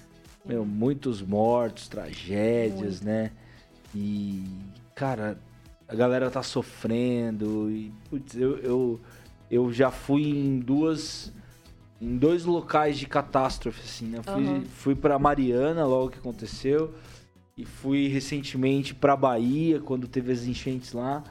Meu, 0.44 0.62
muitos 0.66 1.22
mortos, 1.22 1.88
tragédias, 1.88 3.00
Muito. 3.00 3.04
né? 3.06 3.30
E, 3.94 4.44
cara, 4.94 5.38
a 5.88 5.94
galera 5.94 6.30
tá 6.30 6.42
sofrendo. 6.42 7.70
E, 7.70 7.92
putz, 8.08 8.36
eu, 8.36 8.58
eu, 8.58 9.00
eu 9.50 9.72
já 9.72 9.90
fui 9.90 10.22
em 10.22 10.58
duas. 10.58 11.32
Em 12.00 12.18
dois 12.18 12.44
locais 12.44 12.98
de 12.98 13.06
catástrofe, 13.06 13.80
assim, 13.82 14.06
né? 14.06 14.20
Fui, 14.22 14.44
Aham. 14.44 14.64
fui 14.64 14.94
pra 14.94 15.18
Mariana, 15.18 15.86
logo 15.86 16.10
que 16.10 16.18
aconteceu. 16.18 16.94
E 17.56 17.64
fui 17.64 18.08
recentemente 18.08 18.94
pra 18.94 19.16
Bahia, 19.16 19.80
quando 19.80 20.08
teve 20.08 20.32
as 20.32 20.44
enchentes 20.44 20.92
lá. 20.92 21.22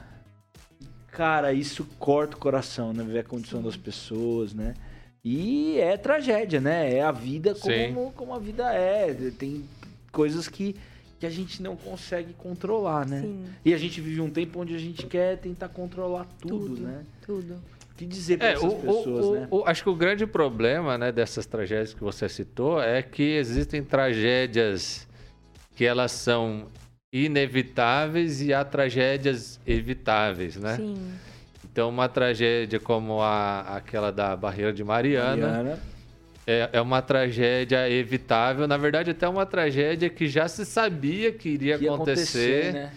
Cara, 1.08 1.52
isso 1.52 1.86
corta 1.98 2.36
o 2.36 2.40
coração, 2.40 2.92
né? 2.92 3.04
Ver 3.04 3.20
a 3.20 3.24
condição 3.24 3.62
das 3.62 3.76
pessoas, 3.76 4.52
né? 4.52 4.74
E 5.22 5.78
é 5.78 5.96
tragédia, 5.96 6.60
né? 6.60 6.94
É 6.94 7.02
a 7.02 7.12
vida 7.12 7.54
Sim. 7.54 7.94
como, 7.94 8.12
como 8.12 8.34
a 8.34 8.38
vida 8.38 8.72
é. 8.72 9.14
Tem 9.38 9.64
coisas 10.10 10.48
que, 10.48 10.74
que 11.18 11.26
a 11.26 11.30
gente 11.30 11.62
não 11.62 11.76
consegue 11.76 12.32
controlar, 12.34 13.06
né? 13.06 13.20
Sim, 13.22 13.44
E 13.64 13.72
a 13.72 13.78
gente 13.78 14.00
vive 14.00 14.20
um 14.20 14.30
tempo 14.30 14.60
onde 14.60 14.74
a 14.74 14.78
gente 14.78 15.06
quer 15.06 15.38
tentar 15.38 15.68
controlar 15.68 16.26
tudo, 16.40 16.68
Tudo. 16.76 16.80
né? 16.82 17.04
tudo. 17.24 17.54
O 17.92 17.96
que 17.96 18.04
dizer 18.06 18.38
pra 18.38 18.48
É, 18.48 18.52
essas 18.54 18.72
o, 18.72 18.76
pessoas, 18.76 19.24
o- 19.26 19.32
né? 19.34 19.48
o- 19.50 19.62
acho 19.66 19.82
que 19.84 19.88
o 19.88 19.94
grande 19.94 20.26
problema 20.26 20.98
né, 20.98 21.12
dessas 21.12 21.46
tragédias 21.46 21.94
que 21.94 22.00
você 22.02 22.28
citou 22.28 22.82
é 22.82 23.00
que 23.02 23.22
existem 23.22 23.84
tragédias 23.84 25.06
que 25.76 25.84
elas 25.84 26.10
são 26.10 26.66
inevitáveis 27.12 28.40
e 28.42 28.52
há 28.52 28.64
tragédias 28.64 29.60
evitáveis, 29.66 30.56
né? 30.56 30.76
Sim. 30.76 30.94
Então, 31.64 31.88
uma 31.88 32.08
tragédia 32.08 32.78
como 32.80 33.20
a, 33.20 33.60
aquela 33.76 34.10
da 34.12 34.36
Barreira 34.36 34.72
de 34.72 34.82
Mariana, 34.84 35.46
Mariana. 35.48 35.78
É, 36.46 36.70
é 36.74 36.80
uma 36.80 37.00
tragédia 37.00 37.88
evitável. 37.90 38.68
Na 38.68 38.76
verdade, 38.76 39.10
até 39.10 39.28
uma 39.28 39.46
tragédia 39.46 40.10
que 40.10 40.28
já 40.28 40.46
se 40.46 40.64
sabia 40.66 41.32
que 41.32 41.48
iria 41.48 41.78
que 41.78 41.84
ia 41.84 41.94
acontecer. 41.94 42.72
né? 42.72 42.92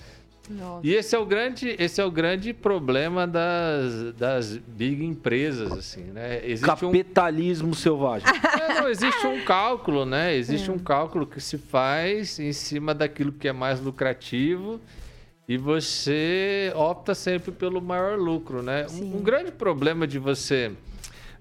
E 0.82 0.94
esse 0.94 1.14
é 1.16 1.20
o 1.20 1.26
grande, 1.26 1.76
esse 1.78 2.00
é 2.00 2.06
o 2.06 2.12
grande 2.12 2.54
problema 2.54 3.28
das, 3.28 4.14
das 4.14 4.58
big 4.58 5.04
empresas, 5.04 5.72
assim, 5.74 6.04
né? 6.04 6.40
Existe 6.44 6.86
um, 6.86 6.92
Capitalismo 6.92 7.76
selvagem. 7.76 8.28
é, 8.62 8.82
não, 8.82 8.90
existe 8.90 9.28
um 9.28 9.44
cálculo, 9.44 10.06
né? 10.06 10.36
Existe 10.36 10.72
um 10.72 10.80
cálculo 10.80 11.28
que 11.28 11.42
se 11.42 11.58
faz 11.58 12.40
em 12.40 12.54
cima 12.54 12.94
daquilo 12.94 13.34
que 13.34 13.48
é 13.48 13.54
mais 13.54 13.82
lucrativo 13.82 14.80
e 15.50 15.58
você 15.58 16.72
opta 16.76 17.14
sempre 17.14 17.52
pelo 17.52 17.82
maior 17.82 18.18
lucro, 18.18 18.62
né? 18.62 18.86
Um, 18.90 19.18
um 19.18 19.22
grande 19.22 19.52
problema 19.52 20.08
de 20.08 20.18
você 20.18 20.72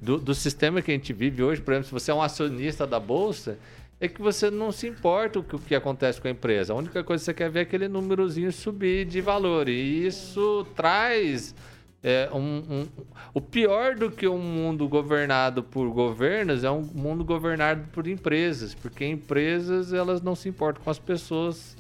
do, 0.00 0.18
do 0.18 0.34
sistema 0.34 0.82
que 0.82 0.90
a 0.90 0.94
gente 0.94 1.12
vive 1.12 1.42
hoje, 1.42 1.60
por 1.60 1.72
exemplo, 1.72 1.88
se 1.88 1.92
você 1.92 2.10
é 2.10 2.14
um 2.14 2.22
acionista 2.22 2.86
da 2.86 3.00
bolsa, 3.00 3.58
é 4.00 4.06
que 4.08 4.20
você 4.20 4.50
não 4.50 4.70
se 4.70 4.86
importa 4.86 5.38
o 5.38 5.42
que, 5.42 5.56
o 5.56 5.58
que 5.58 5.74
acontece 5.74 6.20
com 6.20 6.28
a 6.28 6.30
empresa. 6.30 6.72
A 6.72 6.76
única 6.76 7.02
coisa 7.02 7.22
que 7.22 7.24
você 7.26 7.34
quer 7.34 7.50
ver 7.50 7.60
é 7.60 7.62
aquele 7.62 7.88
númerozinho 7.88 8.52
subir 8.52 9.06
de 9.06 9.20
valor. 9.22 9.68
E 9.68 10.06
isso 10.06 10.66
traz 10.76 11.54
é, 12.02 12.28
um, 12.32 12.38
um- 12.38 12.86
o 13.32 13.40
pior 13.40 13.94
do 13.96 14.10
que 14.10 14.28
um 14.28 14.38
mundo 14.38 14.86
governado 14.86 15.62
por 15.62 15.88
governos 15.90 16.62
é 16.62 16.70
um 16.70 16.82
mundo 16.82 17.24
governado 17.24 17.84
por 17.90 18.06
empresas, 18.06 18.74
porque 18.74 19.04
empresas 19.04 19.92
elas 19.94 20.20
não 20.20 20.36
se 20.36 20.48
importam 20.48 20.84
com 20.84 20.90
as 20.90 20.98
pessoas. 20.98 21.74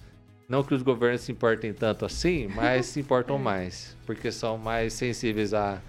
Não 0.48 0.62
que 0.62 0.72
os 0.74 0.82
governos 0.82 1.20
se 1.22 1.32
importem 1.32 1.72
tanto 1.74 2.04
assim, 2.06 2.46
mas 2.48 2.86
se 2.86 3.00
importam 3.00 3.36
mais, 3.38 3.94
porque 4.06 4.32
são 4.32 4.56
mais 4.56 4.94
sensíveis 4.94 5.52
à, 5.52 5.82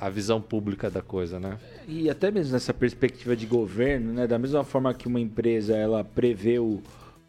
à 0.00 0.10
visão 0.10 0.40
pública 0.40 0.90
da 0.90 1.02
coisa, 1.02 1.38
né? 1.38 1.58
E 1.86 2.10
até 2.10 2.30
mesmo 2.30 2.52
nessa 2.52 2.72
perspectiva 2.74 3.36
de 3.36 3.46
governo, 3.46 4.12
né? 4.12 4.26
Da 4.26 4.38
mesma 4.38 4.64
forma 4.64 4.92
que 4.94 5.06
uma 5.06 5.20
empresa 5.20 5.76
ela 5.76 6.04
prevê 6.04 6.58
o, 6.58 6.82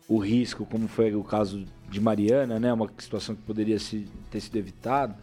o 0.07 0.17
risco, 0.17 0.65
como 0.65 0.87
foi 0.87 1.13
o 1.15 1.23
caso 1.23 1.65
de 1.89 1.99
Mariana, 1.99 2.59
né? 2.59 2.71
Uma 2.71 2.89
situação 2.97 3.35
que 3.35 3.41
poderia 3.41 3.79
se, 3.79 4.07
ter 4.29 4.39
sido 4.39 4.57
evitada. 4.57 5.15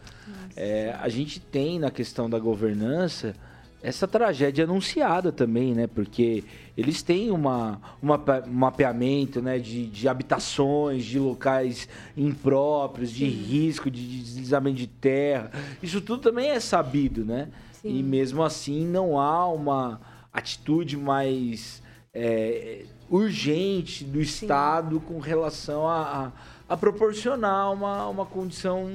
É, 0.55 0.95
a 0.99 1.09
gente 1.09 1.39
tem 1.39 1.79
na 1.79 1.91
questão 1.91 2.29
da 2.29 2.39
governança 2.39 3.35
essa 3.83 4.07
tragédia 4.07 4.63
anunciada 4.63 5.29
também, 5.29 5.75
né? 5.75 5.87
Porque 5.87 6.45
eles 6.75 7.03
têm 7.03 7.29
uma, 7.29 7.81
uma 8.01 8.15
um 8.47 8.53
mapeamento 8.53 9.41
né? 9.41 9.59
de, 9.59 9.87
de 9.87 10.07
habitações, 10.07 11.03
de 11.03 11.19
locais 11.19 11.89
impróprios, 12.15 13.11
de 13.11 13.25
risco, 13.25 13.91
de 13.91 14.21
deslizamento 14.23 14.77
de 14.77 14.87
terra. 14.87 15.51
Isso 15.83 15.99
tudo 15.99 16.21
também 16.21 16.49
é 16.51 16.61
sabido, 16.61 17.25
né? 17.25 17.49
Sim. 17.73 17.99
E 17.99 18.01
mesmo 18.01 18.41
assim 18.41 18.87
não 18.87 19.19
há 19.19 19.45
uma 19.49 19.99
atitude 20.31 20.95
mais 20.95 21.83
é, 22.13 22.85
urgente 23.09 24.05
do 24.05 24.21
Estado 24.21 25.01
com 25.01 25.19
relação 25.19 25.89
a, 25.89 26.31
a, 26.69 26.73
a 26.73 26.77
proporcionar 26.77 27.73
uma, 27.73 28.07
uma 28.07 28.25
condição 28.25 28.89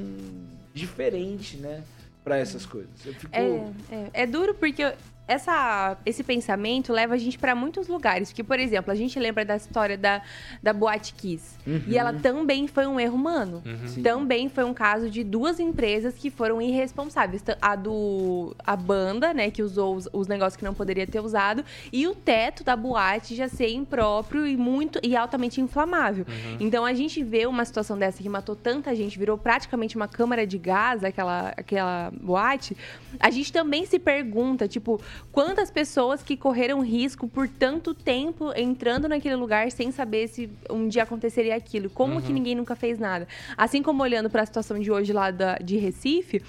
diferente, 0.72 1.58
né? 1.58 1.84
Para 2.28 2.38
essas 2.38 2.66
coisas. 2.66 2.90
Fico... 3.00 3.34
É, 3.34 3.72
é, 3.90 4.10
é 4.12 4.26
duro 4.26 4.54
porque 4.54 4.92
essa, 5.28 5.98
esse 6.06 6.24
pensamento 6.24 6.90
leva 6.92 7.14
a 7.14 7.18
gente 7.18 7.38
para 7.38 7.54
muitos 7.54 7.86
lugares. 7.86 8.30
Porque, 8.30 8.42
por 8.42 8.58
exemplo, 8.58 8.90
a 8.90 8.94
gente 8.94 9.20
lembra 9.20 9.44
da 9.44 9.56
história 9.56 9.96
da, 9.96 10.22
da 10.62 10.72
Boate 10.72 11.12
Kiss. 11.12 11.56
Uhum. 11.66 11.82
E 11.86 11.98
ela 11.98 12.14
também 12.14 12.66
foi 12.66 12.86
um 12.86 12.98
erro 12.98 13.14
humano. 13.14 13.62
Uhum. 13.64 14.02
Também 14.02 14.48
foi 14.48 14.64
um 14.64 14.72
caso 14.72 15.10
de 15.10 15.22
duas 15.22 15.60
empresas 15.60 16.14
que 16.14 16.30
foram 16.30 16.60
irresponsáveis. 16.62 17.44
A 17.60 17.76
do... 17.76 18.56
A 18.64 18.74
banda, 18.74 19.34
né, 19.34 19.50
que 19.50 19.62
usou 19.62 19.94
os, 19.94 20.08
os 20.12 20.26
negócios 20.26 20.56
que 20.56 20.64
não 20.64 20.72
poderia 20.72 21.06
ter 21.06 21.20
usado. 21.20 21.62
E 21.92 22.06
o 22.06 22.14
teto 22.14 22.64
da 22.64 22.74
boate 22.74 23.34
já 23.34 23.48
ser 23.48 23.68
impróprio 23.68 24.46
e 24.46 24.56
muito... 24.56 24.98
E 25.02 25.14
altamente 25.14 25.60
inflamável. 25.60 26.24
Uhum. 26.26 26.56
Então, 26.58 26.86
a 26.86 26.94
gente 26.94 27.22
vê 27.22 27.46
uma 27.46 27.64
situação 27.66 27.98
dessa 27.98 28.22
que 28.22 28.28
matou 28.30 28.56
tanta 28.56 28.96
gente, 28.96 29.18
virou 29.18 29.36
praticamente 29.36 29.94
uma 29.94 30.08
câmara 30.08 30.46
de 30.46 30.56
gás, 30.56 31.04
aquela, 31.04 31.52
aquela 31.54 32.10
boate. 32.18 32.74
A 33.20 33.30
gente 33.30 33.52
também 33.52 33.84
se 33.84 33.98
pergunta, 33.98 34.66
tipo 34.66 34.98
quantas 35.32 35.70
pessoas 35.70 36.22
que 36.22 36.36
correram 36.36 36.80
risco 36.80 37.28
por 37.28 37.48
tanto 37.48 37.94
tempo 37.94 38.52
entrando 38.56 39.08
naquele 39.08 39.36
lugar 39.36 39.70
sem 39.70 39.90
saber 39.90 40.28
se 40.28 40.50
um 40.70 40.88
dia 40.88 41.02
aconteceria 41.02 41.54
aquilo. 41.54 41.90
Como 41.90 42.14
uhum. 42.14 42.22
que 42.22 42.32
ninguém 42.32 42.54
nunca 42.54 42.74
fez 42.74 42.98
nada? 42.98 43.26
Assim 43.56 43.82
como 43.82 44.02
olhando 44.02 44.30
para 44.30 44.42
a 44.42 44.46
situação 44.46 44.78
de 44.78 44.90
hoje 44.90 45.12
lá 45.12 45.30
da, 45.30 45.56
de 45.56 45.76
Recife, 45.76 46.42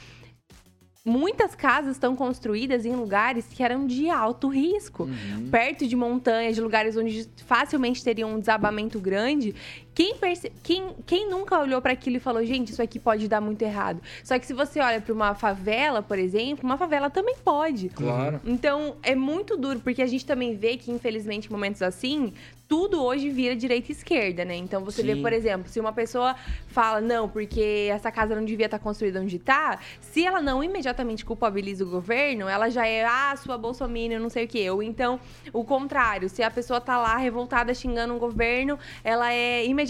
muitas 1.09 1.55
casas 1.55 1.95
estão 1.95 2.15
construídas 2.15 2.85
em 2.85 2.95
lugares 2.95 3.45
que 3.47 3.63
eram 3.63 3.87
de 3.87 4.09
alto 4.09 4.47
risco, 4.47 5.03
uhum. 5.03 5.49
perto 5.49 5.87
de 5.87 5.95
montanhas, 5.95 6.55
de 6.55 6.61
lugares 6.61 6.95
onde 6.95 7.27
facilmente 7.45 8.03
teria 8.03 8.27
um 8.27 8.39
desabamento 8.39 8.99
grande. 8.99 9.55
Quem, 9.99 10.15
perce... 10.15 10.49
quem, 10.63 10.95
quem 11.05 11.29
nunca 11.29 11.59
olhou 11.59 11.81
para 11.81 11.91
aquilo 11.91 12.15
e 12.15 12.19
falou, 12.21 12.41
gente, 12.45 12.71
isso 12.71 12.81
aqui 12.81 12.97
pode 12.97 13.27
dar 13.27 13.41
muito 13.41 13.61
errado? 13.63 14.01
Só 14.23 14.39
que 14.39 14.45
se 14.45 14.53
você 14.53 14.79
olha 14.79 15.01
para 15.01 15.13
uma 15.13 15.35
favela, 15.35 16.01
por 16.01 16.17
exemplo, 16.17 16.63
uma 16.63 16.77
favela 16.77 17.09
também 17.09 17.35
pode. 17.43 17.89
Claro. 17.89 18.39
Então 18.45 18.95
é 19.03 19.13
muito 19.13 19.57
duro, 19.57 19.81
porque 19.81 20.01
a 20.01 20.07
gente 20.07 20.25
também 20.25 20.55
vê 20.55 20.77
que, 20.77 20.89
infelizmente, 20.89 21.49
em 21.49 21.51
momentos 21.51 21.81
assim, 21.81 22.33
tudo 22.65 23.03
hoje 23.03 23.29
vira 23.29 23.55
direita 23.55 23.91
e 23.91 23.95
esquerda, 23.95 24.45
né? 24.45 24.55
Então 24.55 24.85
você 24.85 25.01
Sim. 25.01 25.15
vê, 25.15 25.21
por 25.21 25.33
exemplo, 25.33 25.67
se 25.67 25.79
uma 25.81 25.91
pessoa 25.91 26.33
fala, 26.67 27.01
não, 27.01 27.27
porque 27.27 27.89
essa 27.91 28.09
casa 28.09 28.35
não 28.35 28.45
devia 28.45 28.67
estar 28.67 28.79
construída 28.79 29.19
onde 29.19 29.35
está, 29.35 29.79
se 29.99 30.23
ela 30.23 30.39
não 30.39 30.63
imediatamente 30.63 31.25
culpabiliza 31.25 31.83
o 31.83 31.89
governo, 31.89 32.47
ela 32.47 32.69
já 32.69 32.87
é, 32.87 33.03
ah, 33.03 33.35
sua 33.35 33.57
bolsominion, 33.57 34.19
não 34.19 34.29
sei 34.29 34.45
o 34.45 34.47
quê. 34.47 34.69
Ou 34.69 34.81
então, 34.81 35.19
o 35.51 35.65
contrário, 35.65 36.29
se 36.29 36.41
a 36.41 36.49
pessoa 36.49 36.79
tá 36.79 36.97
lá 36.99 37.17
revoltada 37.17 37.73
xingando 37.73 38.13
um 38.13 38.19
governo, 38.19 38.79
ela 39.03 39.33
é 39.33 39.65
imediatamente 39.65 39.88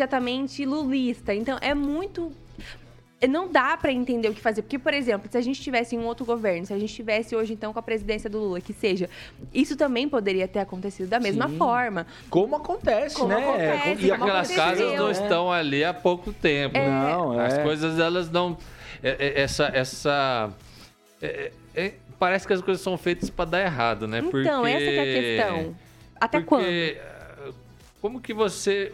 lulista. 0.65 1.33
Então 1.33 1.57
é 1.61 1.73
muito 1.73 2.31
não 3.27 3.51
dá 3.51 3.75
para 3.75 3.91
entender 3.91 4.29
o 4.29 4.33
que 4.33 4.39
fazer. 4.39 4.61
Porque, 4.61 4.79
por 4.79 4.93
exemplo, 4.93 5.29
se 5.29 5.37
a 5.37 5.41
gente 5.41 5.61
tivesse 5.61 5.97
um 5.97 6.05
outro 6.05 6.25
governo, 6.25 6.65
se 6.65 6.73
a 6.73 6.79
gente 6.79 6.93
tivesse 6.93 7.35
hoje, 7.35 7.53
então, 7.53 7.73
com 7.73 7.79
a 7.79 7.81
presidência 7.81 8.29
do 8.29 8.39
Lula, 8.39 8.61
que 8.61 8.71
seja, 8.71 9.09
isso 9.53 9.75
também 9.75 10.07
poderia 10.07 10.47
ter 10.47 10.59
acontecido 10.59 11.09
da 11.09 11.19
mesma 11.19 11.49
Sim. 11.49 11.57
forma. 11.57 12.07
Como 12.29 12.55
acontece, 12.55 13.15
como 13.15 13.27
né? 13.27 13.43
Acontece, 13.43 14.05
e 14.05 14.11
aquelas 14.11 14.51
casas 14.51 14.95
não 14.95 15.11
estão 15.11 15.51
ali 15.51 15.83
há 15.83 15.93
pouco 15.93 16.31
tempo. 16.31 16.77
É. 16.77 16.87
Não, 16.87 17.39
é. 17.39 17.45
As 17.45 17.57
coisas, 17.57 17.99
elas 17.99 18.29
não... 18.29 18.57
É, 19.03 19.09
é, 19.19 19.41
essa... 19.41 19.65
essa 19.73 20.53
é, 21.21 21.93
parece 22.17 22.47
que 22.47 22.53
as 22.53 22.61
coisas 22.61 22.81
são 22.81 22.97
feitas 22.97 23.29
para 23.29 23.49
dar 23.49 23.61
errado, 23.61 24.07
né? 24.07 24.19
Então, 24.19 24.31
Porque... 24.31 24.47
essa 24.47 24.85
é 24.85 24.99
a 24.99 25.03
questão. 25.03 25.75
Até 26.19 26.39
Porque... 26.39 26.97
quando? 26.99 27.09
Como 28.01 28.21
que 28.21 28.33
você 28.33 28.93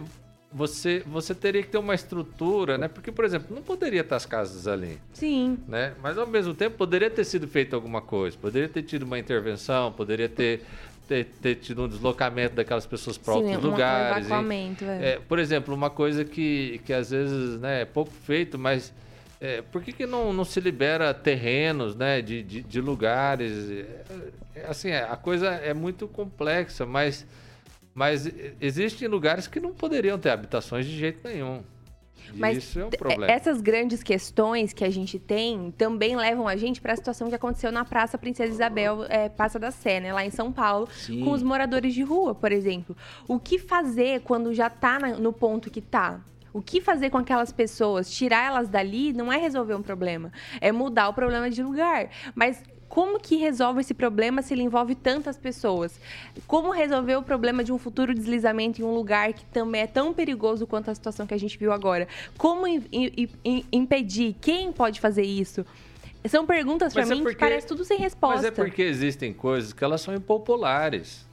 você, 0.55 1.03
você 1.05 1.35
teria 1.35 1.61
que 1.61 1.67
ter 1.67 1.77
uma 1.77 1.93
estrutura, 1.93 2.77
né? 2.77 2.87
Porque, 2.87 3.11
por 3.11 3.25
exemplo, 3.25 3.53
não 3.53 3.61
poderia 3.61 3.99
estar 3.99 4.15
as 4.15 4.25
casas 4.25 4.67
ali. 4.67 4.97
Sim. 5.11 5.59
Né? 5.67 5.93
Mas 6.01 6.17
ao 6.17 6.25
mesmo 6.25 6.53
tempo 6.53 6.77
poderia 6.77 7.09
ter 7.09 7.25
sido 7.25 7.45
feito 7.45 7.75
alguma 7.75 8.01
coisa, 8.01 8.37
poderia 8.37 8.69
ter 8.69 8.83
tido 8.83 9.03
uma 9.03 9.19
intervenção, 9.19 9.91
poderia 9.91 10.29
ter, 10.29 10.63
ter, 11.09 11.25
ter 11.41 11.55
tido 11.55 11.83
um 11.83 11.87
deslocamento 11.89 12.55
daquelas 12.55 12.85
pessoas 12.85 13.17
para 13.17 13.33
outros 13.33 13.61
lugares. 13.61 14.23
Um 14.23 14.27
evacuamento, 14.27 14.85
e, 14.85 14.87
é. 14.87 15.19
Por 15.27 15.39
exemplo, 15.39 15.75
uma 15.75 15.89
coisa 15.89 16.23
que, 16.23 16.79
que 16.85 16.93
às 16.93 17.09
vezes 17.09 17.59
né, 17.59 17.81
é 17.81 17.85
pouco 17.85 18.13
feito, 18.13 18.57
mas 18.57 18.93
é, 19.41 19.61
por 19.61 19.83
que, 19.83 19.91
que 19.91 20.05
não, 20.05 20.31
não 20.31 20.45
se 20.45 20.61
libera 20.61 21.13
terrenos 21.13 21.97
né, 21.97 22.21
de, 22.21 22.41
de, 22.41 22.61
de 22.61 22.79
lugares? 22.79 23.69
É, 24.55 24.65
assim, 24.69 24.87
é, 24.87 25.03
a 25.03 25.17
coisa 25.17 25.49
é 25.49 25.73
muito 25.73 26.07
complexa, 26.07 26.85
mas 26.85 27.25
mas 27.95 28.29
existem 28.59 29.07
lugares 29.07 29.47
que 29.47 29.57
não 29.57 29.73
poderiam 29.73 30.19
ter 30.19 30.29
habitações 30.29 30.85
de 30.85 30.95
jeito 30.95 31.25
nenhum. 31.25 31.63
Mas 32.33 32.57
isso 32.57 32.79
é 32.79 32.85
um 32.85 32.89
problema. 32.89 33.31
essas 33.31 33.61
grandes 33.61 34.03
questões 34.03 34.73
que 34.73 34.83
a 34.83 34.89
gente 34.89 35.17
tem 35.17 35.71
também 35.77 36.15
levam 36.17 36.47
a 36.47 36.57
gente 36.57 36.81
para 36.81 36.91
a 36.91 36.95
situação 36.95 37.29
que 37.29 37.35
aconteceu 37.35 37.71
na 37.71 37.85
Praça 37.85 38.17
Princesa 38.17 38.51
Isabel, 38.51 39.05
é, 39.07 39.29
Praça 39.29 39.57
da 39.57 39.71
Sé, 39.71 39.99
né, 39.99 40.11
lá 40.11 40.25
em 40.25 40.31
São 40.31 40.51
Paulo, 40.51 40.89
Sim. 40.91 41.23
com 41.23 41.31
os 41.31 41.41
moradores 41.41 41.93
de 41.93 42.03
rua, 42.03 42.35
por 42.35 42.51
exemplo. 42.51 42.97
O 43.27 43.39
que 43.39 43.57
fazer 43.57 44.21
quando 44.21 44.53
já 44.53 44.67
está 44.67 44.99
no 44.99 45.31
ponto 45.31 45.69
que 45.69 45.79
está? 45.79 46.19
O 46.51 46.61
que 46.61 46.81
fazer 46.81 47.09
com 47.09 47.17
aquelas 47.17 47.51
pessoas? 47.51 48.09
Tirar 48.09 48.47
elas 48.47 48.69
dali 48.69 49.13
não 49.13 49.31
é 49.31 49.37
resolver 49.37 49.75
um 49.75 49.81
problema, 49.81 50.31
é 50.59 50.71
mudar 50.71 51.09
o 51.09 51.13
problema 51.13 51.49
de 51.49 51.61
lugar. 51.61 52.09
Mas 52.33 52.63
como 52.95 53.19
que 53.19 53.35
resolve 53.35 53.81
esse 53.81 53.93
problema 53.93 54.41
se 54.41 54.53
ele 54.53 54.63
envolve 54.63 54.95
tantas 54.95 55.37
pessoas? 55.37 55.99
Como 56.47 56.71
resolver 56.71 57.17
o 57.17 57.21
problema 57.21 57.61
de 57.61 57.73
um 57.73 57.77
futuro 57.77 58.13
deslizamento 58.13 58.79
em 58.81 58.85
um 58.85 58.93
lugar 58.93 59.33
que 59.33 59.43
também 59.47 59.81
é 59.81 59.85
tão 59.85 60.13
perigoso 60.13 60.65
quanto 60.65 60.89
a 60.89 60.95
situação 60.95 61.27
que 61.27 61.33
a 61.33 61.37
gente 61.37 61.57
viu 61.57 61.73
agora? 61.73 62.07
Como 62.37 62.65
impedir? 63.69 64.37
Quem 64.39 64.71
pode 64.71 65.01
fazer 65.01 65.23
isso? 65.23 65.65
São 66.29 66.45
perguntas 66.45 66.93
para 66.93 67.01
é 67.01 67.05
mim 67.05 67.17
porque, 67.17 67.33
que 67.33 67.39
parece 67.41 67.67
tudo 67.67 67.83
sem 67.83 67.97
resposta. 67.99 68.37
Mas 68.37 68.45
é 68.45 68.51
porque 68.51 68.83
existem 68.83 69.33
coisas 69.33 69.73
que 69.73 69.83
elas 69.83 69.99
são 69.99 70.15
impopulares. 70.15 71.27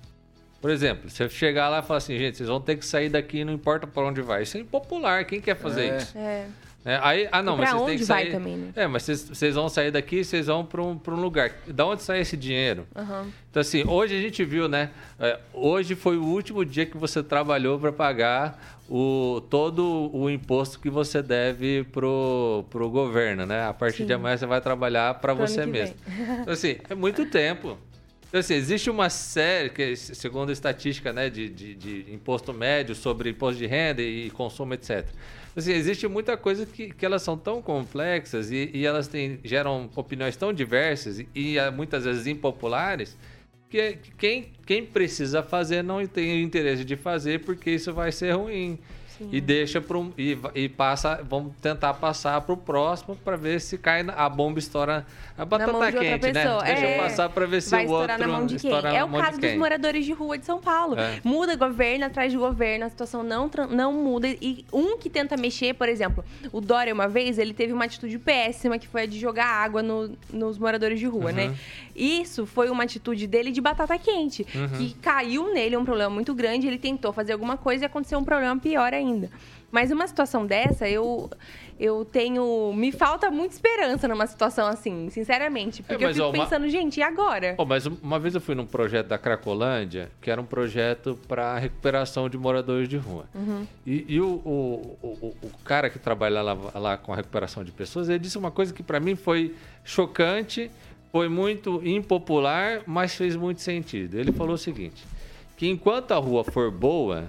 Por 0.61 0.69
exemplo, 0.69 1.09
você 1.09 1.29
chegar 1.29 1.69
lá 1.69 1.79
e 1.79 1.83
falar 1.85 1.99
assim, 1.99 2.19
gente, 2.19 2.39
vocês 2.39 2.49
vão 2.49 2.61
ter 2.61 2.75
que 2.75 2.85
sair 2.85 3.09
daqui, 3.09 3.45
não 3.45 3.53
importa 3.53 3.87
para 3.87 4.03
onde 4.05 4.21
vai. 4.21 4.43
Isso 4.43 4.57
é 4.57 4.61
impopular. 4.61 5.25
Quem 5.25 5.41
quer 5.41 5.55
fazer 5.55 5.93
é. 5.93 5.97
isso? 5.97 6.19
É. 6.19 6.47
É, 6.85 6.99
aí, 7.01 7.29
ah, 7.31 7.43
não, 7.43 7.57
mas 7.57 7.71
vocês 7.71 7.87
têm 7.87 7.99
que 7.99 8.05
sair. 8.05 8.33
Também, 8.33 8.57
né? 8.57 8.73
É, 8.75 8.87
mas 8.89 9.05
vocês, 9.05 9.29
vocês 9.29 9.55
vão 9.55 9.69
sair 9.69 9.93
daqui 9.93 10.25
vocês 10.25 10.47
vão 10.47 10.65
para 10.65 10.83
um, 10.83 11.01
um 11.07 11.21
lugar. 11.21 11.53
Da 11.69 11.87
onde 11.87 12.03
sai 12.03 12.21
esse 12.21 12.37
dinheiro? 12.37 12.87
Uhum. 12.95 13.31
Então, 13.51 13.61
assim, 13.61 13.85
hoje 13.87 14.17
a 14.17 14.21
gente 14.21 14.45
viu, 14.45 14.69
né? 14.69 14.91
É, 15.19 15.39
hoje 15.53 15.95
foi 15.95 16.17
o 16.17 16.25
último 16.25 16.65
dia 16.65 16.85
que 16.85 16.97
você 16.97 17.23
trabalhou 17.23 17.79
para 17.79 17.93
pagar 17.93 18.81
o, 18.89 19.41
todo 19.49 20.11
o 20.13 20.29
imposto 20.29 20.81
que 20.81 20.91
você 20.91 21.23
deve 21.23 21.85
pro, 21.93 22.65
pro 22.69 22.91
governo, 22.91 23.47
né? 23.47 23.65
A 23.67 23.73
partir 23.73 23.99
Sim. 23.99 24.07
de 24.07 24.13
amanhã 24.15 24.37
você 24.37 24.47
vai 24.47 24.61
trabalhar 24.61 25.15
para 25.15 25.35
você 25.35 25.65
mesmo. 25.65 25.97
Então, 26.43 26.53
assim, 26.53 26.77
é 26.91 26.95
muito 26.95 27.27
tempo. 27.27 27.79
Então, 28.29 28.41
assim, 28.41 28.55
existe 28.55 28.91
uma 28.91 29.09
série, 29.11 29.71
que, 29.71 29.95
segundo 29.95 30.51
a 30.51 30.53
estatística 30.53 31.13
né, 31.13 31.29
de, 31.29 31.49
de, 31.49 31.75
de 31.75 32.13
imposto 32.13 32.53
médio 32.53 32.95
sobre 32.95 33.31
imposto 33.31 33.59
de 33.59 33.67
renda 33.67 34.03
e 34.03 34.31
consumo, 34.31 34.73
etc. 34.75 35.07
Assim, 35.55 35.73
existe 35.73 36.09
muita 36.09 36.37
coisa 36.37 36.65
que, 36.65 36.91
que 36.91 37.05
elas 37.05 37.23
são 37.23 37.37
tão 37.37 37.61
complexas 37.61 38.51
e, 38.51 38.71
e 38.73 38.87
elas 38.87 39.07
têm, 39.07 39.39
geram 39.45 39.91
opiniões 39.95 40.35
tão 40.35 40.53
diversas 40.53 41.19
e, 41.19 41.29
e 41.35 41.59
ah, 41.59 41.71
muitas 41.71 42.05
vezes 42.05 42.27
impopulares 42.27 43.17
que 43.69 43.99
quem, 44.19 44.53
quem 44.67 44.85
precisa 44.85 45.43
fazer 45.43 45.83
não 45.83 46.07
tem 46.07 46.41
o 46.41 46.43
interesse 46.43 46.85
de 46.85 46.97
fazer 46.97 47.43
porque 47.45 47.71
isso 47.71 47.93
vai 47.93 48.13
ser 48.13 48.33
ruim. 48.33 48.79
E 49.31 49.41
deixa 49.41 49.81
para 49.81 49.99
um, 49.99 50.13
e, 50.17 50.39
e 50.55 50.69
passa, 50.69 51.21
vamos 51.29 51.53
tentar 51.61 51.95
passar 51.95 52.41
para 52.41 52.53
o 52.53 52.57
próximo 52.57 53.17
para 53.17 53.37
ver 53.37 53.61
se 53.61 53.79
cai 53.79 54.05
a 54.17 54.29
bomba 54.29 54.59
estoura 54.59 55.07
a 55.37 55.45
batata 55.45 55.93
quente, 55.93 56.33
né? 56.33 56.45
Deixa 56.65 56.87
é, 56.87 56.99
passar 56.99 57.29
para 57.29 57.47
ver 57.47 57.63
se 57.63 57.71
vai 57.71 57.87
o 57.87 57.91
outro 57.91 58.19
na 58.19 58.29
mão 58.29 58.47
de 58.47 58.57
quem. 58.57 58.71
É 58.73 59.05
o 59.05 59.09
caso 59.11 59.41
dos 59.41 59.55
moradores 59.55 60.05
de 60.05 60.13
rua 60.13 60.37
de 60.37 60.45
São 60.45 60.61
Paulo. 60.61 60.99
É. 60.99 61.21
Muda 61.25 61.57
governo 61.57 62.05
atrás 62.05 62.31
de 62.31 62.39
governo, 62.39 62.85
a 62.87 62.91
situação 62.91 63.23
não 63.23 63.51
não 63.71 63.93
muda 63.93 64.29
e 64.29 64.65
um 64.73 64.97
que 64.97 65.11
tenta 65.11 65.37
mexer, 65.37 65.75
por 65.75 65.89
exemplo, 65.89 66.25
o 66.53 66.61
Dória 66.61 66.93
uma 66.93 67.09
vez, 67.09 67.39
ele 67.39 67.53
teve 67.55 67.73
uma 67.73 67.85
atitude 67.85 68.19
péssima 68.19 68.79
que 68.79 68.87
foi 68.87 69.03
a 69.03 69.07
de 69.07 69.19
jogar 69.19 69.47
água 69.47 69.83
no, 69.83 70.17
nos 70.33 70.59
moradores 70.59 70.99
de 70.99 71.07
rua, 71.07 71.33
né? 71.33 71.47
uhum. 71.47 71.51
né? 71.51 71.59
Isso 71.95 72.47
foi 72.47 72.71
uma 72.71 72.85
atitude 72.85 73.27
dele 73.27 73.51
de 73.51 73.61
batata 73.61 73.99
quente, 73.99 74.47
uhum. 74.55 74.69
que 74.79 74.95
caiu 74.95 75.53
nele 75.53 75.77
um 75.77 75.85
problema 75.85 76.11
muito 76.11 76.35
grande, 76.35 76.67
ele 76.67 76.79
tentou 76.79 77.13
fazer 77.13 77.33
alguma 77.33 77.57
coisa 77.57 77.85
e 77.85 77.87
aconteceu 77.87 78.19
um 78.19 78.25
problema 78.25 78.59
pior 78.59 78.95
ainda 78.95 79.02
ainda. 79.03 79.31
Mas 79.71 79.91
uma 79.91 80.07
situação 80.07 80.47
dessa, 80.47 80.87
eu, 80.87 81.31
eu 81.81 82.05
tenho. 82.05 82.75
Me 82.75 82.93
falta 82.93 83.31
muita 83.31 83.55
esperança 83.55 84.07
numa 84.07 84.27
situação 84.27 84.67
assim, 84.67 85.09
sinceramente. 85.09 85.83
Porque 85.83 86.05
é, 86.05 86.09
eu 86.09 86.13
fico 86.13 86.27
ó, 86.27 86.31
pensando, 86.31 86.65
uma... 86.65 86.69
gente, 86.69 87.01
e 87.01 87.03
agora? 87.03 87.55
Oh, 87.57 87.65
mas 87.65 87.87
uma 87.87 88.19
vez 88.19 88.35
eu 88.35 88.41
fui 88.41 88.55
num 88.55 88.67
projeto 88.67 89.07
da 89.07 89.17
Cracolândia, 89.17 90.11
que 90.21 90.31
era 90.31 90.39
um 90.39 90.45
projeto 90.45 91.19
para 91.27 91.59
recuperação 91.59 92.29
de 92.29 92.37
moradores 92.37 92.87
de 92.87 92.99
rua. 92.99 93.25
Uhum. 93.35 93.67
E, 93.87 94.05
e 94.09 94.21
o, 94.21 94.43
o, 94.45 94.99
o, 95.03 95.35
o, 95.43 95.51
cara 95.65 95.89
que 95.89 95.99
trabalha 95.99 96.43
lá, 96.43 96.53
lá 96.75 96.97
com 96.99 97.15
a 97.15 97.17
recuperação 97.17 97.65
de 97.65 97.73
pessoas, 97.73 98.11
ele 98.11 98.19
disse 98.19 98.37
uma 98.37 98.51
coisa 98.51 98.75
que 98.75 98.83
para 98.83 99.01
mim 99.01 99.17
foi 99.17 99.55
chocante, 99.83 100.71
foi 101.11 101.31
muito 101.31 101.81
impopular, 101.83 102.83
mas 102.87 103.15
fez 103.15 103.35
muito 103.37 103.63
sentido. 103.63 104.19
Ele 104.19 104.33
falou 104.33 104.55
o 104.55 104.59
seguinte 104.59 105.03
que 105.63 105.69
enquanto 105.69 106.11
a 106.11 106.17
rua 106.17 106.43
for 106.43 106.73
boa, 106.73 107.29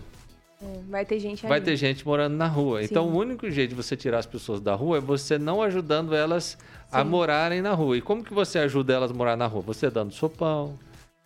vai 0.89 1.05
ter 1.05 1.19
gente 1.19 1.43
vai 1.43 1.57
ali. 1.57 1.65
ter 1.65 1.75
gente 1.75 2.05
morando 2.05 2.35
na 2.35 2.47
rua. 2.47 2.79
Sim. 2.79 2.87
Então, 2.89 3.07
o 3.07 3.15
único 3.15 3.49
jeito 3.49 3.69
de 3.71 3.75
você 3.75 3.95
tirar 3.95 4.19
as 4.19 4.25
pessoas 4.25 4.59
da 4.61 4.73
rua 4.75 4.97
é 4.97 5.01
você 5.01 5.37
não 5.37 5.61
ajudando 5.61 6.15
elas 6.15 6.57
a 6.91 7.03
Sim. 7.03 7.09
morarem 7.09 7.61
na 7.61 7.73
rua. 7.73 7.97
E 7.97 8.01
como 8.01 8.23
que 8.23 8.33
você 8.33 8.59
ajuda 8.59 8.93
elas 8.93 9.11
a 9.11 9.13
morar 9.13 9.35
na 9.37 9.47
rua? 9.47 9.61
Você 9.63 9.89
dando 9.89 10.13
sopão, 10.13 10.77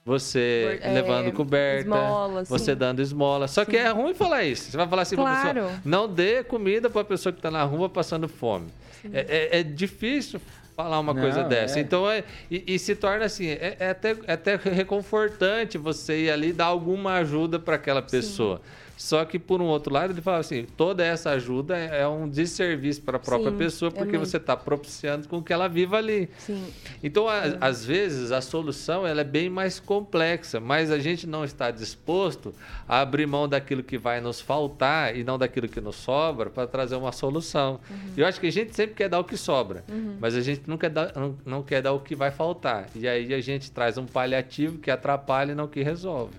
você 0.05 0.79
é, 0.81 0.93
levando 0.93 1.31
coberta, 1.33 1.81
esmola, 1.81 2.45
sim. 2.45 2.49
você 2.49 2.73
dando 2.75 3.01
esmola. 3.01 3.47
Só 3.47 3.65
que 3.65 3.71
Sim. 3.71 3.77
é 3.83 3.89
ruim 3.89 4.13
falar 4.13 4.43
isso. 4.43 4.71
Você 4.71 4.77
vai 4.77 4.87
falar 4.87 5.01
assim 5.01 5.15
pra 5.15 5.25
Claro. 5.25 5.53
pessoa, 5.61 5.81
não 5.83 6.07
dê 6.07 6.43
comida 6.43 6.89
pra 6.89 7.03
pessoa 7.03 7.33
que 7.33 7.41
tá 7.41 7.51
na 7.51 7.63
rua 7.63 7.89
passando 7.89 8.27
fome. 8.29 8.67
É, 9.11 9.49
é- 9.57 9.59
é 9.59 9.63
difícil 9.63 10.39
falar 10.77 10.99
uma 10.99 11.13
Não, 11.13 11.21
coisa 11.21 11.43
dessa. 11.43 11.79
é. 11.79 11.81
Então, 11.81 12.09
é, 12.09 12.23
e, 12.49 12.63
e 12.75 12.79
se 12.79 12.95
torna 12.95 13.25
assim, 13.25 13.47
é, 13.49 13.75
é 13.79 13.89
até, 13.89 14.15
é 14.27 14.33
até 14.33 14.55
reconfortante 14.55 15.77
você 15.77 16.25
ir 16.25 16.29
ali 16.31 16.53
dar 16.53 16.65
alguma 16.65 17.15
ajuda 17.15 17.59
para 17.59 17.75
aquela 17.75 18.01
pessoa. 18.01 18.61
Só 18.97 19.23
que, 19.23 19.37
por 19.37 19.61
um 19.61 19.65
outro 19.65 19.93
lado, 19.93 20.11
ele 20.11 20.21
fala 20.21 20.39
assim: 20.39 20.65
toda 20.75 21.05
essa 21.05 21.29
ajuda 21.29 21.77
é 21.77 22.01
é 22.01 22.07
um 22.07 22.27
desserviço 22.27 23.01
para 23.03 23.17
a 23.17 23.19
própria 23.19 23.51
Sim, 23.51 23.57
pessoa, 23.57 23.89
é 23.89 23.91
porque 23.95 24.17
muito. 24.17 24.27
você 24.29 24.37
está 24.37 24.57
propiciando 24.57 25.27
com 25.27 25.41
que 25.41 25.53
ela 25.53 25.67
viva 25.69 25.97
ali. 25.97 26.27
Sim. 26.39 26.65
Então, 27.03 27.27
a- 27.27 27.43
às 27.61 27.85
vezes, 27.85 28.31
a 28.31 28.41
solução 28.41 29.05
ela 29.05 29.21
é 29.21 29.23
bem 29.23 29.49
mais 29.49 29.79
complexa, 29.79 30.59
mas 30.59 30.89
a 30.91 30.97
gente 30.99 31.27
não 31.27 31.45
está 31.45 31.69
disposto 31.71 32.53
a 32.87 32.99
abrir 33.01 33.27
mão 33.27 33.47
daquilo 33.47 33.83
que 33.83 33.97
vai 33.97 34.19
nos 34.19 34.41
faltar 34.41 35.15
e 35.15 35.23
não 35.23 35.37
daquilo 35.37 35.67
que 35.67 35.79
nos 35.79 35.95
sobra 35.95 36.49
para 36.49 36.65
trazer 36.67 36.95
uma 36.95 37.11
solução. 37.11 37.79
Eu 38.15 38.25
acho 38.25 38.39
que 38.39 38.47
a 38.47 38.51
gente 38.51 38.75
sempre 38.75 38.95
quer 38.95 39.09
dar 39.09 39.19
o 39.19 39.23
que 39.23 39.37
sobra, 39.37 39.83
mas 40.19 40.35
a 40.35 40.41
gente 40.41 40.61
nunca 40.65 40.89
dá, 40.89 41.11
não, 41.15 41.35
não 41.45 41.61
quer 41.63 41.81
dar 41.83 41.93
o 41.93 41.99
que 41.99 42.15
vai 42.15 42.31
faltar. 42.31 42.87
E 42.95 43.07
aí 43.07 43.31
a 43.33 43.41
gente 43.41 43.69
traz 43.71 43.97
um 43.97 44.05
paliativo 44.05 44.79
que 44.79 44.89
atrapalha 44.89 45.51
e 45.51 45.55
não 45.55 45.67
que 45.67 45.83
resolve. 45.83 46.33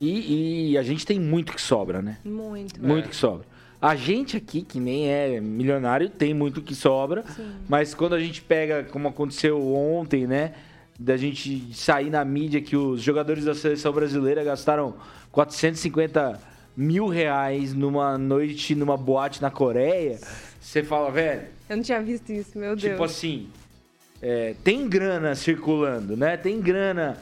E, 0.00 0.72
e 0.72 0.78
a 0.78 0.82
gente 0.82 1.06
tem 1.06 1.18
muito 1.18 1.52
que 1.52 1.60
sobra, 1.60 2.02
né? 2.02 2.18
Muito. 2.24 2.82
Muito 2.82 3.08
que 3.08 3.16
sobra. 3.16 3.46
A 3.80 3.94
gente 3.94 4.36
aqui, 4.36 4.62
que 4.62 4.80
nem 4.80 5.10
é 5.10 5.40
milionário, 5.40 6.08
tem 6.08 6.32
muito 6.32 6.62
que 6.62 6.74
sobra. 6.74 7.22
Sim. 7.36 7.52
Mas 7.68 7.94
quando 7.94 8.14
a 8.14 8.20
gente 8.20 8.40
pega, 8.40 8.84
como 8.84 9.08
aconteceu 9.08 9.60
ontem, 9.74 10.26
né? 10.26 10.54
Da 10.98 11.16
gente 11.16 11.74
sair 11.74 12.08
na 12.08 12.24
mídia 12.24 12.60
que 12.60 12.76
os 12.76 13.02
jogadores 13.02 13.44
da 13.44 13.54
seleção 13.54 13.92
brasileira 13.92 14.44
gastaram 14.44 14.94
450 15.32 16.40
mil 16.76 17.08
reais 17.08 17.74
numa 17.74 18.16
noite, 18.16 18.74
numa 18.74 18.96
boate 18.96 19.42
na 19.42 19.50
Coreia. 19.50 20.18
Você 20.60 20.82
fala, 20.82 21.10
velho, 21.10 21.42
Eu 21.68 21.76
não 21.76 21.82
tinha 21.82 22.00
visto 22.00 22.32
isso, 22.32 22.58
meu 22.58 22.74
Deus. 22.76 22.92
tipo 22.92 23.04
assim, 23.04 23.48
é, 24.22 24.54
tem 24.64 24.88
grana 24.88 25.34
circulando, 25.34 26.16
né? 26.16 26.36
Tem 26.36 26.60
grana 26.60 27.18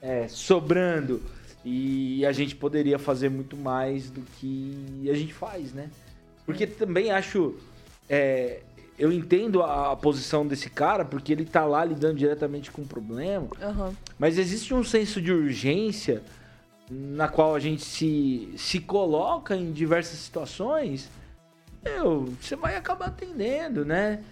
é, 0.00 0.28
sobrando. 0.28 1.20
E 1.68 2.24
a 2.24 2.30
gente 2.30 2.54
poderia 2.54 2.96
fazer 2.96 3.28
muito 3.28 3.56
mais 3.56 4.08
do 4.08 4.20
que 4.20 5.08
a 5.10 5.14
gente 5.14 5.34
faz, 5.34 5.72
né? 5.72 5.90
Porque 6.44 6.64
também 6.64 7.10
acho. 7.10 7.56
é, 8.08 8.60
eu 8.96 9.10
entendo 9.10 9.60
a, 9.64 9.90
a 9.90 9.96
posição 9.96 10.46
desse 10.46 10.70
cara, 10.70 11.04
porque 11.04 11.32
ele 11.32 11.44
tá 11.44 11.64
lá 11.64 11.84
lidando 11.84 12.14
diretamente 12.14 12.70
com 12.70 12.82
o 12.82 12.86
problema. 12.86 13.48
Aham. 13.60 13.92
Mas 14.16 14.38
existe 14.38 14.72
um 14.72 14.84
senso 14.84 15.20
de 15.20 15.32
urgência 15.32 16.22
na 16.88 17.26
qual 17.26 17.56
a 17.56 17.58
gente 17.58 17.82
se, 17.82 18.54
se 18.56 18.78
coloca 18.78 19.56
em 19.56 19.72
diversas 19.72 20.20
situações. 20.20 21.10
Meu, 21.84 22.32
você 22.40 22.54
vai 22.54 22.76
acabar 22.76 23.06
atendendo, 23.06 23.84
né? 23.84 24.22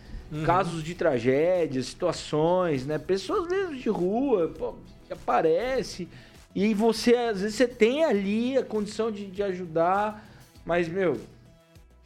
Casos 0.47 0.85
de 0.85 0.95
tragédias, 0.95 1.87
situações, 1.87 2.87
né? 2.87 2.97
Pessoas 2.97 3.49
mesmo 3.49 3.75
de 3.77 3.89
rua, 3.89 4.55
pô, 4.57 4.77
que 5.07 5.13
aparece. 5.13 6.09
E 6.55 6.73
você, 6.73 7.15
às 7.17 7.41
vezes, 7.41 7.57
você 7.57 7.67
tem 7.67 8.05
ali 8.05 8.57
a 8.57 8.63
condição 8.65 9.11
de, 9.11 9.27
de 9.27 9.43
ajudar, 9.43 10.25
mas, 10.65 10.89
meu, 10.89 11.21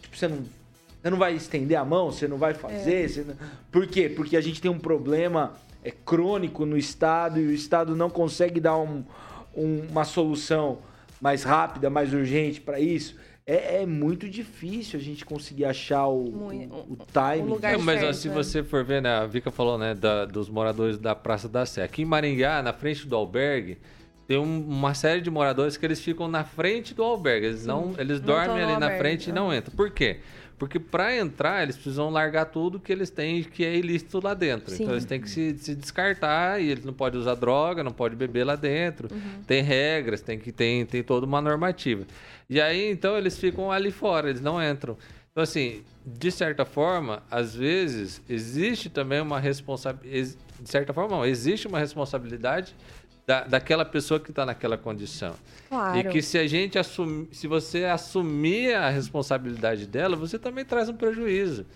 tipo, 0.01 0.17
você 0.17 0.27
não, 0.29 0.39
você 1.03 1.11
não 1.11 1.19
vai 1.19 1.35
estender 1.35 1.77
a 1.79 1.85
mão, 1.85 2.11
você 2.11 2.27
não 2.27 2.39
vai 2.39 2.55
fazer. 2.55 3.09
Você 3.09 3.25
não... 3.25 3.35
Por 3.71 3.87
quê? 3.87 4.09
Porque 4.09 4.37
a 4.37 4.41
gente 4.41 4.61
tem 4.61 4.71
um 4.71 4.79
problema 4.79 5.53
é, 5.85 5.91
crônico 5.91 6.65
no 6.65 6.77
Estado 6.79 7.39
e 7.39 7.47
o 7.47 7.53
Estado 7.53 7.95
não 7.95 8.09
consegue 8.09 8.59
dar 8.59 8.77
um- 8.79 9.05
um- 9.55 9.83
uma 9.91 10.05
solução 10.05 10.79
mais 11.21 11.43
rápida, 11.43 11.91
mais 11.91 12.13
urgente 12.15 12.61
para 12.61 12.81
isso. 12.81 13.17
É, 13.47 13.83
é 13.83 13.87
muito 13.87 14.29
difícil 14.29 14.99
a 14.99 15.03
gente 15.03 15.25
conseguir 15.25 15.65
achar 15.65 16.07
o, 16.07 16.23
Muito. 16.31 16.75
o, 16.75 16.93
o 16.93 16.97
time. 17.13 17.43
Um 17.43 17.55
lugar 17.55 17.75
É, 17.75 17.77
mas 17.79 18.03
ó, 18.05 18.13
se 18.13 18.29
né? 18.29 18.35
você 18.35 18.63
for 18.63 18.85
ver, 18.85 19.01
né, 19.03 19.11
a 19.11 19.27
Vika 19.27 19.51
falou, 19.51 19.79
né, 19.79 19.95
da- 19.95 20.25
dos 20.27 20.49
moradores 20.51 20.99
da 20.99 21.15
Praça 21.15 21.49
da 21.49 21.65
Sé. 21.67 21.83
Aqui 21.83 22.03
em 22.03 22.05
Maringá, 22.05 22.63
na 22.63 22.73
frente 22.75 23.07
do 23.07 23.17
albergue, 23.17 23.79
tem 24.29 24.39
um- 24.39 24.61
uma 24.69 24.95
série 24.95 25.21
de 25.23 25.31
moradores 25.31 25.77
que 25.79 25.85
eles 25.87 26.01
ficam 26.01 26.29
na 26.29 26.45
frente 26.45 26.95
do 26.95 27.03
albergue. 27.03 27.47
Eles 27.47 27.67
não, 27.67 27.95
eles 27.99 28.21
Não 28.21 28.27
dormem 28.27 28.63
ali 28.63 28.79
na 28.79 28.97
frente 28.99 29.31
e 29.31 29.33
não 29.33 29.53
entram. 29.53 29.75
Por 29.75 29.91
quê? 29.91 30.19
Porque 30.59 30.79
para 30.79 31.17
entrar, 31.17 31.63
eles 31.63 31.77
precisam 31.77 32.11
largar 32.11 32.45
tudo 32.47 32.79
que 32.81 32.93
eles 32.93 33.09
têm 33.11 33.43
que 33.45 33.65
é 33.65 33.75
ilícito 33.77 34.21
lá 34.23 34.35
dentro. 34.35 34.71
Sim. 34.75 34.83
Então 34.83 34.95
eles 34.95 35.05
têm 35.05 35.21
que 35.21 35.31
se, 35.31 35.57
se 35.57 35.75
descartar 35.75 36.61
e 36.61 36.69
eles 36.69 36.85
não 36.85 36.93
podem 36.93 37.19
usar 37.19 37.37
droga, 37.37 37.83
não 37.83 37.93
pode 37.93 38.15
beber 38.17 38.45
lá 38.45 38.55
dentro. 38.57 39.09
Tem 39.47 39.63
regras, 39.63 40.21
tem 40.21 40.39
que 40.39 40.53
tem, 40.53 40.85
tem 40.85 41.03
toda 41.03 41.25
uma 41.25 41.41
normativa. 41.41 42.05
E 42.51 42.61
aí, 42.61 42.91
então, 42.91 43.17
eles 43.17 43.39
ficam 43.39 43.71
ali 43.73 43.91
fora, 43.93 44.29
eles 44.31 44.41
não 44.43 44.61
entram. 44.63 44.99
Então, 45.31 45.43
assim, 45.45 45.83
de 46.05 46.31
certa 46.33 46.65
forma, 46.65 47.23
às 47.31 47.55
vezes, 47.55 48.21
existe 48.29 48.91
também 48.91 49.21
uma 49.21 49.39
responsabilidade. 49.39 50.37
De 50.61 50.69
certa 50.69 50.93
forma, 50.93 51.17
não, 51.19 51.25
existe 51.25 51.69
uma 51.69 51.79
responsabilidade 51.79 52.75
da, 53.29 53.45
daquela 53.45 53.85
pessoa 53.85 54.19
que 54.19 54.31
está 54.31 54.47
naquela 54.47 54.79
condição. 54.79 55.35
Claro. 55.69 55.99
E 55.99 56.05
que 56.05 56.23
se 56.23 56.39
a 56.39 56.47
gente 56.47 56.79
assumir, 56.79 57.29
se 57.31 57.47
você 57.47 57.85
assumir 57.85 58.75
a 58.75 58.89
responsabilidade 58.89 59.87
dela, 59.87 60.17
você 60.17 60.39
também 60.39 60.65
traz 60.65 60.89
um 60.89 60.95
prejuízo. 60.95 61.67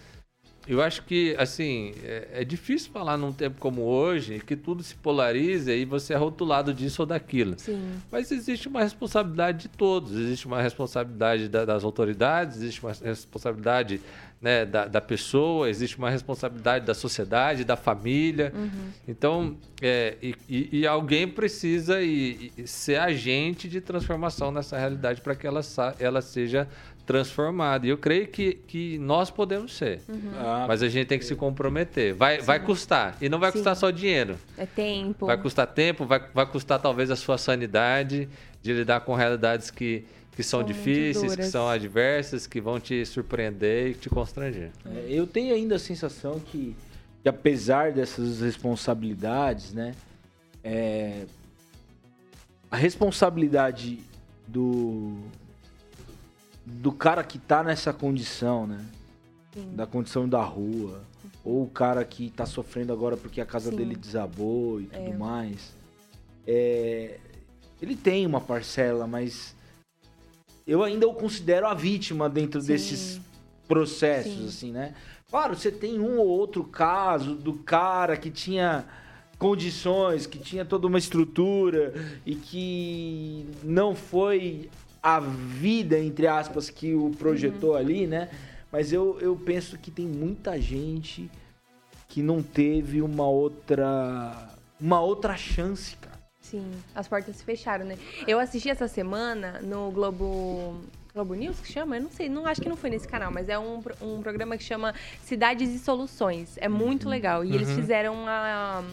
Eu 0.66 0.80
acho 0.80 1.02
que, 1.02 1.36
assim, 1.38 1.92
é, 2.04 2.28
é 2.40 2.44
difícil 2.44 2.90
falar 2.90 3.18
num 3.18 3.32
tempo 3.32 3.60
como 3.60 3.82
hoje, 3.82 4.38
que 4.46 4.56
tudo 4.56 4.82
se 4.82 4.94
polariza 4.94 5.74
e 5.74 5.84
você 5.84 6.14
é 6.14 6.16
rotulado 6.16 6.72
disso 6.72 7.02
ou 7.02 7.06
daquilo. 7.06 7.54
Sim. 7.58 7.82
Mas 8.10 8.30
existe 8.32 8.66
uma 8.68 8.80
responsabilidade 8.80 9.62
de 9.62 9.68
todos, 9.68 10.12
existe 10.12 10.46
uma 10.46 10.62
responsabilidade 10.62 11.48
da- 11.50 11.64
das 11.66 11.84
autoridades, 11.84 12.58
existe 12.58 12.80
uma 12.82 12.92
responsabilidade 12.92 14.00
né, 14.42 14.66
da, 14.66 14.86
da 14.88 15.00
pessoa, 15.00 15.70
existe 15.70 15.96
uma 15.96 16.10
responsabilidade 16.10 16.84
da 16.84 16.94
sociedade, 16.94 17.62
da 17.64 17.76
família. 17.76 18.52
Então, 19.06 19.56
é, 19.80 20.16
e, 20.20 20.80
e- 20.80 20.86
alguém 20.86 21.28
precisa 21.28 22.02
e- 22.02 22.50
e 22.58 22.66
ser 22.66 22.98
agente 22.98 23.68
de 23.68 23.80
transformação 23.80 24.50
nessa 24.50 24.76
realidade 24.76 25.20
para 25.20 25.36
que 25.36 25.46
ela, 25.46 25.60
ela 26.00 26.20
seja 26.20 26.66
transformada. 27.06 27.86
E 27.86 27.90
eu 27.90 27.98
creio 27.98 28.26
que, 28.28 28.54
que 28.54 28.98
nós 28.98 29.30
podemos 29.30 29.76
ser. 29.76 30.00
Ah, 30.38 30.64
Mas 30.68 30.82
a 30.82 30.88
gente 30.88 31.06
tem 31.08 31.18
que 31.18 31.24
se 31.24 31.34
comprometer. 31.36 32.14
Vai, 32.14 32.38
vai 32.40 32.58
custar. 32.60 33.16
E 33.20 33.28
não 33.28 33.38
vai 33.38 33.50
Sim. 33.50 33.58
custar 33.58 33.76
só 33.76 33.90
dinheiro. 33.90 34.36
É 34.56 34.66
tempo. 34.66 35.26
Vai 35.26 35.36
custar 35.36 35.66
tempo, 35.68 36.04
vai, 36.04 36.20
vai 36.32 36.46
custar 36.46 36.80
talvez 36.80 37.10
a 37.10 37.16
sua 37.16 37.38
sanidade 37.38 38.28
de 38.62 38.72
lidar 38.72 39.00
com 39.00 39.14
realidades 39.14 39.70
que, 39.70 40.04
que 40.34 40.42
são, 40.42 40.60
São 40.60 40.66
difíceis, 40.66 41.36
que 41.36 41.44
são 41.44 41.68
adversas, 41.68 42.46
que 42.46 42.60
vão 42.60 42.80
te 42.80 43.04
surpreender 43.04 43.90
e 43.90 43.94
te 43.94 44.08
constranger. 44.08 44.70
É, 44.86 45.06
eu 45.08 45.26
tenho 45.26 45.54
ainda 45.54 45.76
a 45.76 45.78
sensação 45.78 46.40
que, 46.40 46.74
que 47.22 47.28
apesar 47.28 47.92
dessas 47.92 48.40
responsabilidades, 48.40 49.72
né? 49.72 49.94
é, 50.64 51.26
a 52.70 52.76
responsabilidade 52.76 53.98
do 54.48 55.18
do 56.64 56.92
cara 56.92 57.24
que 57.24 57.38
tá 57.38 57.62
nessa 57.62 57.92
condição, 57.92 58.66
né? 58.66 58.84
Sim. 59.52 59.74
Da 59.74 59.86
condição 59.86 60.28
da 60.28 60.42
rua. 60.42 61.02
Ou 61.44 61.64
o 61.64 61.68
cara 61.68 62.04
que 62.04 62.30
tá 62.30 62.46
sofrendo 62.46 62.92
agora 62.92 63.16
porque 63.16 63.40
a 63.40 63.44
casa 63.44 63.70
Sim. 63.70 63.76
dele 63.76 63.96
desabou 63.96 64.80
e 64.80 64.84
tudo 64.86 65.10
É. 65.10 65.16
mais. 65.16 65.72
É, 66.46 67.18
ele 67.80 67.96
tem 67.96 68.24
uma 68.24 68.40
parcela, 68.40 69.06
mas 69.08 69.54
eu 70.66 70.82
ainda 70.82 71.06
o 71.08 71.14
considero 71.14 71.66
a 71.66 71.74
vítima 71.74 72.28
dentro 72.28 72.60
Sim. 72.60 72.68
desses 72.68 73.20
processos, 73.66 74.32
Sim. 74.32 74.46
assim, 74.46 74.72
né? 74.72 74.94
Claro, 75.30 75.56
você 75.56 75.70
tem 75.70 75.98
um 75.98 76.18
ou 76.18 76.26
outro 76.26 76.62
caso 76.64 77.34
do 77.34 77.54
cara 77.54 78.16
que 78.16 78.30
tinha 78.30 78.84
condições, 79.38 80.26
que 80.26 80.38
tinha 80.38 80.64
toda 80.64 80.86
uma 80.86 80.98
estrutura 80.98 81.94
e 82.24 82.34
que 82.34 83.46
não 83.64 83.94
foi 83.94 84.68
a 85.02 85.18
vida, 85.18 85.98
entre 85.98 86.26
aspas, 86.26 86.70
que 86.70 86.94
o 86.94 87.10
projetou 87.10 87.74
ali, 87.74 88.06
né? 88.06 88.28
Mas 88.70 88.92
eu, 88.92 89.18
eu 89.20 89.34
penso 89.34 89.76
que 89.76 89.90
tem 89.90 90.06
muita 90.06 90.60
gente 90.60 91.30
que 92.08 92.22
não 92.22 92.42
teve 92.42 93.02
uma 93.02 93.26
outra 93.26 94.48
uma 94.80 95.00
outra 95.00 95.36
chance, 95.36 95.96
cara. 95.96 96.11
Sim, 96.52 96.70
as 96.94 97.08
portas 97.08 97.34
se 97.36 97.42
fecharam, 97.44 97.84
né? 97.86 97.96
Eu 98.28 98.38
assisti 98.38 98.68
essa 98.68 98.86
semana 98.86 99.58
no 99.62 99.90
Globo 99.90 100.78
Globo 101.14 101.34
News 101.34 101.58
que 101.60 101.70
chama? 101.72 101.96
Eu 101.96 102.02
não 102.04 102.10
sei, 102.10 102.28
não 102.28 102.46
acho 102.46 102.60
que 102.60 102.68
não 102.68 102.76
foi 102.76 102.88
nesse 102.90 103.08
canal, 103.08 103.30
mas 103.30 103.48
é 103.48 103.58
um, 103.58 103.82
um 104.00 104.22
programa 104.22 104.56
que 104.58 104.62
chama 104.64 104.94
Cidades 105.22 105.70
e 105.70 105.78
Soluções. 105.78 106.56
É 106.58 106.68
muito 106.68 107.08
legal. 107.08 107.42
E 107.44 107.48
Uhum. 107.48 107.54
eles 107.54 107.70
fizeram 107.72 108.14
uma- 108.14 108.84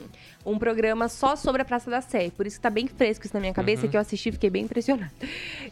um 0.45 0.57
programa 0.57 1.07
só 1.09 1.35
sobre 1.37 1.61
a 1.61 1.65
Praça 1.65 1.89
da 1.91 2.01
Sé. 2.01 2.29
Por 2.35 2.45
isso 2.47 2.57
que 2.57 2.61
tá 2.61 2.69
bem 2.69 2.87
fresco 2.87 3.25
isso 3.25 3.33
na 3.33 3.39
minha 3.41 3.53
cabeça, 3.53 3.83
Uhum. 3.85 3.89
que 3.91 3.95
eu 3.97 4.01
assisti 4.01 4.29
e 4.29 4.31
fiquei 4.33 4.49
bem 4.49 4.63
impressionada. 4.65 5.11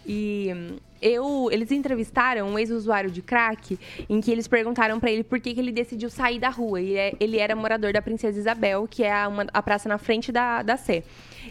E 0.06 0.78
eu, 1.01 1.49
eles 1.51 1.71
entrevistaram 1.71 2.47
um 2.49 2.57
ex-usuário 2.60 3.10
de 3.12 3.21
crack, 3.21 3.77
em 4.10 4.19
que 4.21 4.31
eles 4.31 4.47
perguntaram 4.47 4.99
pra 4.99 5.12
ele 5.12 5.23
por 5.23 5.39
que, 5.39 5.53
que 5.53 5.60
ele 5.60 5.71
decidiu 5.71 6.10
sair 6.10 6.39
da 6.39 6.49
rua. 6.49 6.81
E 6.81 6.95
é- 6.95 7.13
ele 7.19 7.38
era 7.38 7.55
morador 7.55 7.93
da 7.93 8.01
Princesa 8.01 8.39
Isabel, 8.39 8.88
que 8.89 9.03
é 9.03 9.13
a, 9.13 9.27
uma- 9.27 9.47
a 9.53 9.62
praça 9.62 9.88
na 9.89 9.97
frente 9.97 10.31
da, 10.31 10.62
da 10.62 10.77
Sé. 10.77 11.03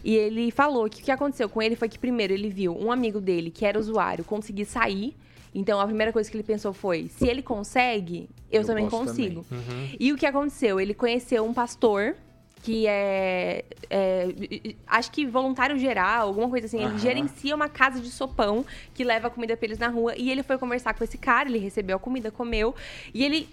E 0.05 0.15
ele 0.15 0.51
falou 0.51 0.89
que 0.91 1.01
o 1.01 1.05
que 1.05 1.11
aconteceu 1.11 1.49
com 1.49 1.61
ele 1.63 1.75
foi 1.77 1.89
que, 1.89 1.99
primeiro, 1.99 2.33
ele 2.33 2.49
viu 2.49 2.77
um 2.77 2.93
amigo 2.93 3.21
dele, 3.21 3.51
que 3.51 3.65
era 3.65 3.79
usuário, 3.79 4.25
conseguir 4.25 4.65
sair. 4.67 5.15
Então, 5.55 5.81
a 5.81 5.87
primeira 5.87 6.13
coisa 6.13 6.31
que 6.31 6.37
ele 6.37 6.45
pensou 6.45 6.73
foi: 6.75 7.09
se 7.09 7.27
ele 7.27 7.43
consegue, 7.43 8.29
eu, 8.53 8.61
Eu 8.61 8.67
também 8.67 8.89
consigo. 8.89 9.45
Uhum. 9.51 9.89
E 9.99 10.13
o 10.13 10.17
que 10.17 10.27
aconteceu? 10.27 10.79
Ele 10.79 10.93
conheceu 10.93 11.45
um 11.47 11.55
pastor 11.55 12.15
que 12.63 12.87
é, 12.87 13.65
é, 13.89 14.75
acho 14.87 15.11
que 15.13 15.25
voluntário 15.25 15.79
geral, 15.79 16.29
alguma 16.29 16.49
coisa 16.49 16.67
assim. 16.67 16.83
Ele 16.83 16.99
gerencia 16.99 17.55
uma 17.55 17.69
casa 17.69 18.01
de 18.01 18.11
sopão 18.11 18.65
que 18.95 19.05
leva 19.05 19.31
comida 19.31 19.57
pra 19.57 19.67
eles 19.67 19.79
na 19.79 19.89
rua. 19.89 20.15
E 20.17 20.31
ele 20.31 20.43
foi 20.43 20.59
conversar 20.59 20.95
com 20.95 21.05
esse 21.05 21.17
cara, 21.17 21.49
ele 21.49 21.59
recebeu 21.59 21.97
a 21.97 21.99
comida, 22.01 22.31
comeu. 22.31 22.75
E 23.15 23.25
ele 23.25 23.49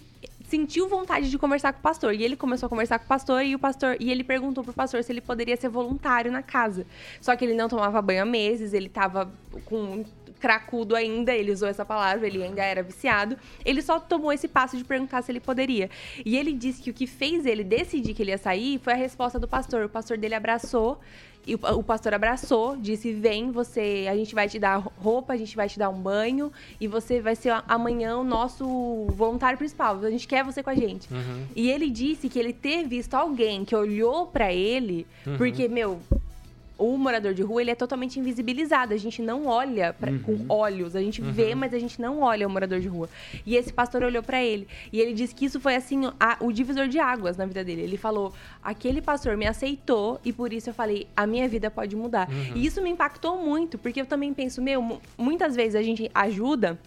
sentiu 0.48 0.88
vontade 0.88 1.30
de 1.30 1.38
conversar 1.38 1.74
com 1.74 1.80
o 1.80 1.82
pastor. 1.82 2.14
E 2.14 2.24
ele 2.24 2.36
começou 2.36 2.68
a 2.68 2.70
conversar 2.70 3.00
com 3.00 3.06
o 3.06 3.08
pastor 3.08 3.44
e 3.44 3.56
o 3.56 3.60
pastor 3.60 3.98
e 4.00 4.12
ele 4.12 4.24
perguntou 4.24 4.64
pro 4.64 4.74
pastor 4.74 5.04
se 5.04 5.12
ele 5.12 5.22
poderia 5.22 5.58
ser 5.58 5.70
voluntário 5.70 6.32
na 6.32 6.44
casa. 6.44 6.86
Só 7.20 7.36
que 7.36 7.44
ele 7.44 7.56
não 7.56 7.68
tomava 7.68 8.02
banho 8.02 8.22
há 8.22 8.26
meses, 8.26 8.74
ele 8.74 8.90
tava 8.90 9.32
com 9.66 10.04
cracudo 10.44 10.94
ainda, 10.94 11.34
ele 11.34 11.54
usou 11.54 11.70
essa 11.70 11.86
palavra, 11.86 12.28
ele 12.28 12.44
ainda 12.44 12.62
era 12.62 12.84
viciado. 12.84 13.38
Ele 13.64 13.82
só 13.82 13.98
tomou 13.98 14.34
esse 14.34 14.46
passo 14.46 14.76
de 14.76 14.84
perguntar 14.84 15.22
se 15.22 15.32
ele 15.32 15.40
poderia. 15.40 15.90
E 16.26 16.36
ele 16.38 16.52
disse 16.52 16.82
que 16.82 16.90
o 16.90 16.94
que 16.94 17.08
fez 17.08 17.46
ele 17.46 17.64
decidir 17.64 18.14
que 18.14 18.22
ele 18.22 18.32
ia 18.32 18.38
sair 18.38 18.78
foi 18.80 18.92
a 18.92 18.96
resposta 18.98 19.40
do 19.40 19.48
pastor. 19.48 19.86
O 19.86 19.90
pastor 19.90 20.18
dele 20.18 20.36
abraçou 20.36 21.00
e 21.48 21.56
o, 21.56 21.82
pastor 21.84 22.14
abraçou, 22.14 22.76
disse: 22.76 23.14
"Vem, 23.14 23.52
você, 23.52 24.06
a 24.12 24.16
gente 24.18 24.36
vai 24.36 24.50
te 24.50 24.60
dar 24.60 24.78
roupa, 24.98 25.32
a 25.32 25.38
gente 25.38 25.56
vai 25.56 25.70
te 25.70 25.80
dar 25.80 25.90
um 25.90 26.00
banho 26.02 26.52
e 26.80 26.90
você 26.90 27.22
vai 27.22 27.36
ser 27.38 27.54
amanhã 27.66 28.18
o 28.18 28.24
nosso 28.26 28.66
voluntário 29.12 29.58
principal. 29.58 29.98
A 30.04 30.12
gente 30.12 30.28
quer 30.28 30.44
você 30.44 30.62
com 30.62 30.72
a 30.72 30.76
gente". 30.76 31.08
Uhum. 31.14 31.46
E 31.56 31.70
ele 31.72 31.90
disse 31.90 32.28
que 32.28 32.38
ele 32.38 32.52
ter 32.52 32.86
visto 32.86 33.14
alguém 33.14 33.64
que 33.64 33.74
olhou 33.76 34.28
pra 34.28 34.52
ele, 34.52 35.08
Uhum. 35.26 35.38
porque, 35.38 35.70
meu, 35.70 36.02
o 36.92 36.98
morador 36.98 37.34
de 37.34 37.42
rua, 37.42 37.62
ele 37.62 37.72
é 37.72 37.76
totalmente 37.76 38.20
invisibilizado. 38.20 38.94
A 38.94 38.98
gente 38.98 39.22
não 39.22 39.46
olha 39.48 39.94
pra- 39.94 40.12
com 40.20 40.46
olhos. 40.50 40.96
A 40.96 41.02
gente 41.02 41.22
vê, 41.22 41.54
mas 41.56 41.74
a 41.74 41.80
gente 41.80 42.02
não 42.02 42.22
olha 42.22 42.48
o 42.48 42.50
morador 42.50 42.80
de 42.80 42.88
rua. 42.88 43.10
E 43.46 43.56
esse 43.56 43.72
pastor 43.72 44.04
olhou 44.04 44.22
pra 44.24 44.44
ele. 44.44 44.68
E 44.92 45.00
ele 45.00 45.14
disse 45.14 45.34
que 45.34 45.46
isso 45.46 45.60
foi, 45.60 45.76
assim, 45.76 46.02
a- 46.20 46.38
o 46.40 46.52
divisor 46.52 46.88
de 46.88 47.00
águas 47.00 47.38
na 47.38 47.46
vida 47.46 47.64
dele. 47.64 47.82
Ele 47.84 47.98
falou, 47.98 48.34
aquele 48.64 49.02
pastor 49.02 49.38
me 49.38 49.46
aceitou 49.48 50.20
e 50.26 50.34
por 50.34 50.52
isso 50.52 50.70
eu 50.70 50.74
falei, 50.74 51.08
a 51.16 51.26
minha 51.28 51.48
vida 51.48 51.70
pode 51.72 51.96
mudar. 51.96 52.28
E 52.56 52.66
isso 52.66 52.82
me 52.82 52.90
impactou 52.90 53.38
muito, 53.38 53.78
porque 53.78 54.02
eu 54.02 54.06
também 54.06 54.34
penso, 54.34 54.62
meu, 54.62 54.82
mu- 54.82 55.02
muitas 55.18 55.56
vezes 55.56 55.76
a 55.76 55.82
gente 55.84 56.10
ajuda... 56.14 56.80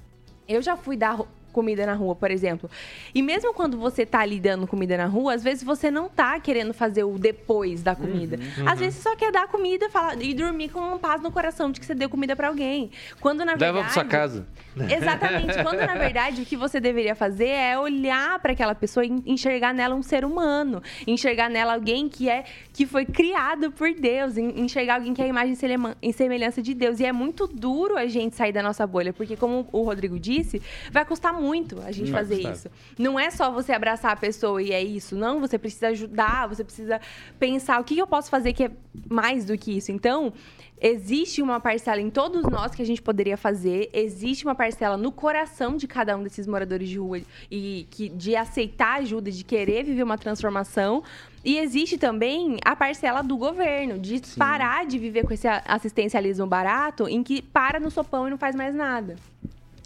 Eu 0.48 0.62
já 0.62 0.76
fui 0.76 0.96
dar 0.96 1.18
comida 1.56 1.86
na 1.86 1.94
rua, 1.94 2.14
por 2.14 2.30
exemplo. 2.30 2.70
E 3.14 3.22
mesmo 3.22 3.54
quando 3.54 3.78
você 3.78 4.04
tá 4.04 4.20
ali 4.20 4.38
dando 4.38 4.66
comida 4.66 4.94
na 4.96 5.06
rua, 5.06 5.32
às 5.34 5.42
vezes 5.42 5.64
você 5.64 5.90
não 5.90 6.06
tá 6.08 6.38
querendo 6.38 6.74
fazer 6.74 7.02
o 7.04 7.18
depois 7.18 7.82
da 7.82 7.94
comida. 7.96 8.38
Às 8.66 8.78
vezes 8.78 8.96
você 8.96 9.08
só 9.08 9.16
quer 9.16 9.32
dar 9.32 9.48
comida 9.48 9.88
falar, 9.88 10.20
e 10.22 10.34
dormir 10.34 10.68
com 10.68 10.80
uma 10.80 10.98
paz 10.98 11.22
no 11.22 11.32
coração 11.32 11.70
de 11.72 11.80
que 11.80 11.86
você 11.86 11.94
deu 11.94 12.10
comida 12.10 12.36
pra 12.36 12.48
alguém. 12.48 12.90
Quando 13.20 13.38
na 13.38 13.52
verdade. 13.52 13.72
Leva 13.72 13.80
pra 13.84 13.92
sua 13.94 14.04
casa. 14.04 14.46
Exatamente. 14.76 15.62
Quando, 15.62 15.78
na 15.78 15.94
verdade, 15.94 16.42
o 16.42 16.44
que 16.44 16.56
você 16.56 16.78
deveria 16.78 17.14
fazer 17.14 17.48
é 17.48 17.78
olhar 17.78 18.38
para 18.40 18.52
aquela 18.52 18.74
pessoa 18.74 19.06
e 19.06 19.22
enxergar 19.24 19.72
nela 19.72 19.94
um 19.94 20.02
ser 20.02 20.22
humano. 20.24 20.82
Enxergar 21.06 21.48
nela 21.48 21.72
alguém 21.74 22.08
que 22.08 22.28
é 22.28 22.44
que 22.74 22.84
foi 22.86 23.06
criado 23.06 23.72
por 23.72 23.92
Deus. 23.94 24.36
en- 24.36 24.52
Enxergar 24.60 24.96
alguém 24.96 25.14
que 25.14 25.22
é 25.22 25.24
a 25.24 25.28
imagem 25.28 25.56
e 26.02 26.12
semelhança 26.12 26.60
de 26.60 26.74
Deus. 26.74 27.00
E 27.00 27.06
é 27.06 27.12
muito 27.12 27.46
duro 27.46 27.96
a 27.96 28.06
gente 28.06 28.36
sair 28.36 28.52
da 28.52 28.62
nossa 28.62 28.86
bolha, 28.86 29.12
porque, 29.14 29.34
como 29.36 29.66
o 29.72 29.82
Rodrigo 29.82 30.18
disse, 30.18 30.60
vai 30.92 31.04
custar 31.06 31.32
muito 31.32 31.45
a 31.84 31.92
gente 31.92 32.10
Vai 32.10 32.22
fazer 32.22 32.40
isso. 32.52 32.70
Não 32.98 33.18
é 33.18 33.30
só 33.30 33.50
você 33.50 33.72
abraçar 33.72 34.12
a 34.12 34.16
pessoa 34.16 34.62
e 34.62 34.72
é 34.72 34.82
isso. 34.82 35.16
Não, 35.16 35.40
você 35.40 35.58
precisa 35.58 35.88
ajudar, 35.88 36.48
você 36.48 36.64
precisa 36.64 37.00
pensar 37.38 37.80
o 37.80 37.84
que 37.84 37.98
eu 37.98 38.06
posso 38.06 38.30
fazer 38.30 38.52
que 38.52 38.64
é 38.64 38.70
mais 39.08 39.44
do 39.44 39.56
que 39.56 39.76
isso. 39.76 39.92
Então, 39.92 40.32
existe 40.80 41.40
uma 41.40 41.58
parcela 41.58 42.00
em 42.00 42.10
todos 42.10 42.42
nós 42.44 42.74
que 42.74 42.82
a 42.82 42.84
gente 42.84 43.00
poderia 43.00 43.36
fazer, 43.36 43.88
existe 43.92 44.44
uma 44.44 44.54
parcela 44.54 44.96
no 44.96 45.10
coração 45.10 45.76
de 45.76 45.86
cada 45.86 46.16
um 46.16 46.22
desses 46.22 46.46
moradores 46.46 46.88
de 46.88 46.98
rua 46.98 47.20
e 47.50 47.86
que 47.90 48.08
de 48.08 48.36
aceitar 48.36 49.00
ajuda, 49.00 49.30
de 49.30 49.44
querer 49.44 49.84
viver 49.84 50.02
uma 50.02 50.18
transformação. 50.18 51.02
E 51.44 51.58
existe 51.58 51.96
também 51.96 52.58
a 52.64 52.74
parcela 52.74 53.22
do 53.22 53.36
governo, 53.36 53.98
de 53.98 54.20
parar 54.36 54.84
de 54.84 54.98
viver 54.98 55.24
com 55.24 55.32
esse 55.32 55.46
assistencialismo 55.46 56.46
barato 56.46 57.08
em 57.08 57.22
que 57.22 57.40
para 57.40 57.78
no 57.78 57.90
sopão 57.90 58.26
e 58.26 58.30
não 58.30 58.38
faz 58.38 58.54
mais 58.56 58.74
nada. 58.74 59.16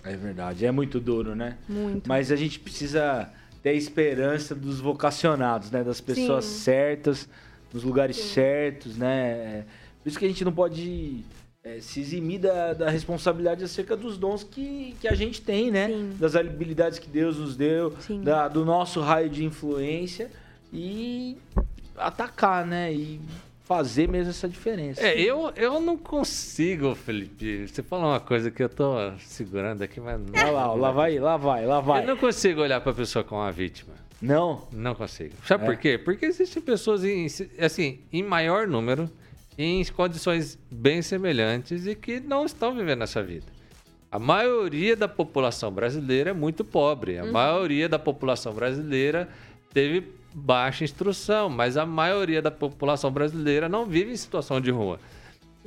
É 0.04 0.16
verdade, 0.16 0.64
é 0.64 0.70
muito 0.70 0.98
duro, 0.98 1.34
né? 1.34 1.56
Muito. 1.68 2.08
Mas 2.08 2.32
a 2.32 2.36
gente 2.36 2.58
precisa 2.58 3.28
ter 3.62 3.70
a 3.70 3.74
esperança 3.74 4.54
dos 4.54 4.80
vocacionados, 4.80 5.70
né? 5.70 5.84
Das 5.84 6.00
pessoas 6.00 6.44
Sim. 6.46 6.58
certas, 6.60 7.28
nos 7.72 7.82
lugares 7.82 8.16
certos, 8.16 8.96
né? 8.96 9.28
É, 9.30 9.64
Por 10.02 10.08
isso 10.08 10.18
que 10.18 10.24
a 10.24 10.28
gente 10.28 10.44
não 10.44 10.52
pode 10.52 11.22
é, 11.62 11.78
se 11.80 12.00
eximir 12.00 12.40
da, 12.40 12.72
da 12.72 12.88
responsabilidade 12.88 13.62
acerca 13.62 13.94
dos 13.94 14.16
dons 14.16 14.42
que, 14.42 14.96
que 15.00 15.06
a 15.06 15.14
gente 15.14 15.42
tem, 15.42 15.70
né? 15.70 15.88
Sim. 15.88 16.16
Das 16.18 16.34
habilidades 16.34 16.98
que 16.98 17.08
Deus 17.08 17.36
nos 17.36 17.54
deu, 17.54 17.94
Sim. 18.00 18.22
da- 18.22 18.48
do 18.48 18.64
nosso 18.64 19.00
raio 19.02 19.28
de 19.28 19.44
influência 19.44 20.30
e 20.72 21.36
atacar, 21.94 22.64
né? 22.66 22.90
E 22.94 23.20
fazer 23.70 24.08
mesmo 24.08 24.30
essa 24.30 24.48
diferença. 24.48 25.00
É, 25.00 25.16
eu, 25.20 25.52
eu 25.54 25.80
não 25.80 25.96
consigo, 25.96 26.92
Felipe. 26.96 27.68
Você 27.68 27.84
falou 27.84 28.06
uma 28.06 28.18
coisa 28.18 28.50
que 28.50 28.60
eu 28.60 28.68
tô 28.68 29.12
segurando 29.18 29.80
aqui, 29.82 30.00
mas 30.00 30.18
não. 30.20 30.32
Olha 30.34 30.50
lá, 30.50 30.74
lá 30.74 30.90
vai, 30.90 31.20
lá 31.20 31.36
vai, 31.36 31.64
lá 31.64 31.78
vai. 31.78 32.02
Eu 32.02 32.06
não 32.08 32.16
consigo 32.16 32.62
olhar 32.62 32.80
pra 32.80 32.92
pessoa 32.92 33.22
como 33.22 33.40
uma 33.40 33.52
vítima. 33.52 33.94
Não? 34.20 34.66
Não 34.72 34.92
consigo. 34.92 35.34
Sabe 35.46 35.62
É? 35.62 35.66
por 35.68 35.76
quê? 35.76 35.96
Porque 35.96 36.26
existem 36.26 36.60
pessoas 36.60 37.04
em, 37.04 37.28
assim, 37.60 38.00
em 38.12 38.24
maior 38.24 38.66
número, 38.66 39.08
em 39.56 39.84
condições 39.84 40.58
bem 40.68 41.00
semelhantes 41.00 41.86
e 41.86 41.94
que 41.94 42.18
não 42.18 42.44
estão 42.46 42.74
vivendo 42.74 43.04
essa 43.04 43.22
vida. 43.22 43.46
A 44.10 44.18
maioria 44.18 44.96
da 44.96 45.06
população 45.06 45.70
brasileira 45.70 46.30
é 46.30 46.34
muito 46.34 46.64
pobre. 46.64 47.18
A 47.18 47.24
maioria 47.24 47.88
da 47.88 48.00
população 48.00 48.52
brasileira 48.52 49.28
teve 49.72 50.18
baixa 50.34 50.84
instrução, 50.84 51.48
mas 51.48 51.76
a 51.76 51.84
maioria 51.84 52.40
da 52.40 52.50
população 52.50 53.10
brasileira 53.10 53.68
não 53.68 53.86
vive 53.86 54.12
em 54.12 54.16
situação 54.16 54.60
de 54.60 54.70
rua. 54.70 54.98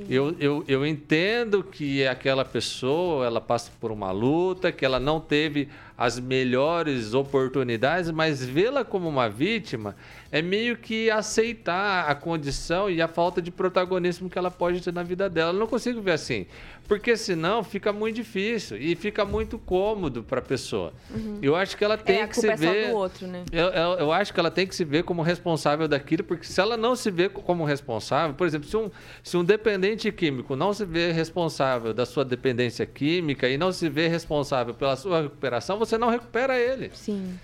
Eu, 0.08 0.34
eu, 0.40 0.64
eu 0.66 0.84
entendo 0.84 1.62
que 1.62 2.04
aquela 2.04 2.44
pessoa 2.44 3.24
ela 3.26 3.40
passa 3.40 3.70
por 3.80 3.92
uma 3.92 4.10
luta, 4.10 4.72
que 4.72 4.84
ela 4.84 4.98
não 4.98 5.20
teve 5.20 5.68
as 5.96 6.18
melhores 6.18 7.14
oportunidades, 7.14 8.10
mas 8.10 8.44
vê-la 8.44 8.84
como 8.84 9.08
uma 9.08 9.28
vítima 9.28 9.94
é 10.30 10.42
meio 10.42 10.76
que 10.76 11.08
aceitar 11.08 12.10
a 12.10 12.14
condição 12.14 12.90
e 12.90 13.00
a 13.00 13.06
falta 13.06 13.40
de 13.40 13.52
protagonismo 13.52 14.28
que 14.28 14.36
ela 14.36 14.50
pode 14.50 14.80
ter 14.80 14.92
na 14.92 15.04
vida 15.04 15.30
dela. 15.30 15.52
Eu 15.52 15.58
não 15.60 15.68
consigo 15.68 16.00
ver 16.00 16.10
assim, 16.10 16.46
porque 16.88 17.16
senão 17.16 17.62
fica 17.62 17.92
muito 17.92 18.16
difícil 18.16 18.76
e 18.76 18.96
fica 18.96 19.24
muito 19.24 19.56
cômodo 19.58 20.24
para 20.24 20.40
a 20.40 20.42
pessoa. 20.42 20.92
Eu 21.40 21.54
acho 21.54 21.76
que 21.76 21.84
ela 21.84 21.96
tem 21.96 22.20
é, 22.20 22.26
que 22.26 22.36
se 22.36 22.48
é 22.48 22.56
ver. 22.56 22.88
do 22.88 22.96
outro, 22.96 23.28
né? 23.28 23.44
Eu, 23.52 23.68
eu, 23.68 23.90
eu 24.00 24.12
acho 24.12 24.34
que 24.34 24.40
ela 24.40 24.50
tem 24.50 24.66
que 24.66 24.74
se 24.74 24.84
ver 24.84 25.04
como 25.04 25.22
responsável 25.22 25.86
daquilo, 25.86 26.24
porque 26.24 26.44
se 26.44 26.60
ela 26.60 26.76
não 26.76 26.96
se 26.96 27.12
vê 27.12 27.28
como 27.28 27.64
responsável, 27.64 28.34
por 28.34 28.44
exemplo, 28.44 28.68
se 28.68 28.76
um, 28.76 28.90
se 29.22 29.36
um 29.36 29.44
dependente 29.44 30.10
químico 30.10 30.56
não 30.56 30.74
se 30.74 30.84
vê 30.84 31.12
responsável 31.12 31.94
da 31.94 32.04
sua 32.04 32.24
dependência 32.24 32.84
química 32.84 33.48
e 33.48 33.56
não 33.56 33.70
se 33.70 33.88
vê 33.88 34.08
responsável 34.08 34.74
pela 34.74 34.96
sua 34.96 35.22
recuperação, 35.22 35.78
você 35.84 35.98
não 35.98 36.08
recupera 36.10 36.58
ele. 36.58 36.90
Sim. 36.94 37.38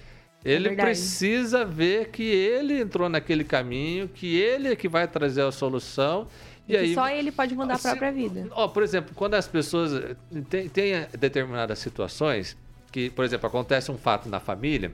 Ele 0.45 0.69
verdade. 0.69 0.89
precisa 0.91 1.65
ver 1.65 2.09
que 2.09 2.23
ele 2.23 2.81
entrou 2.81 3.09
naquele 3.09 3.45
caminho, 3.45 4.09
que 4.09 4.39
ele 4.41 4.69
é 4.69 4.77
que 4.77 4.89
vai 4.89 5.07
trazer 5.07 5.43
a 5.43 5.53
solução. 5.53 6.27
E, 6.67 6.73
E, 6.73 6.77
aí 6.77 6.95
só 6.95 7.09
ele 7.11 7.31
pode 7.31 7.55
mudar 7.55 7.75
a 7.75 7.79
se- 7.79 7.89
própria 7.89 8.11
vida. 8.11 8.47
Ó, 8.53 8.67
por 8.69 8.83
exemplo, 8.83 9.13
quando 9.15 9.35
as 9.35 9.47
pessoas 9.47 9.93
eh, 9.93 10.17
tem, 10.49 10.69
tem 10.69 10.93
determinadas 11.19 11.79
situações 11.79 12.57
que, 12.91 13.11
por 13.11 13.25
exemplo, 13.25 13.47
acontece 13.49 13.91
um 13.91 13.99
fato 13.99 14.29
na 14.29 14.41
família 14.41 14.93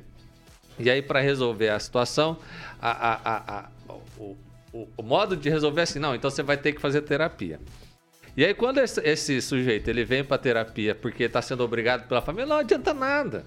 e 0.78 0.90
aí 0.90 1.00
para 1.00 1.20
resolver 1.20 1.68
a 1.68 1.78
situação, 1.78 2.36
a, 2.82 2.90
a, 2.90 3.58
a- 3.58 3.68
o, 4.18 4.36
o, 4.72 4.88
o 4.96 5.02
modo 5.02 5.36
de 5.36 5.48
resolver 5.48 5.80
é 5.80 5.84
assim, 5.84 5.98
não, 6.00 6.14
então 6.14 6.28
você 6.30 6.42
vai 6.42 6.56
ter 6.56 6.72
que 6.72 6.80
fazer 6.80 7.02
terapia. 7.02 7.60
E 8.36 8.44
aí 8.44 8.52
quando 8.52 8.78
esse, 8.78 9.00
esse 9.00 9.40
sujeito 9.40 9.88
ele 9.88 10.04
vem 10.04 10.22
para 10.22 10.36
terapia 10.36 10.94
porque 10.94 11.24
está 11.24 11.40
sendo 11.40 11.64
obrigado 11.64 12.06
pela 12.06 12.20
família, 12.20 12.46
não 12.46 12.56
adianta 12.58 12.92
nada. 12.92 13.44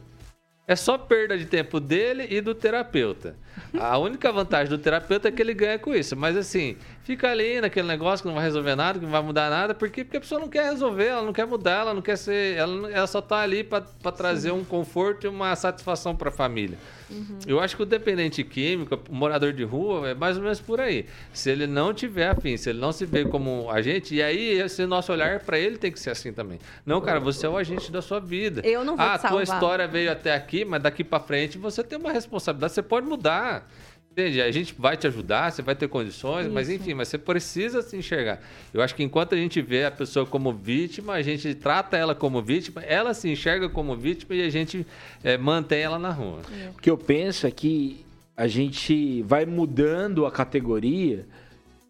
é 0.68 0.76
só 0.76 0.98
perda 0.98 1.38
de 1.38 1.46
tempo 1.46 1.80
dele 1.80 2.28
e 2.30 2.42
do 2.42 2.54
terapeuta. 2.54 3.36
A 3.80 3.98
única 3.98 4.32
vantagem 4.32 4.70
do 4.70 4.78
terapeuta 4.78 5.28
é 5.28 5.32
que 5.32 5.42
ele 5.42 5.54
ganha 5.54 5.80
com 5.80 5.94
isso. 5.96 6.16
Mas 6.16 6.38
assim, 6.38 6.78
fica 7.10 7.32
ali 7.32 7.60
naquele 7.60 7.88
negócio 7.88 8.22
que 8.22 8.28
não 8.28 8.36
vai 8.36 8.44
resolver 8.44 8.76
nada, 8.76 9.00
que 9.00 9.04
não 9.04 9.12
vai 9.12 9.24
mudar 9.24 9.50
nada, 9.50 9.74
porque, 9.74 10.04
porque 10.04 10.18
a 10.18 10.20
pessoa 10.20 10.40
não 10.40 10.48
quer 10.48 10.70
resolver, 10.70 11.08
ela 11.08 11.24
não 11.24 11.34
quer 11.34 11.48
mudar, 11.48 11.82
ela 11.82 11.92
não 11.92 12.04
quer 12.04 12.16
ser. 12.16 12.56
Ela, 12.56 12.92
ela 12.92 13.08
só 13.08 13.20
tá 13.20 13.40
ali 13.40 13.64
para 13.64 13.82
trazer 14.16 14.52
um 14.52 14.64
conforto 14.64 15.26
e 15.26 15.28
uma 15.28 15.56
satisfação 15.56 16.16
para 16.16 16.30
a 16.30 16.32
família. 16.32 16.78
Uhum. 17.10 17.40
Eu 17.48 17.60
acho 17.60 17.76
que 17.76 17.82
o 17.82 17.86
dependente 17.86 18.44
químico, 18.44 19.00
o 19.10 19.16
morador 19.16 19.52
de 19.52 19.64
rua, 19.64 20.10
é 20.10 20.14
mais 20.14 20.38
ou 20.38 20.44
menos 20.44 20.60
por 20.60 20.80
aí. 20.80 21.08
Se 21.34 21.50
ele 21.50 21.66
não 21.66 21.96
tiver 21.96 22.30
afim, 22.30 22.56
se 22.58 22.70
ele 22.70 22.80
não 22.80 22.92
se 22.92 23.08
vê 23.08 23.26
como 23.26 23.72
agente, 23.72 24.14
e 24.14 24.22
aí 24.22 24.60
esse 24.60 24.86
nosso 24.86 25.12
olhar 25.12 25.40
para 25.40 25.58
ele 25.58 25.80
tem 25.80 25.92
que 25.92 26.00
ser 26.00 26.12
assim 26.12 26.32
também. 26.32 26.60
Não, 26.86 27.02
cara, 27.02 27.20
você 27.20 27.48
é 27.48 27.50
o 27.50 27.58
agente 27.58 27.92
da 27.92 28.04
sua 28.04 28.20
vida. 28.20 28.62
Eu 28.64 28.86
não 28.86 28.96
vou 28.96 29.04
ah, 29.04 29.16
a 29.16 29.18
tua 29.18 29.42
história 29.42 29.88
veio 29.88 30.12
até 30.12 30.36
aqui, 30.36 30.64
mas 30.64 30.84
daqui 30.84 31.04
para 31.04 31.20
frente 31.20 31.58
você 31.58 31.84
tem 31.84 31.98
uma 31.98 32.12
responsabilidade, 32.12 32.74
você 32.74 32.84
pode 32.84 33.08
mudar. 33.08 33.68
Entende? 34.12 34.42
A 34.42 34.52
gente 34.52 34.74
vai 34.78 34.98
te 34.98 35.08
ajudar, 35.08 35.52
você 35.52 35.62
vai 35.62 35.76
ter 35.76 35.88
condições, 35.88 36.46
Isso. 36.46 36.54
mas 36.54 36.70
enfim, 36.70 36.94
mas 36.94 37.08
você 37.08 37.18
precisa 37.18 37.82
se 37.82 37.96
enxergar. 37.96 38.42
Eu 38.74 38.82
acho 38.82 38.96
que 38.96 39.04
enquanto 39.04 39.36
a 39.36 39.38
gente 39.38 39.62
vê 39.62 39.86
a 39.86 39.92
pessoa 39.92 40.26
como 40.26 40.52
vítima, 40.52 41.14
a 41.14 41.22
gente 41.22 41.54
trata 41.54 41.96
ela 41.96 42.16
como 42.16 42.42
vítima, 42.42 42.82
ela 42.82 43.14
se 43.14 43.30
enxerga 43.30 43.70
como 43.70 43.96
vítima 43.96 44.36
e 44.36 44.42
a 44.42 44.50
gente 44.50 44.86
é, 45.24 45.38
mantém 45.38 45.82
ela 45.82 46.00
na 46.00 46.12
rua. 46.12 46.42
É. 46.52 46.70
O 46.70 46.82
que 46.82 46.90
eu 46.90 46.98
penso 46.98 47.46
é 47.46 47.52
que 47.52 48.04
a 48.36 48.48
gente 48.48 49.22
vai 49.24 49.46
mudando 49.46 50.26
a 50.26 50.32
categoria 50.32 51.28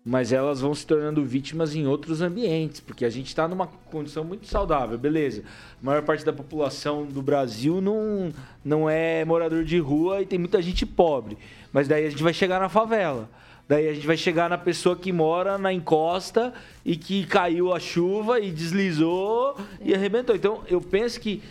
mas 0.10 0.34
elas 0.34 0.60
vão 0.60 0.74
se 0.74 0.88
tornando 0.88 1.24
vítimas 1.24 1.76
em 1.76 1.86
outros 1.86 2.20
ambientes, 2.20 2.80
porque 2.80 3.06
a 3.06 3.10
gente 3.12 3.28
está 3.28 3.48
numa 3.48 3.68
condição 3.68 4.24
muito 4.24 4.48
saudável, 4.48 4.98
beleza. 4.98 5.44
A 5.80 5.86
maior 5.86 6.02
parte 6.02 6.26
da 6.26 6.34
população 6.34 7.06
do 7.06 7.22
Brasil 7.22 7.80
não, 7.80 8.34
não 8.66 8.90
é 8.90 9.24
morador 9.24 9.64
de 9.64 9.78
rua 9.78 10.24
e 10.24 10.26
tem 10.26 10.40
muita 10.40 10.64
gente 10.64 10.84
pobre, 10.84 11.38
mas 11.72 11.88
daí 11.88 12.08
a 12.08 12.10
gente 12.10 12.24
vai 12.24 12.34
chegar 12.34 12.60
na 12.60 12.68
favela. 12.68 13.30
Daí 13.68 13.88
a 13.88 13.94
gente 13.94 14.08
vai 14.08 14.18
chegar 14.18 14.50
na 14.50 14.58
pessoa 14.58 14.96
que 14.96 15.14
mora 15.14 15.60
na 15.60 15.72
encosta 15.72 16.56
e 16.84 16.98
que 16.98 17.24
caiu 17.28 17.72
a 17.72 17.80
chuva 17.80 18.40
e 18.40 18.50
deslizou 18.50 19.56
e 19.80 19.94
arrebentou. 19.94 20.36
Então 20.36 20.64
eu 20.68 20.82
penso 20.82 21.20
que 21.20 21.44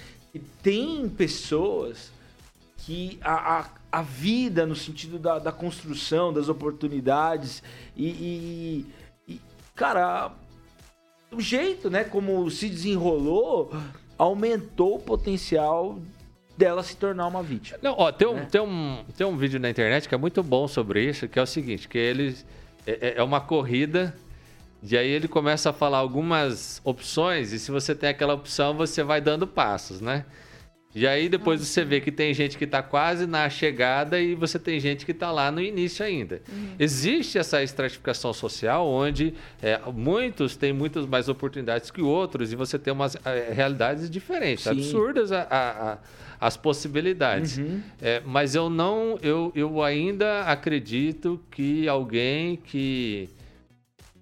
tem 0.60 1.08
pessoas 1.08 2.10
que 2.78 3.20
a, 3.22 3.60
a, 3.60 3.66
a 3.90 4.02
vida 4.02 4.66
no 4.66 4.76
sentido 4.76 5.18
da, 5.18 5.38
da 5.38 5.52
construção, 5.52 6.32
das 6.32 6.48
oportunidades 6.48 7.62
e, 7.96 8.06
e, 8.06 8.86
e, 9.34 9.40
cara, 9.74 10.32
o 11.32 11.40
jeito, 11.40 11.88
né, 11.88 12.04
como 12.04 12.50
se 12.50 12.68
desenrolou, 12.68 13.72
aumentou 14.18 14.96
o 14.96 14.98
potencial 14.98 15.98
dela 16.56 16.82
se 16.82 16.96
tornar 16.96 17.26
uma 17.28 17.42
vítima. 17.42 17.78
Não, 17.80 17.94
ó, 17.96 18.10
tem 18.10 18.26
um, 18.26 18.34
né? 18.34 18.48
tem, 18.50 18.60
um, 18.60 19.04
tem 19.16 19.26
um 19.26 19.36
vídeo 19.36 19.60
na 19.60 19.70
internet 19.70 20.08
que 20.08 20.14
é 20.14 20.18
muito 20.18 20.42
bom 20.42 20.66
sobre 20.66 21.08
isso, 21.08 21.28
que 21.28 21.38
é 21.38 21.42
o 21.42 21.46
seguinte, 21.46 21.88
que 21.88 21.96
eles 21.96 22.44
é, 22.86 22.92
é, 23.00 23.14
é 23.18 23.22
uma 23.22 23.40
corrida 23.40 24.14
e 24.82 24.96
aí 24.96 25.08
ele 25.08 25.28
começa 25.28 25.70
a 25.70 25.72
falar 25.72 25.98
algumas 25.98 26.80
opções 26.84 27.52
e 27.52 27.58
se 27.58 27.70
você 27.70 27.94
tem 27.94 28.10
aquela 28.10 28.34
opção, 28.34 28.74
você 28.74 29.02
vai 29.02 29.20
dando 29.20 29.46
passos, 29.46 30.00
né? 30.00 30.24
E 30.94 31.06
aí 31.06 31.28
depois 31.28 31.60
você 31.60 31.84
vê 31.84 32.00
que 32.00 32.10
tem 32.10 32.32
gente 32.32 32.56
que 32.56 32.64
está 32.64 32.82
quase 32.82 33.26
na 33.26 33.48
chegada 33.50 34.18
e 34.18 34.34
você 34.34 34.58
tem 34.58 34.80
gente 34.80 35.04
que 35.04 35.12
está 35.12 35.30
lá 35.30 35.52
no 35.52 35.60
início 35.60 36.04
ainda. 36.04 36.40
Uhum. 36.50 36.74
Existe 36.78 37.38
essa 37.38 37.62
estratificação 37.62 38.32
social 38.32 38.86
onde 38.86 39.34
é, 39.62 39.78
muitos 39.94 40.56
têm 40.56 40.72
muitas 40.72 41.06
mais 41.06 41.28
oportunidades 41.28 41.90
que 41.90 42.00
outros 42.00 42.52
e 42.52 42.56
você 42.56 42.78
tem 42.78 42.92
umas 42.92 43.16
é, 43.24 43.52
realidades 43.52 44.08
diferentes, 44.08 44.64
Sim. 44.64 44.70
absurdas 44.70 45.30
a, 45.30 45.42
a, 45.42 45.92
a, 45.92 45.98
as 46.40 46.56
possibilidades. 46.56 47.58
Uhum. 47.58 47.82
É, 48.00 48.22
mas 48.24 48.54
eu 48.54 48.70
não, 48.70 49.18
eu, 49.22 49.52
eu 49.54 49.82
ainda 49.82 50.42
acredito 50.44 51.38
que 51.50 51.86
alguém 51.86 52.56
que 52.56 53.28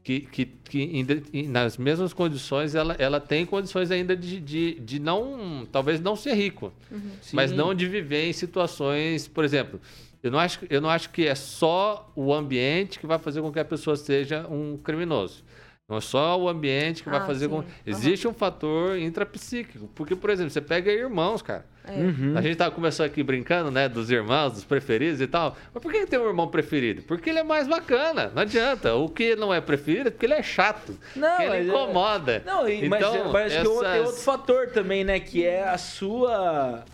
que, 0.06 0.20
que, 0.20 0.46
que 0.46 1.42
nas 1.48 1.76
mesmas 1.76 2.12
condições 2.12 2.76
ela, 2.76 2.94
ela 2.96 3.18
tem 3.18 3.44
condições 3.44 3.90
ainda 3.90 4.16
de, 4.16 4.40
de, 4.40 4.74
de 4.74 5.00
não, 5.00 5.66
talvez 5.72 6.00
não 6.00 6.14
ser 6.14 6.34
rico, 6.34 6.72
uhum. 6.92 7.10
mas 7.32 7.50
não 7.50 7.74
de 7.74 7.88
viver 7.88 8.28
em 8.28 8.32
situações, 8.32 9.26
por 9.26 9.44
exemplo, 9.44 9.80
eu 10.22 10.30
não, 10.30 10.38
acho, 10.38 10.60
eu 10.70 10.80
não 10.80 10.88
acho 10.88 11.10
que 11.10 11.26
é 11.26 11.34
só 11.34 12.08
o 12.14 12.32
ambiente 12.32 13.00
que 13.00 13.06
vai 13.06 13.18
fazer 13.18 13.42
com 13.42 13.50
que 13.50 13.58
a 13.58 13.64
pessoa 13.64 13.96
seja 13.96 14.46
um 14.48 14.76
criminoso. 14.76 15.42
Não 15.88 15.98
é 15.98 16.00
só 16.00 16.36
o 16.36 16.48
ambiente 16.48 17.04
que 17.04 17.08
ah, 17.08 17.12
vai 17.12 17.26
fazer 17.28 17.44
sim. 17.44 17.50
com. 17.50 17.64
Existe 17.86 18.26
uhum. 18.26 18.32
um 18.32 18.34
fator 18.34 18.98
intrapsíquico. 18.98 19.88
Porque, 19.94 20.16
por 20.16 20.30
exemplo, 20.30 20.50
você 20.50 20.60
pega 20.60 20.90
irmãos, 20.90 21.42
cara. 21.42 21.64
É. 21.84 21.92
Uhum. 21.92 22.36
A 22.36 22.42
gente 22.42 22.56
tava 22.56 22.72
começando 22.72 23.06
aqui 23.06 23.22
brincando, 23.22 23.70
né? 23.70 23.88
Dos 23.88 24.10
irmãos, 24.10 24.52
dos 24.52 24.64
preferidos 24.64 25.20
e 25.20 25.28
tal. 25.28 25.56
Mas 25.72 25.80
por 25.80 25.92
que 25.92 26.04
tem 26.04 26.18
um 26.18 26.26
irmão 26.26 26.48
preferido? 26.48 27.02
Porque 27.02 27.30
ele 27.30 27.38
é 27.38 27.44
mais 27.44 27.68
bacana. 27.68 28.32
Não 28.34 28.42
adianta. 28.42 28.96
O 28.96 29.08
que 29.08 29.36
não 29.36 29.54
é 29.54 29.60
preferido 29.60 30.08
é 30.08 30.10
porque 30.10 30.26
ele 30.26 30.34
é 30.34 30.42
chato. 30.42 30.98
Não, 31.14 31.40
ele 31.40 31.54
é- 31.54 31.62
incomoda. 31.62 32.42
Não, 32.44 32.68
então, 32.68 33.30
mas, 33.30 33.32
mas 33.32 33.52
acho 33.52 33.60
essas... 33.60 33.78
que 33.78 33.92
tem 33.92 34.00
outro 34.00 34.22
fator 34.22 34.66
também, 34.70 35.04
né? 35.04 35.20
Que 35.20 35.44
é 35.44 35.68
a 35.68 35.78
sua 35.78 36.84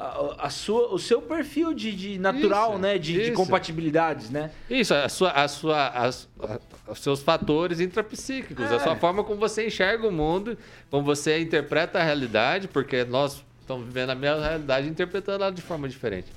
a, 0.00 0.46
a, 0.46 0.50
sua, 0.50 0.94
o 0.94 0.98
seu 0.98 1.20
perfil 1.20 1.74
de, 1.74 1.92
de 1.92 2.18
natural, 2.18 2.70
isso, 2.70 2.78
né? 2.78 2.98
De, 2.98 3.24
de, 3.24 3.32
compatibilidades, 3.32 4.30
né? 4.30 4.50
Isso, 4.68 4.94
a 4.94 5.08
sua, 5.10 5.30
a 5.32 5.46
sua, 5.46 5.88
as, 5.88 6.26
os 6.88 6.98
seus 7.00 7.22
fatores 7.22 7.80
intrapsíquicos, 7.80 8.70
é. 8.70 8.76
a 8.76 8.80
sua 8.80 8.96
forma 8.96 9.22
como 9.22 9.38
você 9.38 9.66
enxerga 9.66 10.08
o 10.08 10.10
mundo, 10.10 10.56
como 10.90 11.04
você 11.04 11.38
interpreta 11.38 11.98
a 11.98 12.02
realidade, 12.02 12.66
porque 12.66 13.04
nós 13.04 13.44
estamos 13.60 13.84
vivendo 13.84 14.10
a 14.10 14.14
mesma 14.14 14.42
realidade 14.42 14.88
interpretando 14.88 15.42
ela 15.42 15.52
de 15.52 15.60
forma 15.60 15.86
diferente. 15.86 16.28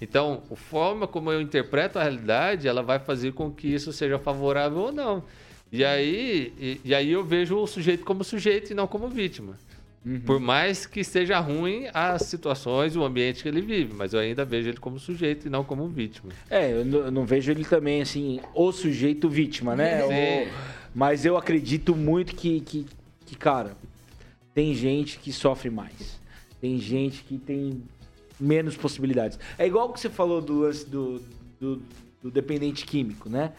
Então, 0.00 0.42
a 0.50 0.56
forma 0.56 1.06
como 1.06 1.30
eu 1.30 1.42
interpreto 1.42 1.98
a 1.98 2.02
realidade, 2.02 2.66
ela 2.66 2.82
vai 2.82 2.98
fazer 2.98 3.32
com 3.32 3.50
que 3.50 3.68
isso 3.68 3.92
seja 3.92 4.18
favorável 4.18 4.78
ou 4.78 4.92
não. 4.92 5.22
E 5.70 5.84
aí, 5.84 6.54
e, 6.58 6.80
e 6.82 6.94
aí 6.94 7.12
eu 7.12 7.22
vejo 7.22 7.58
o 7.58 7.66
sujeito 7.66 8.02
como 8.02 8.24
sujeito 8.24 8.70
e 8.70 8.74
não 8.74 8.86
como 8.86 9.08
vítima. 9.08 9.58
Uhum. 10.04 10.20
Por 10.20 10.40
mais 10.40 10.86
que 10.86 11.04
seja 11.04 11.38
ruim 11.40 11.86
as 11.92 12.22
situações, 12.22 12.96
o 12.96 13.04
ambiente 13.04 13.42
que 13.42 13.48
ele 13.48 13.60
vive, 13.60 13.92
mas 13.92 14.14
eu 14.14 14.20
ainda 14.20 14.44
vejo 14.44 14.70
ele 14.70 14.78
como 14.78 14.98
sujeito 14.98 15.46
e 15.46 15.50
não 15.50 15.62
como 15.62 15.86
vítima. 15.88 16.32
É, 16.48 16.72
eu 16.72 16.84
não, 16.84 16.98
eu 17.00 17.10
não 17.10 17.26
vejo 17.26 17.50
ele 17.50 17.64
também 17.64 18.00
assim, 18.00 18.40
o 18.54 18.72
sujeito 18.72 19.28
vítima, 19.28 19.76
né? 19.76 20.02
O, 20.04 20.10
mas 20.94 21.26
eu 21.26 21.36
acredito 21.36 21.94
muito 21.94 22.34
que, 22.34 22.60
que, 22.60 22.86
que, 23.26 23.36
cara, 23.36 23.76
tem 24.54 24.74
gente 24.74 25.18
que 25.18 25.32
sofre 25.32 25.68
mais. 25.68 26.18
Tem 26.60 26.78
gente 26.78 27.22
que 27.22 27.36
tem 27.36 27.82
menos 28.38 28.76
possibilidades. 28.76 29.38
É 29.58 29.66
igual 29.66 29.90
o 29.90 29.92
que 29.92 30.00
você 30.00 30.08
falou 30.08 30.40
do 30.40 30.60
lance 30.60 30.88
do, 30.88 31.22
do, 31.60 31.82
do 32.22 32.30
dependente 32.30 32.86
químico, 32.86 33.28
né? 33.28 33.52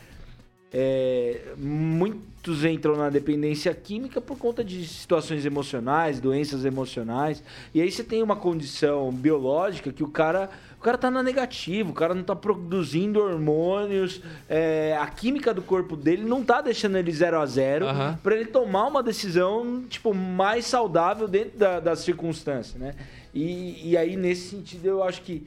É, 0.73 1.53
muitos 1.57 2.63
entram 2.63 2.95
na 2.95 3.09
dependência 3.09 3.73
química 3.73 4.21
por 4.21 4.37
conta 4.37 4.63
de 4.63 4.87
situações 4.87 5.45
emocionais, 5.45 6.21
doenças 6.21 6.63
emocionais. 6.63 7.43
E 7.73 7.81
aí 7.81 7.91
você 7.91 8.03
tem 8.03 8.23
uma 8.23 8.37
condição 8.37 9.11
biológica 9.11 9.91
que 9.91 10.01
o 10.01 10.07
cara, 10.07 10.49
o 10.79 10.81
cara 10.81 10.97
tá 10.97 11.11
na 11.11 11.21
negativa, 11.21 11.89
o 11.89 11.93
cara 11.93 12.15
não 12.15 12.23
tá 12.23 12.35
produzindo 12.35 13.19
hormônios, 13.19 14.21
é, 14.47 14.97
a 14.97 15.07
química 15.07 15.53
do 15.53 15.61
corpo 15.61 15.97
dele 15.97 16.23
não 16.23 16.41
tá 16.41 16.61
deixando 16.61 16.97
ele 16.97 17.11
zero 17.11 17.39
a 17.39 17.45
zero 17.45 17.87
uhum. 17.87 18.15
para 18.23 18.35
ele 18.35 18.45
tomar 18.45 18.87
uma 18.87 19.03
decisão 19.03 19.83
tipo 19.89 20.13
mais 20.13 20.65
saudável 20.65 21.27
dentro 21.27 21.59
da, 21.59 21.81
das 21.81 21.99
circunstâncias, 21.99 22.79
né? 22.79 22.95
E, 23.33 23.91
e 23.91 23.97
aí 23.97 24.15
nesse 24.15 24.49
sentido 24.49 24.85
eu 24.85 25.03
acho 25.03 25.21
que, 25.21 25.45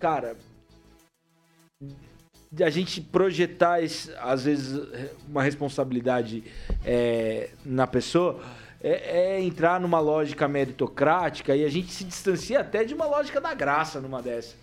cara, 0.00 0.36
a 2.60 2.70
gente 2.70 3.00
projetar, 3.00 3.78
às 4.20 4.44
vezes, 4.44 4.80
uma 5.28 5.42
responsabilidade 5.42 6.42
é, 6.84 7.50
na 7.64 7.86
pessoa 7.86 8.40
é, 8.80 9.36
é, 9.36 9.40
entrar 9.40 9.80
numa 9.80 10.00
lógica 10.00 10.46
meritocrática 10.46 11.54
e 11.54 11.64
a 11.64 11.68
gente 11.68 11.92
se 11.92 12.04
distancia 12.04 12.60
até 12.60 12.84
de 12.84 12.94
uma 12.94 13.06
lógica 13.06 13.40
da 13.40 13.52
graça 13.52 14.00
numa 14.00 14.22
dessa. 14.22 14.54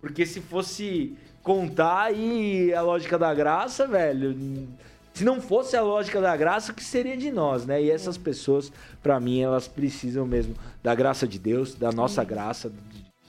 Porque 0.00 0.24
se 0.24 0.40
fosse 0.40 1.16
contar 1.42 2.04
aí 2.04 2.72
a 2.72 2.80
lógica 2.80 3.18
da 3.18 3.32
graça, 3.34 3.86
velho. 3.86 4.68
Se 5.12 5.24
não 5.24 5.40
fosse 5.40 5.76
a 5.76 5.82
lógica 5.82 6.20
da 6.20 6.36
graça, 6.36 6.72
o 6.72 6.74
que 6.74 6.82
seria 6.82 7.16
de 7.16 7.30
nós, 7.30 7.64
né? 7.64 7.80
E 7.80 7.90
essas 7.90 8.18
pessoas, 8.18 8.72
para 9.00 9.20
mim, 9.20 9.40
elas 9.42 9.68
precisam 9.68 10.26
mesmo 10.26 10.56
da 10.82 10.92
graça 10.94 11.26
de 11.26 11.38
Deus, 11.38 11.74
da 11.74 11.92
nossa 11.92 12.24
graça, 12.24 12.72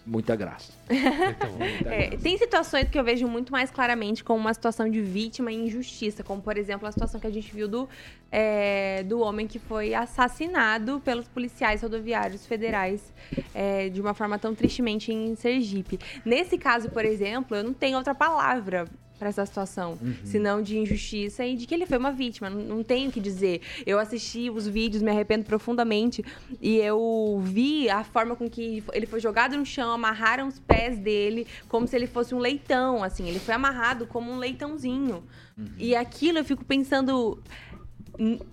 muita 0.05 0.35
graça. 0.35 0.71
muita 0.89 1.89
é, 1.89 2.07
graça. 2.07 2.23
Tem 2.23 2.37
situações 2.37 2.89
que 2.89 2.97
eu 2.97 3.03
vejo 3.03 3.27
muito 3.27 3.51
mais 3.51 3.71
claramente 3.71 4.23
como 4.23 4.39
uma 4.39 4.53
situação 4.53 4.89
de 4.89 5.01
vítima 5.01 5.51
e 5.51 5.55
injustiça, 5.55 6.23
como 6.23 6.41
por 6.41 6.57
exemplo 6.57 6.87
a 6.87 6.91
situação 6.91 7.19
que 7.19 7.27
a 7.27 7.31
gente 7.31 7.53
viu 7.53 7.67
do, 7.67 7.89
é, 8.31 9.03
do 9.03 9.19
homem 9.19 9.47
que 9.47 9.59
foi 9.59 9.93
assassinado 9.93 11.01
pelos 11.03 11.27
policiais 11.27 11.81
rodoviários 11.81 12.45
federais 12.45 13.13
é, 13.53 13.89
de 13.89 13.99
uma 13.99 14.13
forma 14.13 14.37
tão 14.37 14.53
tristemente 14.53 15.11
em 15.11 15.35
Sergipe. 15.35 15.99
Nesse 16.23 16.57
caso, 16.57 16.89
por 16.89 17.03
exemplo, 17.03 17.57
eu 17.57 17.63
não 17.63 17.73
tenho 17.73 17.97
outra 17.97 18.13
palavra 18.13 18.87
para 19.17 19.29
essa 19.29 19.45
situação, 19.45 19.97
uhum. 20.01 20.15
senão 20.23 20.61
de 20.61 20.77
injustiça 20.77 21.45
e 21.45 21.55
de 21.55 21.65
que 21.65 21.73
ele 21.73 21.85
foi 21.85 21.97
uma 21.97 22.11
vítima. 22.11 22.49
Não, 22.49 22.59
não 22.61 22.83
tenho 22.83 23.09
o 23.09 23.11
que 23.11 23.19
dizer. 23.19 23.61
Eu 23.85 23.99
assisti 23.99 24.49
os 24.49 24.67
vídeos, 24.67 25.01
me 25.01 25.11
arrependo 25.11 25.45
profundamente 25.45 26.23
e 26.61 26.77
eu 26.77 27.41
vi 27.43 27.89
a 27.89 28.03
forma 28.03 28.35
com 28.35 28.49
que 28.49 28.83
ele 28.93 29.05
foi 29.05 29.19
jogado 29.19 29.57
no 29.57 29.65
chão, 29.65 29.91
amarraram 29.91 30.47
os 30.47 30.59
pés 30.59 30.97
dele 30.97 31.47
como 31.69 31.87
se 31.87 31.95
ele 31.95 32.07
fosse 32.07 32.35
um 32.35 32.39
leitão, 32.39 33.03
assim. 33.03 33.27
Ele 33.27 33.39
foi 33.39 33.53
amarrado 33.53 34.05
como 34.05 34.31
um 34.31 34.37
leitãozinho. 34.37 35.23
Uhum. 35.57 35.67
E 35.77 35.95
aquilo 35.95 36.39
eu 36.39 36.45
fico 36.45 36.65
pensando 36.65 37.41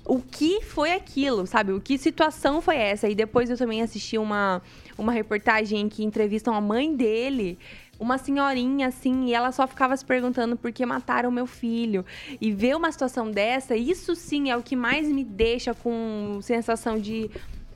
o 0.04 0.20
que 0.20 0.60
foi 0.62 0.92
aquilo, 0.92 1.46
sabe? 1.46 1.72
O 1.72 1.80
que 1.80 1.96
situação 1.96 2.60
foi 2.60 2.76
essa? 2.76 3.08
E 3.08 3.14
depois 3.14 3.48
eu 3.48 3.56
também 3.56 3.82
assisti 3.82 4.18
uma, 4.18 4.60
uma 4.98 5.12
reportagem 5.12 5.88
que 5.88 6.04
entrevistam 6.04 6.54
a 6.54 6.60
mãe 6.60 6.94
dele 6.94 7.58
uma 7.98 8.18
senhorinha 8.18 8.88
assim, 8.88 9.26
e 9.26 9.34
ela 9.34 9.52
só 9.52 9.66
ficava 9.66 9.96
se 9.96 10.04
perguntando 10.04 10.56
por 10.56 10.72
que 10.72 10.84
mataram 10.84 11.30
meu 11.30 11.46
filho. 11.46 12.04
E 12.40 12.50
ver 12.50 12.76
uma 12.76 12.90
situação 12.90 13.30
dessa, 13.30 13.76
isso 13.76 14.14
sim 14.14 14.50
é 14.50 14.56
o 14.56 14.62
que 14.62 14.74
mais 14.74 15.08
me 15.08 15.24
deixa 15.24 15.74
com 15.74 16.38
sensação 16.42 16.98
de 16.98 17.30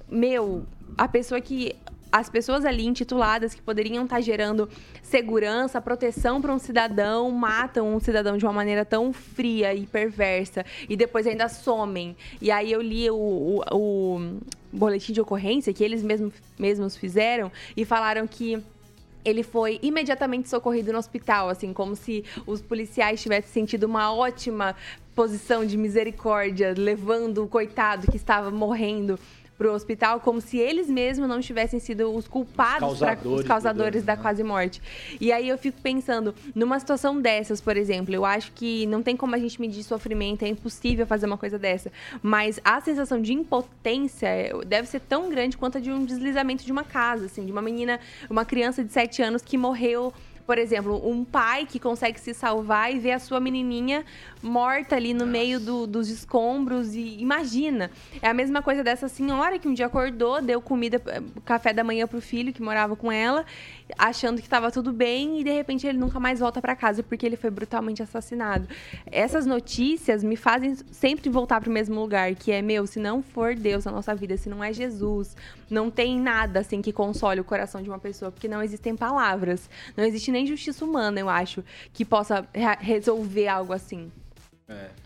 meu, 0.09 0.65
a 0.97 1.09
pessoa 1.09 1.41
que 1.41 1.75
as 2.11 2.31
pessoas 2.31 2.65
ali 2.65 2.87
intituladas 2.87 3.53
que 3.53 3.61
poderiam 3.61 4.05
estar 4.05 4.21
gerando 4.21 4.69
segurança, 5.03 5.81
proteção 5.81 6.41
para 6.41 6.53
um 6.53 6.59
cidadão, 6.59 7.31
matam 7.31 7.95
um 7.95 8.01
cidadão 8.01 8.39
de 8.39 8.45
uma 8.45 8.53
maneira 8.53 8.85
tão 8.85 9.13
fria 9.13 9.75
e 9.75 9.87
perversa 9.87 10.65
e 10.89 10.97
depois 10.97 11.27
ainda 11.27 11.49
somem. 11.49 12.17
E 12.41 12.51
aí 12.51 12.73
eu 12.73 12.81
li 12.81 13.11
o, 13.11 13.15
o, 13.15 13.63
o 13.71 14.31
boletim 14.73 15.13
de 15.13 15.21
ocorrência 15.21 15.73
que 15.73 15.85
eles 15.85 16.03
mesmos, 16.03 16.33
mesmos 16.59 16.97
fizeram 16.97 17.53
e 17.77 17.85
falaram 17.85 18.27
que 18.27 18.63
ele 19.27 19.43
foi 19.43 19.81
imediatamente 19.83 20.49
socorrido 20.49 20.93
no 20.93 20.99
hospital, 20.99 21.49
assim, 21.49 21.73
como 21.73 21.97
se 21.97 22.25
os 22.47 22.63
policiais 22.63 23.21
tivessem 23.21 23.53
sentido 23.53 23.85
uma 23.85 24.15
ótima 24.15 24.77
posição 25.17 25.67
de 25.67 25.77
misericórdia, 25.77 26.73
levando 26.77 27.43
o 27.43 27.49
coitado 27.49 28.09
que 28.11 28.17
estava 28.17 28.51
morrendo 28.51 29.19
pro 29.57 29.73
hospital 29.73 30.21
como 30.21 30.41
se 30.41 30.59
eles 30.59 30.89
mesmos 30.89 31.29
não 31.29 31.41
tivessem 31.41 31.81
sido 31.81 32.15
os 32.15 32.29
culpados, 32.29 32.93
os 32.93 32.99
causadores, 32.99 33.41
os 33.41 33.47
causadores 33.47 34.05
da 34.05 34.17
né? 34.17 34.23
quase 34.23 34.43
morte. 34.43 34.83
E 35.21 35.33
aí 35.33 35.49
eu 35.49 35.59
fico 35.59 35.81
pensando, 35.81 36.35
numa 36.55 36.79
situação 36.79 37.21
dessas, 37.21 37.61
por 37.61 37.77
exemplo, 37.77 38.15
eu 38.15 38.25
acho 38.25 38.53
que 38.53 38.87
não 38.87 39.03
tem 39.03 39.17
como 39.17 39.35
a 39.35 39.39
gente 39.39 39.61
medir 39.61 39.83
sofrimento, 39.83 40.45
é 40.45 40.49
impossível 40.49 41.07
fazer 41.07 41.27
uma 41.27 41.39
coisa 41.39 41.59
dessa. 41.59 41.91
Mas 42.23 42.61
a 42.65 42.81
sensação 42.81 43.21
de 43.21 43.33
impotência 43.33 44.29
deve 44.67 44.89
ser 44.89 45.01
tão 45.01 45.29
grande 45.29 45.57
quanto 45.57 45.79
a 45.79 45.81
de 45.81 45.91
um 45.91 46.05
deslizamento 46.05 46.65
de 46.65 46.73
uma 46.73 46.85
casa, 46.85 47.27
assim, 47.27 47.45
de 47.45 47.53
uma 47.53 47.63
menina, 47.63 48.01
uma 48.29 48.45
criança 48.45 48.85
de 48.85 48.93
7 48.93 49.23
anos 49.23 49.43
que 49.43 49.57
morreu 49.57 50.13
por 50.47 50.59
exemplo, 50.59 51.07
um 51.07 51.25
pai 51.25 51.67
que 51.67 51.81
consegue 51.81 52.21
se 52.21 52.33
salvar 52.33 52.95
e 52.95 52.99
ver 52.99 53.13
a 53.13 53.19
sua 53.19 53.41
menininha 53.41 54.05
morta 54.41 54.95
ali 54.95 55.13
no 55.13 55.21
Nossa. 55.21 55.33
meio 55.33 55.59
do, 55.59 55.87
dos 55.87 56.09
escombros. 56.09 56.95
E 56.95 57.21
imagina, 57.21 57.91
é 58.23 58.29
a 58.29 58.35
mesma 58.35 58.63
coisa 58.63 58.85
dessa 58.85 59.09
senhora 59.09 59.59
que 59.59 59.67
um 59.67 59.75
dia 59.75 59.87
acordou, 59.87 60.41
deu 60.41 60.63
comida, 60.63 61.03
eh, 61.07 61.21
café 61.45 61.73
da 61.73 61.83
manhã 61.83 62.07
pro 62.07 62.21
filho 62.21 62.53
que 62.53 62.63
morava 62.63 62.95
com 62.95 63.11
ela, 63.11 63.45
achando 63.99 64.39
que 64.39 64.47
estava 64.47 64.71
tudo 64.71 64.93
bem 64.93 65.41
e 65.41 65.45
de 65.45 65.51
repente 65.51 65.87
ele 65.87 65.99
nunca 65.99 66.19
mais 66.19 66.41
volta 66.41 66.61
para 66.61 66.75
casa 66.75 67.03
porque 67.03 67.25
ele 67.25 67.37
foi 67.37 67.51
brutalmente 67.51 68.03
assassinado. 68.03 68.69
Essas 69.07 69.47
notícias 69.47 70.25
me 70.25 70.37
fazem 70.37 70.77
sempre 70.91 71.31
voltar 71.31 71.61
para 71.61 71.71
o 71.71 71.73
mesmo 71.73 72.01
lugar, 72.01 72.35
que 72.35 72.51
é 72.51 72.61
meu, 72.63 72.87
se 72.87 72.99
não 72.99 73.23
for 73.23 73.55
Deus 73.55 73.85
na 73.85 73.93
nossa 73.93 74.15
vida, 74.15 74.37
se 74.37 74.49
não 74.49 74.63
é 74.63 74.73
Jesus, 74.73 75.37
não 75.71 75.91
tem 75.91 76.19
nada 76.21 76.61
assim 76.61 76.83
que 76.83 76.93
console 76.93 77.41
o 77.41 77.45
coração 77.45 77.83
de 77.83 77.89
uma 77.89 77.99
pessoa, 77.99 78.33
porque 78.33 78.49
não 78.49 78.63
existem 78.63 78.97
palavras, 78.97 79.69
não 79.97 80.05
existe 80.05 80.31
nem 80.31 80.47
justiça 80.47 80.85
humana, 80.85 81.21
eu 81.21 81.29
acho, 81.29 81.63
que 81.93 82.05
possa 82.05 82.47
resolver 82.81 83.49
algo 83.49 83.73
assim. 83.73 84.11
É. 84.69 85.06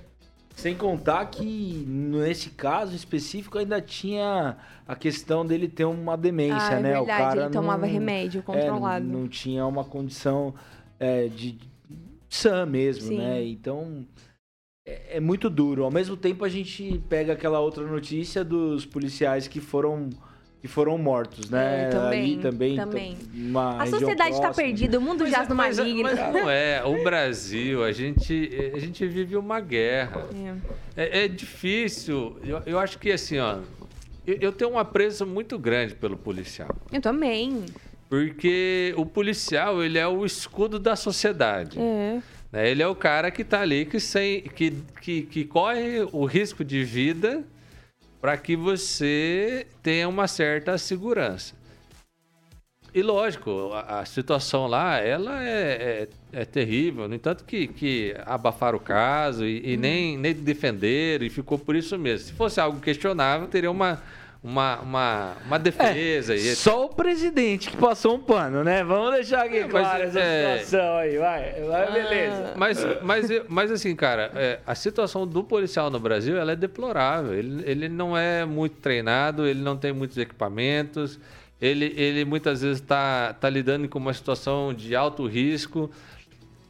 Sem 0.60 0.76
contar 0.76 1.24
que 1.24 1.84
nesse 1.88 2.50
caso 2.50 2.94
específico 2.94 3.58
ainda 3.58 3.80
tinha 3.80 4.58
a 4.86 4.94
questão 4.94 5.44
dele 5.44 5.66
ter 5.66 5.86
uma 5.86 6.16
demência, 6.16 6.76
ah, 6.76 6.78
é 6.78 6.82
né? 6.82 6.92
Verdade, 6.92 7.02
o 7.02 7.06
cara 7.06 7.40
ele 7.44 7.50
tomava 7.50 7.86
não, 7.86 7.92
remédio 7.92 8.42
controlado. 8.42 9.04
É, 9.04 9.08
não, 9.08 9.20
não, 9.20 9.28
tinha 9.28 9.64
uma 9.64 9.84
condição 9.84 10.54
é, 10.98 11.28
de 11.28 11.58
sã 12.28 12.66
mesmo, 12.66 13.08
Sim. 13.08 13.16
né? 13.16 13.42
Então 13.42 14.06
é, 14.86 15.16
é 15.16 15.20
muito 15.20 15.48
duro. 15.48 15.82
Ao 15.82 15.90
mesmo 15.90 16.14
tempo 16.14 16.44
a 16.44 16.48
gente 16.48 17.02
pega 17.08 17.32
aquela 17.32 17.58
outra 17.60 17.86
notícia 17.86 18.44
dos 18.44 18.84
policiais 18.84 19.48
que 19.48 19.60
foram 19.60 20.10
que 20.60 20.68
foram 20.68 20.98
mortos, 20.98 21.48
né? 21.48 21.84
É, 21.84 21.88
também, 21.88 22.20
Ali 22.20 22.36
também. 22.36 22.76
também. 22.76 23.16
A 23.78 23.86
sociedade 23.86 24.34
está 24.34 24.52
perdida, 24.52 24.98
o 24.98 25.00
mundo 25.00 25.26
jaz 25.26 25.48
no 25.48 25.54
maligno. 25.54 26.02
Mas, 26.02 26.18
mas 26.18 26.34
não 26.34 26.50
é. 26.50 26.84
O 26.84 27.00
Brasil, 27.04 27.82
a 27.82 27.92
gente, 27.92 28.72
a 28.74 28.78
gente 28.78 29.06
vive 29.06 29.36
uma 29.36 29.58
guerra. 29.58 30.26
É, 30.94 31.20
é, 31.20 31.24
é 31.24 31.28
difícil. 31.28 32.38
Eu, 32.44 32.62
eu 32.66 32.78
acho 32.78 32.98
que 32.98 33.10
assim, 33.10 33.38
ó. 33.38 33.58
Eu, 34.26 34.36
eu 34.38 34.52
tenho 34.52 34.72
um 34.72 34.78
apreço 34.78 35.26
muito 35.26 35.58
grande 35.58 35.94
pelo 35.94 36.16
policial. 36.16 36.68
Eu 36.92 37.00
também. 37.00 37.64
Porque 38.10 38.92
o 38.98 39.06
policial, 39.06 39.82
ele 39.82 39.98
é 39.98 40.06
o 40.06 40.26
escudo 40.26 40.78
da 40.78 40.94
sociedade. 40.94 41.78
É. 41.78 42.20
Né? 42.52 42.70
Ele 42.70 42.82
é 42.82 42.86
o 42.86 42.94
cara 42.94 43.30
que 43.30 43.42
está 43.42 43.62
ali, 43.62 43.86
que, 43.86 43.98
sem, 43.98 44.42
que, 44.42 44.72
que, 45.00 45.22
que 45.22 45.44
corre 45.44 46.06
o 46.12 46.26
risco 46.26 46.62
de 46.62 46.84
vida 46.84 47.44
para 48.20 48.36
que 48.36 48.54
você 48.54 49.66
tenha 49.82 50.08
uma 50.08 50.28
certa 50.28 50.76
segurança. 50.76 51.54
E 52.92 53.02
lógico, 53.02 53.70
a, 53.72 54.00
a 54.00 54.04
situação 54.04 54.66
lá, 54.66 54.98
ela 54.98 55.44
é, 55.46 56.08
é, 56.32 56.40
é, 56.40 56.44
terrível. 56.44 57.08
No 57.08 57.14
entanto, 57.14 57.44
que, 57.44 57.68
que 57.68 58.14
abafaram 58.26 58.78
o 58.78 58.80
caso 58.80 59.44
e, 59.46 59.72
e 59.72 59.76
hum. 59.76 59.80
nem, 59.80 60.18
nem 60.18 60.34
defenderam, 60.34 61.24
e 61.24 61.30
ficou 61.30 61.58
por 61.58 61.76
isso 61.76 61.96
mesmo. 61.96 62.26
Se 62.26 62.32
fosse 62.32 62.60
algo 62.60 62.80
questionável, 62.80 63.46
teria 63.46 63.70
uma, 63.70 64.02
uma, 64.42 64.80
uma, 64.80 65.36
uma 65.44 65.58
defesa. 65.58 66.32
É, 66.32 66.36
e... 66.36 66.56
Só 66.56 66.86
o 66.86 66.88
presidente 66.88 67.68
que 67.70 67.76
passou 67.76 68.14
um 68.14 68.18
pano, 68.18 68.64
né? 68.64 68.82
Vamos 68.82 69.12
deixar 69.12 69.44
aqui 69.44 69.58
é, 69.58 69.68
claro 69.68 70.02
essa 70.02 70.18
é... 70.18 70.58
situação 70.58 70.96
aí, 70.96 71.18
vai. 71.18 71.52
Vai, 71.60 71.88
ah. 71.88 71.90
beleza. 71.90 72.52
Mas, 72.56 72.78
mas, 73.02 73.28
mas 73.48 73.70
assim, 73.70 73.94
cara, 73.94 74.32
é, 74.34 74.60
a 74.66 74.74
situação 74.74 75.26
do 75.26 75.44
policial 75.44 75.90
no 75.90 76.00
Brasil, 76.00 76.38
ela 76.38 76.52
é 76.52 76.56
deplorável. 76.56 77.34
Ele, 77.34 77.62
ele 77.66 77.88
não 77.88 78.16
é 78.16 78.46
muito 78.46 78.76
treinado, 78.76 79.46
ele 79.46 79.60
não 79.60 79.76
tem 79.76 79.92
muitos 79.92 80.16
equipamentos, 80.16 81.18
ele, 81.60 81.92
ele 81.94 82.24
muitas 82.24 82.62
vezes 82.62 82.80
está 82.80 83.34
tá 83.34 83.50
lidando 83.50 83.86
com 83.90 83.98
uma 83.98 84.14
situação 84.14 84.72
de 84.72 84.96
alto 84.96 85.26
risco. 85.26 85.90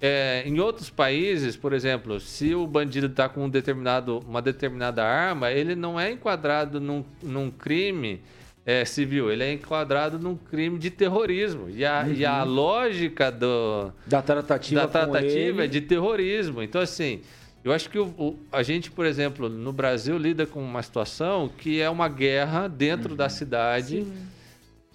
É, 0.02 0.42
em 0.46 0.58
outros 0.60 0.88
países, 0.88 1.56
por 1.56 1.74
exemplo, 1.74 2.18
se 2.20 2.54
o 2.54 2.66
bandido 2.66 3.06
está 3.06 3.28
com 3.28 3.44
um 3.44 3.50
determinado, 3.50 4.20
uma 4.26 4.40
determinada 4.40 5.04
arma, 5.04 5.50
ele 5.50 5.74
não 5.74 6.00
é 6.00 6.10
enquadrado 6.10 6.80
num, 6.80 7.04
num 7.22 7.50
crime 7.50 8.22
é, 8.64 8.82
civil, 8.86 9.30
ele 9.30 9.44
é 9.44 9.52
enquadrado 9.52 10.18
num 10.18 10.36
crime 10.36 10.78
de 10.78 10.88
terrorismo. 10.88 11.68
E 11.68 11.84
a, 11.84 12.02
uhum. 12.06 12.12
e 12.14 12.24
a 12.24 12.42
uhum. 12.42 12.50
lógica 12.50 13.30
do, 13.30 13.92
da 14.06 14.22
tratativa, 14.22 14.80
da 14.80 14.88
tratativa 14.88 15.64
é 15.64 15.66
de 15.66 15.82
terrorismo. 15.82 16.62
Então, 16.62 16.80
assim, 16.80 17.20
eu 17.62 17.70
acho 17.70 17.90
que 17.90 17.98
o, 17.98 18.06
o, 18.16 18.38
a 18.50 18.62
gente, 18.62 18.90
por 18.90 19.04
exemplo, 19.04 19.50
no 19.50 19.72
Brasil 19.72 20.16
lida 20.16 20.46
com 20.46 20.62
uma 20.62 20.82
situação 20.82 21.46
que 21.58 21.78
é 21.78 21.90
uma 21.90 22.08
guerra 22.08 22.68
dentro 22.68 23.10
uhum. 23.10 23.16
da 23.16 23.28
cidade. 23.28 24.04
Sim 24.04 24.39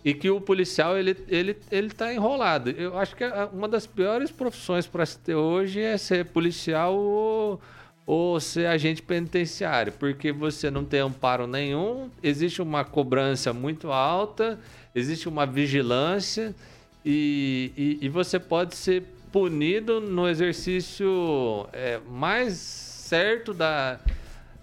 e 0.06 0.14
que 0.14 0.30
o 0.30 0.39
policial 0.39 0.95
ele 0.95 1.18
ele 1.28 1.58
ele 1.72 1.88
está 1.88 2.14
enrolado. 2.14 2.70
Eu 2.70 2.95
acho 2.95 3.16
que 3.16 3.24
uma 3.51 3.68
das 3.68 3.88
piores 3.88 4.30
profissões 4.32 4.86
para 4.86 5.03
se 5.03 5.18
ter 5.18 5.34
hoje 5.34 5.82
é 5.82 5.97
ser 5.97 6.26
policial 6.26 6.95
ou, 6.95 7.60
ou 8.06 8.39
ser 8.39 8.68
agente 8.68 9.01
penitenciário, 9.01 9.91
porque 9.93 10.32
você 10.32 10.70
não 10.70 10.86
tem 10.86 10.99
amparo 10.99 11.47
nenhum, 11.47 12.12
existe 12.22 12.62
uma 12.62 12.86
cobrança 12.86 13.51
muito 13.51 13.91
alta, 13.91 14.60
existe 14.93 15.28
uma 15.28 15.47
vigilância 15.47 16.56
e, 17.03 17.72
e, 17.76 18.06
e 18.06 18.10
você 18.10 18.39
pode 18.39 18.76
ser 18.76 19.03
punido 19.32 19.99
no 19.99 20.30
exercício 20.30 21.68
é, 21.74 21.99
mais 22.08 22.53
certo 22.53 23.56
da, 23.56 23.99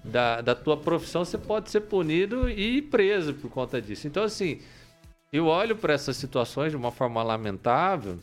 da, 0.05 0.41
da 0.41 0.55
tua 0.55 0.77
profissão, 0.77 1.25
você 1.25 1.37
pode 1.37 1.69
ser 1.69 1.81
punido 1.81 2.49
e 2.49 2.81
preso 2.81 3.35
por 3.35 3.51
conta 3.51 3.83
disso. 3.83 4.07
Então, 4.07 4.23
assim, 4.23 4.61
eu 5.33 5.47
olho 5.47 5.75
para 5.75 5.95
essas 5.95 6.17
situações 6.17 6.71
de 6.71 6.77
uma 6.77 6.91
forma 6.91 7.23
lamentável, 7.23 8.19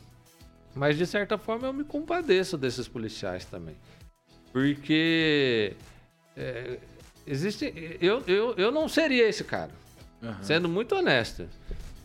mas 0.76 0.95
de 0.95 1.05
certa 1.07 1.38
forma 1.38 1.68
eu 1.68 1.74
me 1.74 1.84
compadeço 1.84 2.57
desses 2.57 2.88
policiais 2.88 3.45
também. 3.45 3.76
Porque 4.53 5.74
é, 6.38 6.78
existe. 7.26 7.97
Eu, 7.99 8.24
eu, 8.28 8.53
eu 8.55 8.72
não 8.72 8.88
seria 8.88 9.28
esse 9.28 9.43
cara, 9.43 9.72
uhum. 10.22 10.36
sendo 10.41 10.70
muito 10.70 10.95
honesto. 10.95 11.47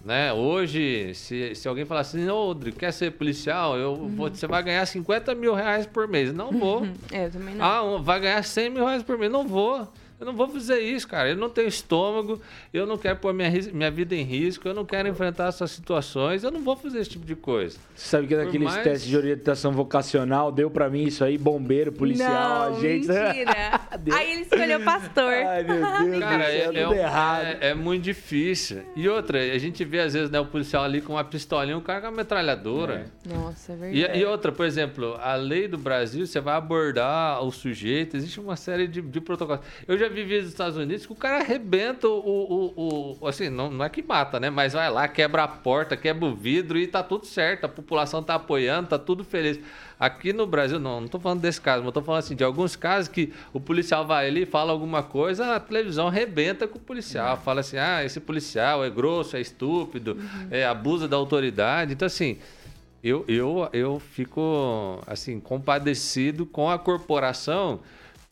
Né? 0.05 0.31
Hoje, 0.35 1.15
se, 1.15 1.55
se 1.55 1.67
alguém 1.67 1.87
falar 1.87 2.01
assim, 2.01 2.29
ô, 2.29 2.49
Rodrigo, 2.49 2.79
quer 2.79 2.93
ser 2.93 3.13
policial? 3.13 3.79
Eu 3.79 3.93
uhum. 3.93 4.09
vou, 4.15 4.29
você 4.29 4.47
vai 4.47 4.63
ganhar 4.63 4.85
50 4.85 5.35
mil 5.35 5.55
reais 5.55 5.87
por 5.87 6.07
mês. 6.07 6.33
Não 6.33 6.51
vou. 6.53 6.87
É, 7.11 7.27
eu 7.27 7.31
também 7.31 7.55
não. 7.55 7.65
Ah, 7.65 7.99
vai 7.99 8.21
ganhar 8.21 8.43
100 8.43 8.71
mil 8.71 8.85
reais 8.85 9.03
por 9.03 9.17
mês. 9.17 9.33
Não 9.33 9.47
vou. 9.47 9.89
Eu 10.19 10.27
não 10.27 10.35
vou 10.35 10.49
fazer 10.49 10.79
isso, 10.81 11.07
cara. 11.09 11.31
Eu 11.31 11.37
não 11.37 11.51
tenho 11.51 11.69
estômago, 11.69 12.41
eu 12.73 12.87
não 12.87 12.97
quero 12.97 13.19
pôr 13.19 13.35
minha, 13.35 13.51
minha 13.73 13.91
vida 13.91 14.15
em 14.15 14.23
risco, 14.23 14.67
eu 14.69 14.75
não 14.75 14.85
quero 14.85 15.09
enfrentar 15.09 15.49
essas 15.49 15.71
situações, 15.73 16.45
eu 16.45 16.51
não 16.51 16.61
vou 16.61 16.77
fazer 16.77 17.01
esse 17.01 17.11
tipo 17.11 17.27
de 17.27 17.35
coisa. 17.35 17.77
Você 17.95 18.09
sabe 18.09 18.29
que 18.29 18.37
naqueles 18.37 18.73
mais... 18.73 18.83
testes 18.83 19.09
de 19.09 19.17
orientação 19.17 19.73
vocacional 19.73 20.53
deu 20.53 20.71
para 20.71 20.89
mim 20.89 21.05
isso 21.05 21.25
aí, 21.25 21.37
bombeiro, 21.37 21.93
policial, 21.93 22.71
não, 22.71 22.79
agente. 22.79 23.09
Mentira. 23.09 23.81
aí 24.15 24.33
ele 24.33 24.43
escolheu 24.43 24.81
pastor. 24.81 25.33
Ai, 25.33 25.63
meu 25.65 25.75
Deus, 26.05 26.19
cara, 26.21 26.45
é, 26.45 26.71
é, 26.75 26.99
errado. 26.99 27.45
É, 27.45 27.59
é, 27.71 27.75
muito 27.75 28.03
difícil. 28.03 28.83
E 28.95 29.09
outra, 29.09 29.39
a 29.39 29.59
gente 29.59 29.85
vê 29.85 30.01
às 30.01 30.15
vezes 30.15 30.31
né, 30.31 30.39
o 30.39 30.47
policial 30.47 30.85
ali 30.85 31.01
com 31.01 31.15
uma 31.15 31.25
pistolinha, 31.25 31.77
um 31.77 31.81
cara 31.81 32.01
com 32.01 32.07
uma 32.09 32.17
metralhadora. 32.17 33.07
É. 33.27 33.35
Nossa, 33.35 33.73
é 33.73 33.77
verdade. 33.77 34.19
E, 34.19 34.21
e, 34.21 34.25
outra, 34.25 34.53
por 34.53 34.65
exemplo, 34.65 35.17
a 35.21 35.35
lei 35.35 35.67
do 35.67 35.77
Brasil, 35.77 36.27
você 36.27 36.41
vai 36.41 36.55
abordar 36.55 37.43
o 37.43 37.51
sujeito, 37.51 38.17
existe 38.17 38.39
uma 38.41 38.57
série 38.57 38.87
de, 38.87 39.03
de 39.03 39.21
protocolos. 39.21 39.65
Eu 39.87 39.99
já 39.99 40.04
vivi 40.09 40.39
nos 40.39 40.49
Estados 40.49 40.77
Unidos 40.77 41.07
que 41.07 41.13
o 41.13 41.17
cara 41.17 41.39
arrebenta 41.39 42.09
o. 42.09 42.19
o, 42.19 43.17
o 43.21 43.29
assim, 43.29 43.49
não, 43.49 43.71
não 43.71 43.85
é 43.85 43.89
que 43.89 44.03
mata, 44.03 44.39
né? 44.39 44.51
Mas 44.51 44.73
vai 44.73 44.91
lá, 44.91 45.07
quebra 45.09 45.45
a 45.45 45.49
porta, 45.49 45.97
quebra 45.97 46.27
o 46.27 46.35
vidro 46.35 46.79
e 46.79 46.87
tá 46.87 47.03
tudo 47.03 47.27
certo. 47.27 47.65
A 47.65 47.69
população 47.69 48.23
tá 48.23 48.35
apoiando, 48.35 48.89
tá 48.89 48.99
tudo 48.99 49.25
feliz. 49.25 49.59
Aqui 49.99 50.33
no 50.33 50.47
Brasil, 50.47 50.79
não, 50.81 51.01
não 51.01 51.09
tô 51.09 51.19
falando 51.21 51.41
desse 51.41 51.61
caso, 51.61 51.85
mas 51.85 51.93
tô 51.93 52.03
falando 52.03 52.19
assim, 52.19 52.35
de 52.35 52.43
alguns 52.43 52.75
casos 52.75 53.09
que 53.09 53.33
o 53.53 53.61
policial 53.61 54.07
vai 54.07 54.27
ali, 54.27 54.45
fala 54.45 54.73
alguma 54.73 55.03
coisa, 55.03 55.55
a 55.55 55.61
televisão 55.61 56.09
arrebenta 56.09 56.67
com 56.67 56.79
o 56.79 56.81
policial. 56.81 57.37
Uhum. 57.37 57.43
Fala 57.43 57.61
assim, 57.61 57.79
ah, 57.79 58.05
esse 58.05 58.21
policial 58.21 58.85
é 58.85 58.91
grosso, 58.91 59.37
é 59.37 59.41
estúpido, 59.41 60.13
uhum. 60.13 60.49
é, 60.51 60.67
abusa 60.67 61.07
da 61.07 61.17
autoridade. 61.17 61.93
Então, 61.93 62.07
assim, 62.07 62.39
eu, 63.05 63.25
eu, 63.29 63.69
eu 63.73 64.01
fico, 64.01 65.01
assim, 65.07 65.39
compadecido 65.39 66.45
com 66.45 66.71
a 66.71 66.79
corporação 66.79 67.81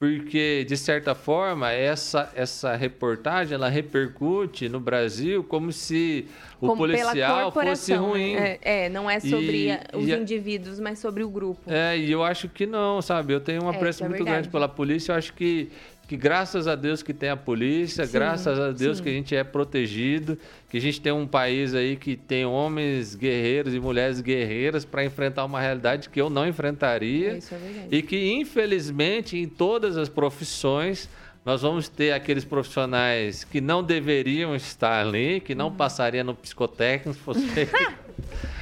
porque 0.03 0.65
de 0.65 0.77
certa 0.77 1.15
forma 1.15 1.71
essa 1.71 2.29
essa 2.35 2.75
reportagem 2.75 3.55
ela 3.55 3.69
repercute 3.69 4.69
no 4.69 4.81
Brasil 4.81 5.45
como 5.45 5.71
se 5.71 6.27
o 6.61 6.67
como 6.67 6.77
policial 6.79 7.53
fosse 7.53 7.95
ruim. 7.95 8.35
É, 8.35 8.59
é, 8.63 8.89
não 8.89 9.09
é 9.09 9.21
sobre 9.21 9.71
e, 9.71 9.79
os 9.97 10.09
e, 10.09 10.13
indivíduos 10.13 10.81
mas 10.81 10.99
sobre 10.99 11.23
o 11.23 11.29
grupo. 11.29 11.61
É 11.69 11.97
e 11.97 12.11
eu 12.11 12.25
acho 12.25 12.49
que 12.49 12.67
não 12.67 13.01
sabe? 13.01 13.33
Eu 13.33 13.41
tenho 13.41 13.63
um 13.63 13.73
é, 13.73 13.77
apreço 13.77 14.03
é, 14.03 14.09
muito 14.09 14.25
grande 14.25 14.49
pela 14.49 14.69
polícia. 14.69 15.13
Eu 15.13 15.17
acho 15.17 15.35
que 15.35 15.71
que 16.13 16.17
graças 16.19 16.69
a 16.69 16.75
Deus 16.75 17.03
que 17.03 17.15
tem 17.15 17.31
a 17.31 17.37
polícia, 17.39 18.05
sim, 18.05 18.13
graças 18.13 18.61
a 18.61 18.71
Deus 18.71 18.99
sim. 18.99 19.03
que 19.03 19.09
a 19.09 19.13
gente 19.13 19.35
é 19.35 19.43
protegido, 19.43 20.37
que 20.69 20.77
a 20.77 20.81
gente 20.81 21.01
tem 21.01 21.11
um 21.11 21.27
país 21.27 21.75
aí 21.75 21.97
que 21.97 22.19
tem 22.19 22.45
homens 22.45 23.15
guerreiros 23.15 23.73
e 23.73 23.81
mulheres 23.81 24.21
guerreiras 24.21 24.85
para 24.85 25.03
enfrentar 25.07 25.43
uma 25.47 25.59
realidade 25.59 26.11
que 26.11 26.21
eu 26.21 26.29
não 26.29 26.47
enfrentaria. 26.47 27.39
Isso 27.39 27.55
é 27.55 27.57
verdade. 27.57 27.89
E 27.91 28.03
que 28.03 28.31
infelizmente 28.31 29.39
em 29.39 29.49
todas 29.49 29.97
as 29.97 30.11
profissões 30.11 31.09
nós 31.47 31.63
vamos 31.63 31.89
ter 31.89 32.13
aqueles 32.13 32.45
profissionais 32.45 33.43
que 33.43 33.63
não 33.63 33.83
deveriam 33.83 34.55
estar 34.55 35.01
ali, 35.01 35.41
que 35.41 35.55
não 35.55 35.69
uhum. 35.69 35.77
passariam 35.77 36.25
no 36.25 36.35
psicotécnico 36.35 37.15
se 37.15 37.25
fosse 37.25 37.41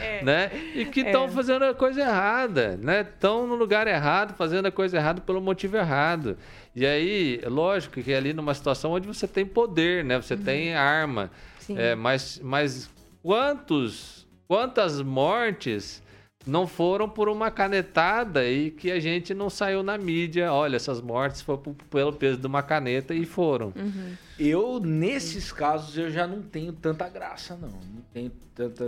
é. 0.01 0.25
né? 0.25 0.51
E 0.75 0.85
que 0.85 1.01
estão 1.01 1.25
é. 1.25 1.29
fazendo 1.29 1.65
a 1.65 1.75
coisa 1.75 2.01
errada, 2.01 2.79
né? 2.81 3.01
Estão 3.01 3.47
no 3.47 3.55
lugar 3.55 3.87
errado, 3.87 4.35
fazendo 4.35 4.67
a 4.67 4.71
coisa 4.71 4.97
errada 4.97 5.21
pelo 5.21 5.41
motivo 5.41 5.77
errado. 5.77 6.37
E 6.75 6.87
aí, 6.87 7.41
lógico 7.47 8.01
que 8.03 8.13
é 8.13 8.17
ali 8.17 8.33
numa 8.33 8.55
situação 8.55 8.93
onde 8.93 9.07
você 9.07 9.27
tem 9.27 9.45
poder, 9.45 10.05
né? 10.05 10.21
Você 10.21 10.35
uhum. 10.35 10.43
tem 10.43 10.75
arma. 10.75 11.31
É, 11.69 11.95
mas, 11.95 12.41
mas 12.43 12.91
quantos, 13.23 14.27
quantas 14.49 15.01
mortes 15.01 16.03
não 16.47 16.67
foram 16.67 17.09
por 17.09 17.29
uma 17.29 17.51
canetada 17.51 18.49
e 18.49 18.71
que 18.71 18.91
a 18.91 18.99
gente 18.99 19.35
não 19.35 19.51
saiu 19.51 19.83
na 19.83 19.99
mídia. 19.99 20.53
Olha, 20.53 20.77
essas 20.77 21.01
mortes 21.01 21.43
foram 21.43 21.75
pelo 21.91 22.13
peso 22.13 22.39
de 22.39 22.47
uma 22.47 22.63
caneta 22.63 23.15
e 23.15 23.27
foram. 23.27 23.73
Uhum. 23.77 24.15
Eu, 24.39 24.81
nesses 24.81 25.53
casos, 25.53 25.97
eu 25.99 26.11
já 26.11 26.27
não 26.27 26.43
tenho 26.43 26.73
tanta 26.73 27.09
graça, 27.09 27.57
não. 27.57 27.69
Não 27.69 28.03
tenho 28.13 28.33
tanta. 28.55 28.87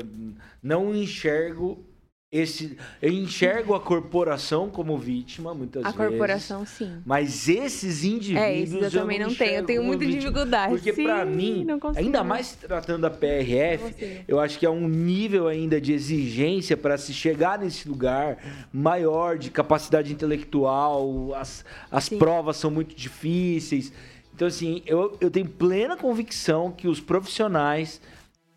Não 0.62 0.94
enxergo 0.94 1.84
esse, 2.32 2.78
eu 3.02 3.12
enxergo 3.12 3.74
a 3.74 3.80
corporação 3.80 4.70
como 4.70 4.96
vítima, 4.96 5.52
muitas 5.52 5.84
a 5.84 5.90
vezes. 5.90 6.00
A 6.00 6.08
corporação, 6.08 6.64
sim. 6.64 6.90
Mas 7.04 7.46
esses 7.46 8.04
indivíduos. 8.04 8.42
É, 8.42 8.58
esses 8.58 8.74
eu, 8.74 8.80
eu 8.80 8.90
também 8.90 9.18
não, 9.18 9.34
tenho. 9.34 9.56
Eu 9.56 9.66
tenho 9.66 9.84
muita 9.84 10.06
dificuldade. 10.06 10.72
Porque, 10.72 10.94
para 10.94 11.26
mim, 11.26 11.66
ainda 11.94 12.24
mais 12.24 12.52
tratando 12.54 13.04
a 13.04 13.10
PRF, 13.10 14.24
eu 14.26 14.40
acho 14.40 14.58
que 14.58 14.64
é 14.64 14.70
um 14.70 14.88
nível 14.88 15.46
ainda 15.46 15.78
de 15.78 15.92
exigência 15.92 16.74
para 16.74 16.96
se 16.96 17.12
chegar 17.12 17.58
nesse 17.58 17.86
lugar 17.86 18.38
maior 18.72 19.36
de 19.36 19.50
capacidade 19.50 20.10
intelectual. 20.10 21.34
As, 21.34 21.62
as 21.90 22.08
provas 22.08 22.56
são 22.56 22.70
muito 22.70 22.94
difíceis. 22.94 23.92
Então, 24.34 24.48
assim, 24.48 24.82
eu, 24.86 25.18
eu 25.20 25.30
tenho 25.30 25.46
plena 25.46 25.98
convicção 25.98 26.72
que 26.72 26.88
os 26.88 26.98
profissionais 26.98 28.00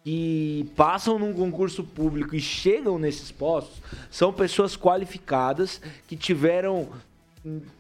que 0.06 0.70
passam 0.76 1.18
num 1.18 1.34
concurso 1.34 1.84
público 1.84 2.36
e 2.36 2.40
chegam 2.40 3.00
nesses 3.00 3.32
postos 3.32 3.82
são 4.12 4.32
pessoas 4.32 4.78
qualificadas 4.78 5.82
que 6.08 6.16
tiveram 6.16 6.90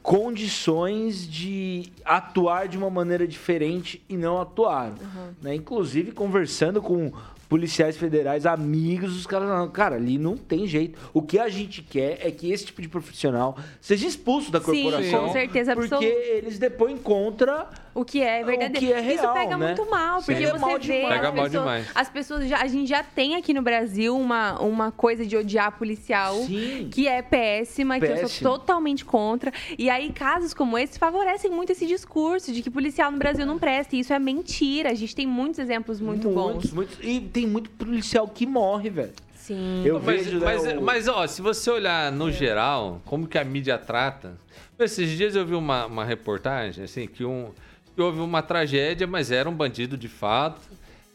condições 0.01 1.27
de 1.27 1.91
atuar 2.03 2.67
de 2.67 2.79
uma 2.79 2.89
maneira 2.89 3.27
diferente 3.27 4.01
e 4.09 4.17
não 4.17 4.41
atuaram. 4.41 4.95
Uhum. 4.99 5.33
Né? 5.39 5.55
Inclusive, 5.55 6.11
conversando 6.11 6.81
com 6.81 7.13
policiais 7.47 7.97
federais, 7.97 8.45
amigos, 8.45 9.15
os 9.15 9.27
caras 9.27 9.47
não, 9.47 9.69
cara, 9.69 9.95
ali 9.95 10.17
não 10.17 10.35
tem 10.35 10.67
jeito. 10.67 10.99
O 11.13 11.21
que 11.21 11.39
a 11.39 11.47
gente 11.47 11.81
quer 11.81 12.19
é 12.21 12.31
que 12.31 12.51
esse 12.51 12.65
tipo 12.65 12.81
de 12.81 12.87
profissional 12.87 13.57
seja 13.79 14.07
expulso 14.07 14.51
da 14.51 14.59
corporação. 14.59 15.03
Sim, 15.03 15.27
com 15.27 15.33
certeza 15.33 15.75
Porque 15.75 16.05
eles 16.05 16.57
depõem 16.57 16.97
contra 16.97 17.69
o 17.95 18.03
que 18.03 18.21
é 18.21 18.43
verdadeiro. 18.43 18.75
O 18.75 18.79
que 18.79 18.91
é 18.91 18.99
real, 18.99 19.15
Isso 19.15 19.33
pega 19.33 19.57
né? 19.57 19.67
muito 19.67 19.89
mal, 19.89 20.17
porque 20.17 20.35
Sim. 20.35 20.51
você 20.51 20.79
vê 20.79 21.01
pega 21.01 21.29
as 21.29 21.33
mal 21.33 21.43
pessoas, 21.45 21.51
demais. 21.51 21.87
as 21.95 22.09
pessoas 22.09 22.47
já, 22.49 22.61
a 22.61 22.67
gente 22.67 22.89
já 22.89 23.01
tem 23.01 23.35
aqui 23.35 23.53
no 23.53 23.61
Brasil 23.61 24.17
uma, 24.17 24.59
uma 24.61 24.91
coisa 24.91 25.25
de 25.25 25.37
odiar 25.37 25.77
policial 25.77 26.35
Sim. 26.43 26.89
que 26.91 27.07
é 27.07 27.21
péssima, 27.21 27.97
Péssimo. 27.97 28.17
que 28.17 28.25
eu 28.25 28.29
sou 28.29 28.57
totalmente 28.57 29.05
contra. 29.05 29.51
E 29.77 29.89
aí 29.89 30.11
casos 30.11 30.53
como 30.53 30.77
esse 30.77 30.99
favorecem 30.99 31.49
muito 31.49 31.71
esse 31.71 31.85
discurso 31.87 32.51
de 32.51 32.61
que 32.61 32.69
policial 32.69 33.11
no 33.11 33.17
Brasil 33.17 33.45
não 33.45 33.57
presta, 33.57 33.95
e 33.95 33.99
isso 33.99 34.11
é 34.11 34.19
mentira. 34.19 34.91
A 34.91 34.93
gente 34.93 35.15
tem 35.15 35.25
muitos 35.25 35.59
exemplos 35.59 36.01
muito 36.01 36.29
muitos, 36.29 36.71
bons. 36.71 36.73
Muitos, 36.73 36.97
e 37.01 37.21
tem 37.21 37.44
muito 37.47 37.69
policial 37.71 38.27
que 38.27 38.45
morre, 38.45 38.89
velho. 38.89 39.13
Sim. 39.35 39.83
Eu 39.85 40.01
mas, 40.01 40.25
vejo, 40.25 40.39
mas, 40.39 40.63
né, 40.63 40.77
o... 40.77 40.81
mas, 40.81 41.07
ó, 41.07 41.27
se 41.27 41.41
você 41.41 41.69
olhar 41.69 42.11
no 42.11 42.29
é. 42.29 42.31
geral, 42.31 43.01
como 43.05 43.27
que 43.27 43.37
a 43.37 43.43
mídia 43.43 43.77
trata. 43.77 44.37
Esses 44.77 45.09
dias 45.11 45.35
eu 45.35 45.45
vi 45.45 45.53
uma, 45.55 45.85
uma 45.85 46.03
reportagem, 46.03 46.83
assim, 46.83 47.07
que 47.07 47.23
um 47.23 47.51
que 47.95 48.01
houve 48.01 48.19
uma 48.19 48.41
tragédia, 48.41 49.07
mas 49.07 49.31
era 49.31 49.49
um 49.49 49.53
bandido 49.53 49.97
de 49.97 50.09
fato 50.09 50.61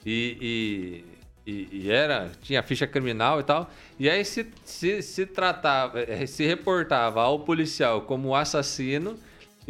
e, 0.04 1.04
e, 1.46 1.52
e, 1.52 1.68
e 1.72 1.90
era 1.90 2.30
tinha 2.42 2.62
ficha 2.62 2.86
criminal 2.86 3.38
e 3.38 3.42
tal. 3.42 3.70
E 3.98 4.08
aí 4.08 4.24
se, 4.24 4.46
se, 4.64 5.02
se 5.02 5.26
tratava, 5.26 6.00
eh, 6.00 6.24
se 6.26 6.46
reportava 6.46 7.20
ao 7.20 7.40
policial 7.40 8.02
como 8.02 8.34
assassino 8.34 9.18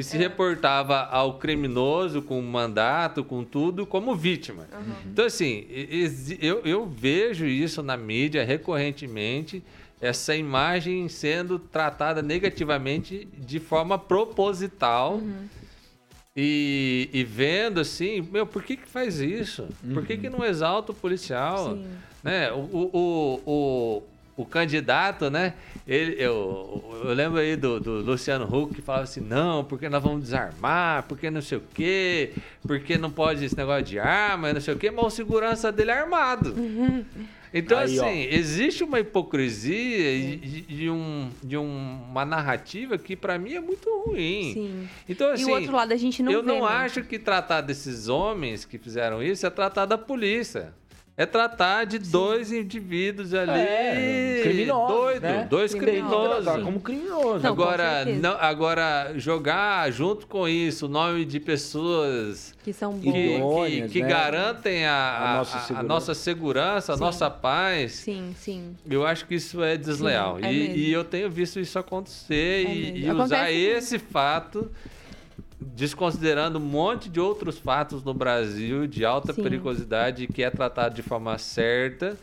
e 0.00 0.04
se 0.04 0.16
é. 0.16 0.20
reportava 0.20 1.04
ao 1.04 1.38
criminoso 1.38 2.22
com 2.22 2.40
mandato, 2.42 3.22
com 3.22 3.44
tudo, 3.44 3.86
como 3.86 4.16
vítima. 4.16 4.66
Uhum. 4.72 4.92
Então, 5.06 5.24
assim, 5.24 5.66
eu, 6.40 6.60
eu 6.64 6.86
vejo 6.86 7.46
isso 7.46 7.82
na 7.82 7.96
mídia 7.96 8.44
recorrentemente, 8.44 9.62
essa 10.00 10.34
imagem 10.34 11.08
sendo 11.08 11.58
tratada 11.58 12.22
negativamente 12.22 13.28
de 13.38 13.60
forma 13.60 13.98
proposital. 13.98 15.14
Uhum 15.16 15.60
e, 16.36 17.10
e, 17.12 17.24
vendo 17.24 17.80
assim, 17.80 18.20
meu, 18.30 18.46
por 18.46 18.62
que 18.62 18.76
que 18.76 18.88
faz 18.88 19.18
isso? 19.18 19.68
Uhum. 19.82 19.94
Por 19.94 20.06
que 20.06 20.16
que 20.16 20.30
não 20.30 20.44
exalta 20.44 20.92
o 20.92 20.94
policial? 20.94 21.74
Sim. 21.74 21.86
Né? 22.22 22.52
O, 22.52 22.58
o, 22.58 23.42
o, 23.44 24.02
o, 24.36 24.44
candidato, 24.44 25.30
né? 25.30 25.54
Ele, 25.86 26.14
eu, 26.18 27.02
eu 27.04 27.12
lembro 27.12 27.38
aí 27.38 27.56
do, 27.56 27.80
do 27.80 27.92
Luciano 28.00 28.44
Huck 28.44 28.74
que 28.74 28.82
falava 28.82 29.04
assim, 29.04 29.20
não, 29.20 29.64
porque 29.64 29.88
nós 29.88 30.02
vamos 30.02 30.22
desarmar, 30.22 31.04
porque 31.04 31.30
não 31.30 31.42
sei 31.42 31.58
o 31.58 31.62
quê, 31.74 32.32
porque 32.62 32.96
não 32.96 33.10
pode 33.10 33.44
esse 33.44 33.56
negócio 33.56 33.84
de 33.84 33.98
arma, 33.98 34.52
não 34.52 34.60
sei 34.60 34.74
o 34.74 34.78
quê, 34.78 34.90
mas 34.90 35.04
o 35.04 35.10
segurança 35.10 35.70
dele 35.70 35.90
é 35.90 35.98
armado. 36.00 36.52
Uhum. 36.52 37.04
Então, 37.52 37.78
Aí, 37.78 37.98
assim, 37.98 37.98
ó. 37.98 38.08
existe 38.08 38.84
uma 38.84 39.00
hipocrisia 39.00 40.36
de, 40.38 40.60
de, 40.62 40.88
um, 40.88 41.30
de 41.42 41.56
um, 41.56 42.00
uma 42.08 42.24
narrativa 42.24 42.96
que, 42.96 43.16
para 43.16 43.38
mim, 43.38 43.54
é 43.54 43.60
muito 43.60 43.88
ruim. 44.06 44.52
Sim. 44.54 44.88
Então, 45.08 45.32
assim, 45.32 45.42
e 45.42 45.46
o 45.46 45.48
assim, 45.48 45.60
outro 45.62 45.76
lado 45.76 45.92
a 45.92 45.96
gente 45.96 46.22
não 46.22 46.30
Eu 46.30 46.42
vê, 46.42 46.46
não 46.46 46.60
né? 46.60 46.68
acho 46.68 47.02
que 47.02 47.18
tratar 47.18 47.60
desses 47.60 48.06
homens 48.06 48.64
que 48.64 48.78
fizeram 48.78 49.20
isso 49.20 49.44
é 49.44 49.50
tratar 49.50 49.84
da 49.84 49.98
polícia 49.98 50.72
é 51.20 51.26
tratar 51.26 51.84
de 51.84 52.02
Sim. 52.02 52.10
dois 52.10 52.50
indivíduos 52.50 53.34
ali. 53.34 53.50
É, 53.50 54.40
criminosos. 54.42 54.96
Doido, 54.96 55.22
né? 55.22 55.46
dois 55.50 55.74
criminosos. 55.74 56.62
Como 56.62 56.80
criminoso. 56.80 57.40
Não, 57.40 57.50
agora, 57.50 58.06
não, 58.06 58.32
agora, 58.40 59.12
jogar 59.16 59.92
junto 59.92 60.26
com 60.26 60.48
isso 60.48 60.86
o 60.86 60.88
nome 60.88 61.26
de 61.26 61.38
pessoas 61.38 62.54
que 62.64 62.72
são 62.72 62.98
que, 62.98 63.12
que, 63.12 63.88
que 63.88 64.00
né? 64.00 64.08
garantem 64.08 64.86
a, 64.86 64.94
a, 64.94 65.34
a, 65.34 65.36
nossa 65.36 65.58
segurança, 65.58 65.78
a, 65.78 65.82
nossa, 65.82 66.14
segurança, 66.14 66.92
a 66.94 66.96
nossa 66.96 67.30
paz. 67.30 67.92
Sim, 67.92 68.34
sim. 68.34 68.74
Eu 68.88 69.06
acho 69.06 69.26
que 69.26 69.34
isso 69.34 69.62
é 69.62 69.76
desleal. 69.76 70.38
Sim, 70.38 70.46
é 70.46 70.52
e, 70.54 70.88
e, 70.88 70.90
eu 70.90 71.04
tenho 71.04 71.30
visto 71.30 71.60
isso 71.60 71.78
acontecer 71.78 72.66
é 72.66 72.72
e, 72.72 73.04
e 73.04 73.10
usar 73.12 73.52
esse 73.52 73.98
fato 73.98 74.70
desconsiderando 75.60 76.58
um 76.58 76.62
monte 76.62 77.08
de 77.08 77.20
outros 77.20 77.58
fatos 77.58 78.02
no 78.02 78.14
Brasil 78.14 78.86
de 78.86 79.04
alta 79.04 79.32
Sim. 79.32 79.42
periculosidade 79.42 80.26
que 80.26 80.42
é 80.42 80.50
tratado 80.50 80.94
de 80.94 81.02
forma 81.02 81.36
certa 81.36 82.16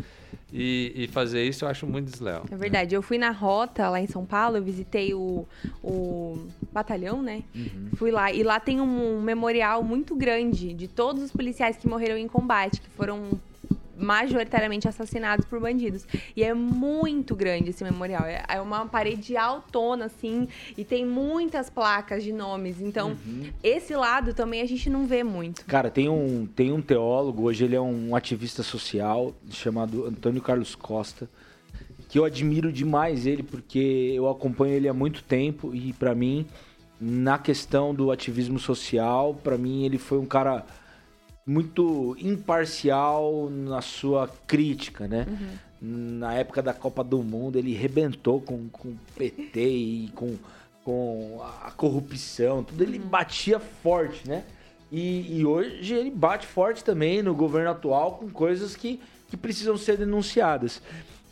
e, 0.52 0.92
e 0.96 1.08
fazer 1.08 1.44
isso 1.44 1.66
eu 1.66 1.70
acho 1.70 1.86
muito 1.86 2.10
desleal. 2.10 2.46
É 2.50 2.56
verdade. 2.56 2.96
Eu 2.96 3.02
fui 3.02 3.18
na 3.18 3.32
rota 3.32 3.90
lá 3.90 4.00
em 4.00 4.08
São 4.08 4.26
Paulo, 4.26 4.58
eu 4.58 4.64
visitei 4.64 5.14
o, 5.14 5.46
o 5.84 6.48
batalhão, 6.72 7.22
né? 7.22 7.44
Fui 7.96 8.12
lá. 8.12 8.32
E 8.32 8.44
lá 8.44 8.60
tem 8.60 8.80
um 8.80 9.22
memorial 9.22 9.84
muito 9.84 10.16
grande 10.16 10.74
de 10.74 10.88
todos 10.88 11.22
os 11.22 11.32
policiais 11.32 11.78
que 11.78 11.88
morreram 11.88 12.18
em 12.18 12.28
combate, 12.28 12.82
que 12.82 12.90
foram 12.92 13.40
majoritariamente 13.98 14.88
assassinados 14.88 15.46
por 15.46 15.60
bandidos. 15.60 16.06
E 16.36 16.44
é 16.44 16.54
muito 16.54 17.36
grande 17.36 17.72
esse 17.72 17.84
memorial. 17.84 18.26
É 18.26 18.38
é 18.48 18.62
uma 18.62 18.86
parede 18.86 19.36
altona, 19.38 20.06
assim, 20.06 20.48
e 20.78 20.84
tem 20.84 21.06
muitas 21.06 21.70
placas 21.70 22.24
de 22.24 22.32
nomes. 22.32 22.82
Então, 22.82 23.16
esse 23.64 23.96
lado 23.96 24.34
também 24.34 24.62
a 24.62 24.66
gente 24.66 24.90
não 24.90 25.06
vê 25.06 25.24
muito. 25.24 25.66
Cara, 25.66 25.90
tem 25.90 26.10
um, 26.10 26.46
tem 26.46 26.72
um 26.72 26.82
teólogo, 26.82 27.44
hoje 27.44 27.66
ele 27.66 27.76
é 27.76 27.82
um 27.82 28.16
ativista 28.16 28.64
social, 28.64 29.34
chamado 29.50 30.06
Antônio 30.06 30.42
Carlos 30.42 30.76
Costa, 30.76 31.30
que 32.10 32.18
eu 32.18 32.26
admiro 32.26 32.72
demais 32.72 33.26
ele, 33.26 33.44
porque 33.44 34.12
eu 34.16 34.30
acompanho 34.30 34.74
ele 34.74 34.88
há 34.88 34.94
muito 34.94 35.24
tempo 35.24 35.74
e 35.74 35.94
pra 35.94 36.16
mim, 36.16 36.46
na 37.00 37.38
questão 37.38 37.94
do 37.94 38.12
ativismo 38.12 38.60
social, 38.60 39.34
pra 39.34 39.58
mim 39.58 39.84
ele 39.84 39.98
foi 39.98 40.18
um 40.18 40.26
cara 40.26 40.66
muito 41.48 42.18
imparcial 42.20 43.50
na 43.50 43.82
sua 43.82 44.28
crítica, 44.46 45.08
né? 45.08 45.26
Na 45.82 46.34
época 46.34 46.62
da 46.62 46.74
Copa 46.74 47.06
do 47.06 47.24
Mundo, 47.24 47.58
ele 47.58 47.74
rebentou 47.74 48.42
com, 48.42 48.68
com 48.68 48.90
o 48.90 48.98
PT 49.16 49.60
e 49.62 50.12
com, 50.14 50.36
com 50.84 51.40
a 51.64 51.72
corrupção, 51.72 52.66
tudo 52.66 52.84
ele 52.84 53.00
batia 53.00 53.60
forte, 53.60 54.28
né? 54.28 54.44
E, 54.92 55.40
e 55.40 55.46
hoje 55.46 55.94
ele 55.94 56.12
bate 56.12 56.46
forte 56.46 56.84
também 56.84 57.22
no 57.22 57.34
governo 57.34 57.72
atual 57.72 58.14
com 58.18 58.30
coisas 58.30 58.76
que, 58.76 59.00
que 59.30 59.38
precisam 59.38 59.78
ser 59.78 59.98
denunciadas. 59.98 60.82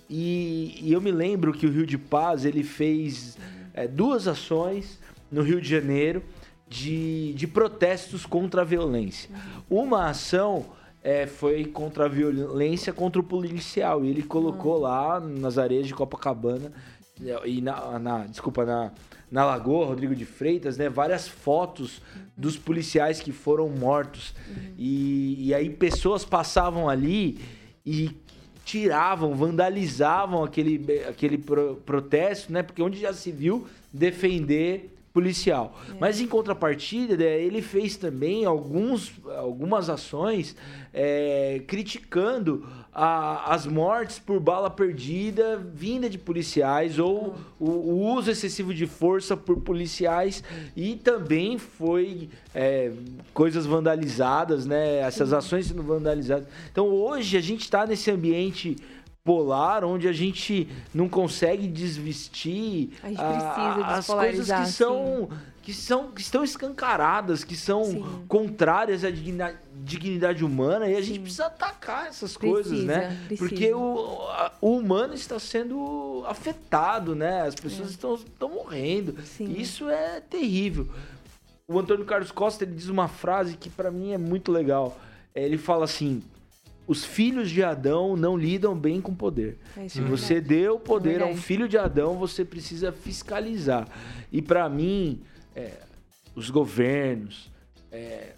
E, 0.10 0.80
e 0.82 0.94
eu 0.94 1.02
me 1.02 1.12
lembro 1.12 1.52
que 1.52 1.66
o 1.66 1.72
Rio 1.72 1.86
de 1.86 1.98
Paz 1.98 2.46
ele 2.46 2.64
fez 2.64 3.38
é, 3.74 3.88
duas 3.88 4.28
ações 4.28 4.98
no 5.32 5.42
Rio 5.42 5.60
de 5.60 5.68
Janeiro 5.68 6.24
de, 6.68 7.34
de 7.34 7.48
protestos 7.48 8.26
contra 8.26 8.62
a 8.62 8.66
violência. 8.66 9.30
Uma 9.70 10.10
ação 10.10 10.66
é, 11.04 11.28
foi 11.28 11.66
contra 11.66 12.06
a 12.06 12.08
violência 12.08 12.92
contra 12.92 13.20
o 13.22 13.24
policial. 13.24 14.04
E 14.04 14.10
ele 14.10 14.24
colocou 14.24 14.80
lá 14.80 15.20
nas 15.20 15.58
areias 15.58 15.88
de 15.88 15.94
Copacabana 15.94 16.72
e 17.46 17.62
na, 17.62 18.00
na- 18.00 18.26
desculpa, 18.26 18.66
na, 18.66 18.92
na 19.32 19.46
Lagoa 19.46 19.86
Rodrigo 19.86 20.16
de 20.16 20.26
Freitas, 20.26 20.78
né, 20.78 20.90
várias 20.90 21.28
fotos 21.28 22.02
dos 22.36 22.58
policiais 22.58 23.20
que 23.22 23.32
foram 23.32 23.70
mortos. 23.70 24.34
E, 24.78 25.48
e 25.48 25.54
aí 25.54 25.70
pessoas 25.70 26.26
passavam 26.26 26.90
ali 26.90 27.40
e 27.86 28.10
tiravam, 28.66 29.36
vandalizavam 29.36 30.44
aquele, 30.44 31.04
aquele 31.08 31.38
pro- 31.38 31.76
protesto, 31.86 32.52
né? 32.52 32.64
Porque 32.64 32.82
onde 32.82 33.00
já 33.00 33.14
se 33.14 33.32
viu 33.32 33.68
defender 33.94 34.95
policial. 35.16 35.80
Mas 35.98 36.20
em 36.20 36.28
contrapartida, 36.28 37.16
né, 37.16 37.42
ele 37.42 37.62
fez 37.62 37.96
também 37.96 38.44
alguns, 38.44 39.14
algumas 39.38 39.90
ações 39.90 40.58
é, 40.94 41.62
criticando 41.66 42.68
a- 42.94 43.54
as 43.54 43.66
mortes 43.66 44.20
por 44.20 44.42
bala 44.42 44.70
perdida 44.70 45.58
vinda 45.74 46.10
de 46.10 46.18
policiais 46.18 47.00
ou 47.00 47.34
o, 47.58 47.70
o 47.70 48.14
uso 48.16 48.30
excessivo 48.30 48.74
de 48.74 48.86
força 48.86 49.38
por 49.38 49.62
policiais 49.62 50.44
e 50.76 50.96
também 50.98 51.58
foi 51.58 52.30
é, 52.54 52.92
coisas 53.34 53.66
vandalizadas, 53.66 54.66
né? 54.66 54.98
Essas 54.98 55.32
ações 55.32 55.68
sendo 55.68 55.82
vandalizadas. 55.82 56.46
Então 56.70 56.88
hoje 56.88 57.38
a 57.38 57.42
gente 57.42 57.62
está 57.62 57.86
nesse 57.86 58.12
ambiente 58.12 58.76
polar 59.36 59.84
onde 59.84 60.08
a 60.08 60.14
gente 60.14 60.70
não 60.94 61.10
consegue 61.10 61.68
desvestir 61.68 62.92
A 63.04 63.98
as 63.98 64.06
coisas 64.06 64.48
que 64.52 64.68
são 64.72 65.28
que 65.64 65.74
são 65.74 66.12
que 66.12 66.22
estão 66.22 66.44
escancaradas, 66.44 67.44
que 67.44 67.56
são 67.56 67.84
Sim. 67.86 68.06
contrárias 68.28 69.04
à 69.04 69.10
dignidade, 69.10 69.58
dignidade 69.84 70.46
humana 70.46 70.88
e 70.88 70.96
a 70.96 71.02
gente 71.02 71.16
Sim. 71.16 71.22
precisa 71.22 71.48
atacar 71.48 72.06
essas 72.06 72.38
Precisa, 72.38 72.64
coisas, 72.70 72.86
né? 72.86 73.18
precisa. 73.26 73.50
Porque 73.50 73.74
o, 73.74 74.20
a- 74.30 74.52
o 74.62 74.78
humano 74.78 75.16
está 75.16 75.40
sendo 75.40 76.24
afetado, 76.28 77.16
né? 77.16 77.42
As 77.42 77.56
pessoas 77.56 77.90
estão, 77.90 78.14
estão 78.14 78.50
morrendo. 78.50 79.16
Isso 79.40 79.90
é 79.90 80.22
terrível. 80.22 80.88
O 81.68 81.80
Antônio 81.80 82.06
Carlos 82.06 82.32
Costa 82.32 82.64
ele 82.64 82.76
diz 82.76 82.88
uma 82.88 83.08
frase 83.08 83.58
que 83.58 83.72
pra 83.72 83.90
mim 83.90 84.12
é 84.12 84.20
muito 84.20 84.52
legal. 84.52 84.96
Ele 85.34 85.58
fala 85.58 85.86
assim: 85.86 86.22
os 86.88 87.04
filhos 87.04 87.50
de 87.50 87.64
Adão 87.64 88.16
não 88.16 88.38
lidam 88.38 88.76
bem 88.78 89.02
com 89.02 89.14
poder. 89.14 89.58
É 89.76 89.88
Se 89.88 90.02
você 90.02 90.40
deu 90.40 90.80
poder 90.80 91.22
a 91.22 91.26
um 91.26 91.36
filho 91.36 91.68
de 91.68 91.78
Adão, 91.78 92.18
você 92.18 92.46
precisa 92.46 92.92
fiscalizar. 92.92 93.88
E 94.32 94.42
pra 94.42 94.70
mim, 94.70 95.22
é, 95.56 95.72
os 96.36 96.50
governos, 96.50 97.52
é, 97.92 98.34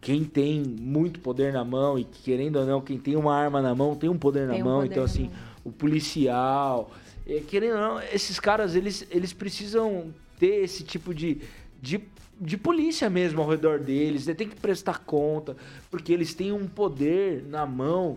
quem 0.00 0.24
tem 0.24 0.62
muito 0.62 1.20
poder 1.20 1.52
na 1.52 1.64
mão 1.64 1.98
e 1.98 2.04
querendo 2.04 2.56
ou 2.60 2.66
não, 2.66 2.80
quem 2.80 2.98
tem 2.98 3.16
uma 3.16 3.34
arma 3.36 3.60
na 3.60 3.74
mão 3.74 3.94
tem 3.94 4.08
um 4.08 4.16
poder 4.18 4.48
Tem 4.48 4.58
na 4.58 4.64
um 4.64 4.64
mão. 4.68 4.80
poder 4.80 4.92
então 4.92 5.04
assim, 5.04 5.24
mão. 5.24 5.32
o 5.64 5.72
policial, 5.72 6.90
é, 7.26 7.40
querendo 7.40 7.74
ou 7.74 7.80
não, 7.80 8.00
esses 8.12 8.38
caras 8.38 8.74
eles, 8.76 9.06
eles 9.10 9.32
precisam 9.32 10.14
ter 10.38 10.62
esse 10.62 10.84
tipo 10.84 11.12
de, 11.12 11.38
de 11.82 11.98
de 12.40 12.56
polícia 12.56 13.08
mesmo 13.08 13.40
ao 13.40 13.48
redor 13.48 13.78
deles, 13.78 14.26
né? 14.26 14.34
tem 14.34 14.48
que 14.48 14.56
prestar 14.56 14.98
conta, 15.00 15.56
porque 15.90 16.12
eles 16.12 16.34
têm 16.34 16.52
um 16.52 16.66
poder 16.66 17.44
na 17.48 17.64
mão 17.64 18.16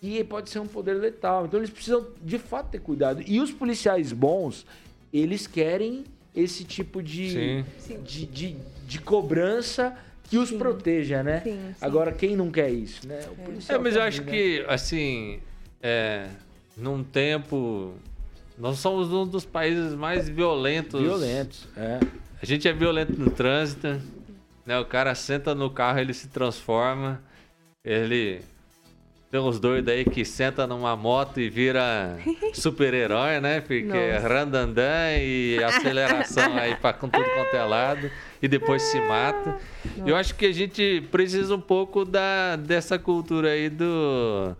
que 0.00 0.22
pode 0.24 0.50
ser 0.50 0.58
um 0.58 0.66
poder 0.66 0.94
letal. 0.94 1.46
Então 1.46 1.60
eles 1.60 1.70
precisam 1.70 2.06
de 2.22 2.38
fato 2.38 2.70
ter 2.70 2.80
cuidado. 2.80 3.22
E 3.26 3.40
os 3.40 3.50
policiais 3.50 4.12
bons, 4.12 4.66
eles 5.12 5.46
querem 5.46 6.04
esse 6.34 6.64
tipo 6.64 7.02
de, 7.02 7.64
de, 8.04 8.26
de, 8.26 8.56
de 8.86 8.98
cobrança 9.00 9.96
que 10.24 10.36
os 10.36 10.48
Sim. 10.50 10.58
proteja, 10.58 11.22
né? 11.22 11.40
Sim, 11.42 11.52
sim. 11.52 11.74
Agora, 11.80 12.12
quem 12.12 12.36
não 12.36 12.50
quer 12.50 12.70
isso, 12.70 13.06
né? 13.06 13.20
O 13.28 13.40
É, 13.40 13.44
policial 13.44 13.80
mas 13.80 13.96
eu 13.96 14.02
acho 14.02 14.22
né? 14.24 14.30
que, 14.30 14.64
assim, 14.68 15.40
é, 15.82 16.28
num 16.76 17.02
tempo. 17.02 17.94
Nós 18.58 18.78
somos 18.78 19.12
um 19.12 19.26
dos 19.26 19.44
países 19.44 19.94
mais 19.94 20.28
violentos. 20.28 21.00
Violentos, 21.00 21.66
é. 21.76 21.98
A 22.44 22.46
gente 22.46 22.68
é 22.68 22.74
violento 22.74 23.18
no 23.18 23.30
trânsito, 23.30 23.98
né? 24.66 24.78
O 24.78 24.84
cara 24.84 25.14
senta 25.14 25.54
no 25.54 25.70
carro, 25.70 25.98
ele 25.98 26.12
se 26.12 26.28
transforma. 26.28 27.22
Ele. 27.82 28.42
Tem 29.30 29.40
uns 29.40 29.58
doidos 29.58 29.90
aí 29.90 30.04
que 30.04 30.26
senta 30.26 30.66
numa 30.66 30.94
moto 30.94 31.40
e 31.40 31.48
vira 31.48 32.18
super-herói, 32.52 33.40
né? 33.40 33.62
Porque 33.62 33.88
é 33.96 34.16
Nossa. 34.16 34.28
randandan 34.28 35.16
e 35.16 35.58
aceleração 35.64 36.54
aí 36.58 36.76
pra 36.76 36.92
com 36.92 37.08
tudo 37.08 37.24
quanto 37.24 37.56
é 37.56 37.64
lado. 37.64 38.10
E 38.42 38.46
depois 38.46 38.82
se 38.82 39.00
mata. 39.00 39.56
Eu 40.04 40.14
acho 40.14 40.34
que 40.34 40.44
a 40.44 40.52
gente 40.52 41.02
precisa 41.10 41.54
um 41.54 41.60
pouco 41.62 42.04
da, 42.04 42.56
dessa 42.56 42.98
cultura 42.98 43.52
aí 43.52 43.70
do. 43.70 44.54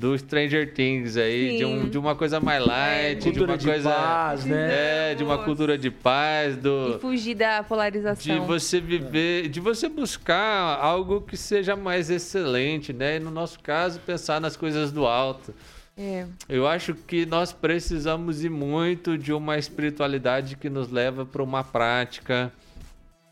Do 0.00 0.16
Stranger 0.16 0.72
Things 0.72 1.18
aí, 1.18 1.58
de, 1.58 1.64
um, 1.66 1.86
de 1.86 1.98
uma 1.98 2.16
coisa 2.16 2.40
mais 2.40 2.64
light, 2.64 3.18
de 3.18 3.24
Cultura 3.24 3.52
uma 3.52 3.58
de 3.58 3.66
coisa. 3.66 3.90
paz, 3.90 4.44
né? 4.46 5.10
É, 5.10 5.14
de 5.14 5.22
uma 5.22 5.36
cultura 5.44 5.76
de 5.76 5.90
paz, 5.90 6.56
do. 6.56 6.94
E 6.96 6.98
fugir 7.00 7.34
da 7.34 7.62
polarização. 7.62 8.40
De 8.40 8.40
você 8.46 8.80
viver, 8.80 9.48
de 9.50 9.60
você 9.60 9.90
buscar 9.90 10.78
algo 10.80 11.20
que 11.20 11.36
seja 11.36 11.76
mais 11.76 12.08
excelente, 12.08 12.94
né? 12.94 13.16
E 13.16 13.20
no 13.20 13.30
nosso 13.30 13.60
caso, 13.60 14.00
pensar 14.00 14.40
nas 14.40 14.56
coisas 14.56 14.90
do 14.90 15.06
alto. 15.06 15.54
É. 15.98 16.24
Eu 16.48 16.66
acho 16.66 16.94
que 16.94 17.26
nós 17.26 17.52
precisamos 17.52 18.42
ir 18.42 18.48
muito 18.48 19.18
de 19.18 19.34
uma 19.34 19.58
espiritualidade 19.58 20.56
que 20.56 20.70
nos 20.70 20.90
leva 20.90 21.26
para 21.26 21.42
uma 21.42 21.62
prática 21.62 22.50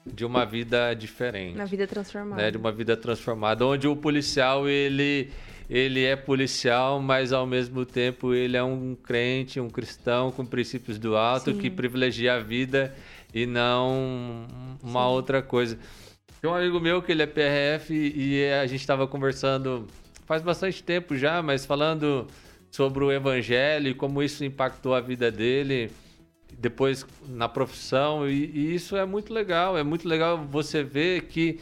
de 0.04 0.22
uma 0.24 0.44
vida 0.44 0.92
diferente, 0.94 1.56
Na 1.56 1.64
vida 1.64 1.86
transformada. 1.86 2.42
né? 2.42 2.50
De 2.50 2.58
uma 2.58 2.70
vida 2.72 2.94
transformada, 2.94 3.64
onde 3.64 3.88
o 3.88 3.96
policial 3.96 4.68
ele 4.68 5.30
ele 5.68 6.04
é 6.04 6.16
policial, 6.16 7.00
mas 7.00 7.32
ao 7.32 7.46
mesmo 7.46 7.84
tempo 7.84 8.32
ele 8.32 8.56
é 8.56 8.62
um 8.62 8.94
crente, 8.94 9.60
um 9.60 9.68
cristão 9.68 10.30
com 10.30 10.44
princípios 10.44 10.98
do 10.98 11.16
alto 11.16 11.52
Sim. 11.52 11.58
que 11.58 11.70
privilegia 11.70 12.34
a 12.34 12.38
vida 12.40 12.94
e 13.34 13.44
não 13.44 14.46
uma 14.82 15.02
Sim. 15.02 15.06
outra 15.08 15.42
coisa. 15.42 15.78
Tem 16.40 16.50
um 16.50 16.54
amigo 16.54 16.80
meu 16.80 17.02
que 17.02 17.12
ele 17.12 17.22
é 17.22 17.26
PRF 17.26 17.92
e 17.92 18.50
a 18.50 18.66
gente 18.66 18.80
estava 18.80 19.06
conversando 19.06 19.86
faz 20.24 20.42
bastante 20.42 20.82
tempo 20.82 21.16
já, 21.16 21.42
mas 21.42 21.66
falando 21.66 22.26
sobre 22.70 23.02
o 23.02 23.10
evangelho 23.10 23.88
e 23.88 23.94
como 23.94 24.22
isso 24.22 24.44
impactou 24.44 24.94
a 24.94 25.00
vida 25.00 25.30
dele 25.30 25.90
depois 26.58 27.06
na 27.28 27.48
profissão 27.48 28.28
e, 28.28 28.46
e 28.46 28.74
isso 28.74 28.96
é 28.96 29.04
muito 29.04 29.32
legal. 29.32 29.76
É 29.76 29.82
muito 29.82 30.08
legal 30.08 30.38
você 30.38 30.82
ver 30.82 31.22
que 31.22 31.60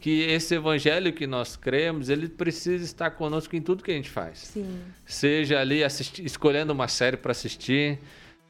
que 0.00 0.20
esse 0.22 0.54
evangelho 0.54 1.12
que 1.12 1.26
nós 1.26 1.56
cremos, 1.56 2.08
ele 2.08 2.28
precisa 2.28 2.84
estar 2.84 3.10
conosco 3.10 3.56
em 3.56 3.60
tudo 3.60 3.82
que 3.82 3.90
a 3.90 3.94
gente 3.94 4.08
faz 4.10 4.38
Sim. 4.38 4.80
seja 5.04 5.58
ali 5.58 5.82
assisti- 5.82 6.24
escolhendo 6.24 6.72
uma 6.72 6.86
série 6.88 7.16
para 7.16 7.32
assistir, 7.32 7.98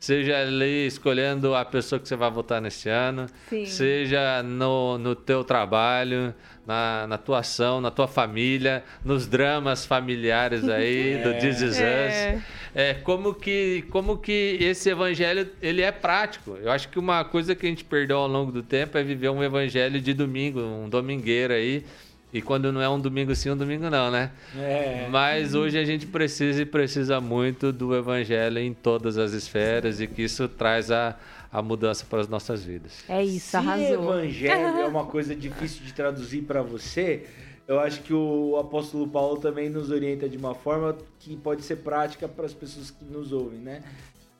Seja 0.00 0.38
ali 0.38 0.86
escolhendo 0.86 1.56
a 1.56 1.64
pessoa 1.64 1.98
que 1.98 2.06
você 2.06 2.14
vai 2.14 2.30
votar 2.30 2.60
nesse 2.60 2.88
ano, 2.88 3.26
Sim. 3.48 3.66
seja 3.66 4.44
no, 4.44 4.96
no 4.96 5.16
teu 5.16 5.42
trabalho, 5.42 6.32
na, 6.64 7.06
na 7.08 7.18
tua 7.18 7.40
ação, 7.40 7.80
na 7.80 7.90
tua 7.90 8.06
família, 8.06 8.84
nos 9.04 9.26
dramas 9.26 9.84
familiares 9.84 10.68
aí 10.68 11.18
do 11.24 11.34
This 11.34 11.60
Is 11.62 11.80
É. 11.80 12.34
Us. 12.36 12.42
É, 12.74 12.94
como 12.94 13.34
que, 13.34 13.86
como 13.90 14.18
que 14.18 14.56
esse 14.60 14.88
evangelho 14.88 15.50
ele 15.60 15.82
é 15.82 15.90
prático. 15.90 16.56
Eu 16.62 16.70
acho 16.70 16.88
que 16.88 16.98
uma 16.98 17.24
coisa 17.24 17.54
que 17.56 17.66
a 17.66 17.68
gente 17.68 17.84
perdeu 17.84 18.18
ao 18.18 18.28
longo 18.28 18.52
do 18.52 18.62
tempo 18.62 18.96
é 18.98 19.02
viver 19.02 19.30
um 19.30 19.42
evangelho 19.42 20.00
de 20.00 20.14
domingo, 20.14 20.60
um 20.60 20.88
domingueiro 20.88 21.54
aí. 21.54 21.84
E 22.32 22.42
quando 22.42 22.70
não 22.70 22.80
é 22.82 22.88
um 22.88 23.00
domingo 23.00 23.34
sim, 23.34 23.50
um 23.50 23.56
domingo 23.56 23.88
não, 23.88 24.10
né? 24.10 24.30
É. 24.56 25.08
Mas 25.10 25.54
hoje 25.54 25.78
a 25.78 25.84
gente 25.84 26.06
precisa 26.06 26.62
e 26.62 26.66
precisa 26.66 27.20
muito 27.20 27.72
do 27.72 27.94
evangelho 27.96 28.58
em 28.58 28.74
todas 28.74 29.16
as 29.16 29.32
esferas 29.32 29.98
e 30.00 30.06
que 30.06 30.22
isso 30.22 30.46
traz 30.46 30.90
a, 30.90 31.16
a 31.50 31.62
mudança 31.62 32.04
para 32.08 32.20
as 32.20 32.28
nossas 32.28 32.62
vidas. 32.62 33.02
É 33.08 33.24
isso, 33.24 33.50
Se 33.50 33.56
arrasou. 33.56 33.86
evangelho 33.86 34.78
é 34.78 34.84
uma 34.86 35.06
coisa 35.06 35.34
difícil 35.34 35.84
de 35.84 35.94
traduzir 35.94 36.42
para 36.42 36.60
você, 36.60 37.24
eu 37.66 37.80
acho 37.80 38.00
que 38.02 38.12
o 38.14 38.56
apóstolo 38.58 39.06
Paulo 39.08 39.38
também 39.38 39.68
nos 39.68 39.90
orienta 39.90 40.28
de 40.28 40.36
uma 40.36 40.54
forma 40.54 40.96
que 41.20 41.36
pode 41.36 41.62
ser 41.62 41.76
prática 41.76 42.26
para 42.26 42.46
as 42.46 42.54
pessoas 42.54 42.90
que 42.90 43.04
nos 43.04 43.32
ouvem, 43.32 43.58
né? 43.58 43.82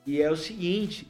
E 0.05 0.19
é 0.21 0.31
o 0.31 0.35
seguinte: 0.35 1.07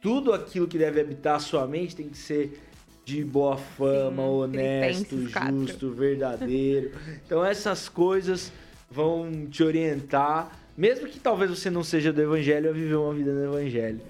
tudo 0.00 0.32
aquilo 0.32 0.66
que 0.66 0.76
deve 0.76 1.00
habitar 1.00 1.36
a 1.36 1.38
sua 1.38 1.64
mente 1.66 1.94
tem 1.94 2.08
que 2.08 2.18
ser 2.18 2.60
de 3.04 3.24
boa 3.24 3.56
fama, 3.56 4.22
Sim, 4.22 4.28
honesto, 4.28 5.04
Filipenses 5.08 5.32
4. 5.32 5.56
justo, 5.66 5.90
verdadeiro. 5.92 6.92
Então 7.26 7.44
essas 7.44 7.88
coisas 7.88 8.52
vão 8.90 9.46
te 9.50 9.62
orientar, 9.62 10.52
mesmo 10.76 11.06
que 11.08 11.18
talvez 11.18 11.50
você 11.50 11.68
não 11.70 11.82
seja 11.82 12.12
do 12.12 12.22
evangelho, 12.22 12.70
a 12.70 12.72
viver 12.72 12.94
uma 12.94 13.12
vida 13.12 13.32
no 13.32 13.44
evangelho. 13.56 14.00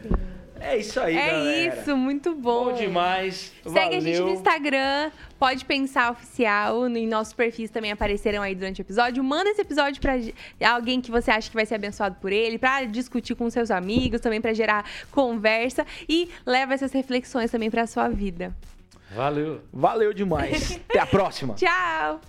É 0.61 0.77
isso 0.77 1.01
aí, 1.01 1.17
É 1.17 1.27
galera. 1.31 1.81
isso, 1.81 1.97
muito 1.97 2.35
bom. 2.37 2.67
Bom 2.67 2.73
demais. 2.75 3.53
Segue 3.67 3.97
a 3.97 4.01
gente 4.01 4.19
no 4.19 4.27
Valeu. 4.27 4.35
Instagram, 4.39 5.11
pode 5.37 5.65
pensar 5.65 6.13
oficial, 6.13 6.87
em 6.89 7.09
nossos 7.09 7.33
perfis 7.33 7.69
também 7.69 7.91
apareceram 7.91 8.43
aí 8.43 8.55
durante 8.55 8.81
o 8.81 8.83
episódio. 8.83 9.25
Manda 9.25 9.51
esse 9.51 9.61
episódio 9.61 10.01
pra 10.01 10.19
ge- 10.19 10.33
alguém 10.65 11.01
que 11.01 11.11
você 11.11 11.33
acha 11.33 11.49
que 11.49 11.55
vai 11.57 11.67
ser 11.67 11.75
abençoado 11.75 12.15
por 12.21 12.31
ele, 12.31 12.59
pra 12.59 12.85
discutir 12.85 13.35
com 13.35 13.51
seus 13.51 13.73
amigos, 13.73 14.21
também 14.21 14.41
pra 14.41 14.53
gerar 14.55 14.89
conversa 15.11 15.85
e 16.09 16.29
leva 16.47 16.75
essas 16.75 16.93
reflexões 16.93 17.51
também 17.51 17.69
pra 17.71 17.85
sua 17.89 18.09
vida. 18.09 18.55
Valeu! 19.15 19.61
Valeu 19.73 20.13
demais. 20.13 20.81
Até 20.89 20.99
a 20.99 21.07
próxima. 21.07 21.55
Tchau! 21.55 22.21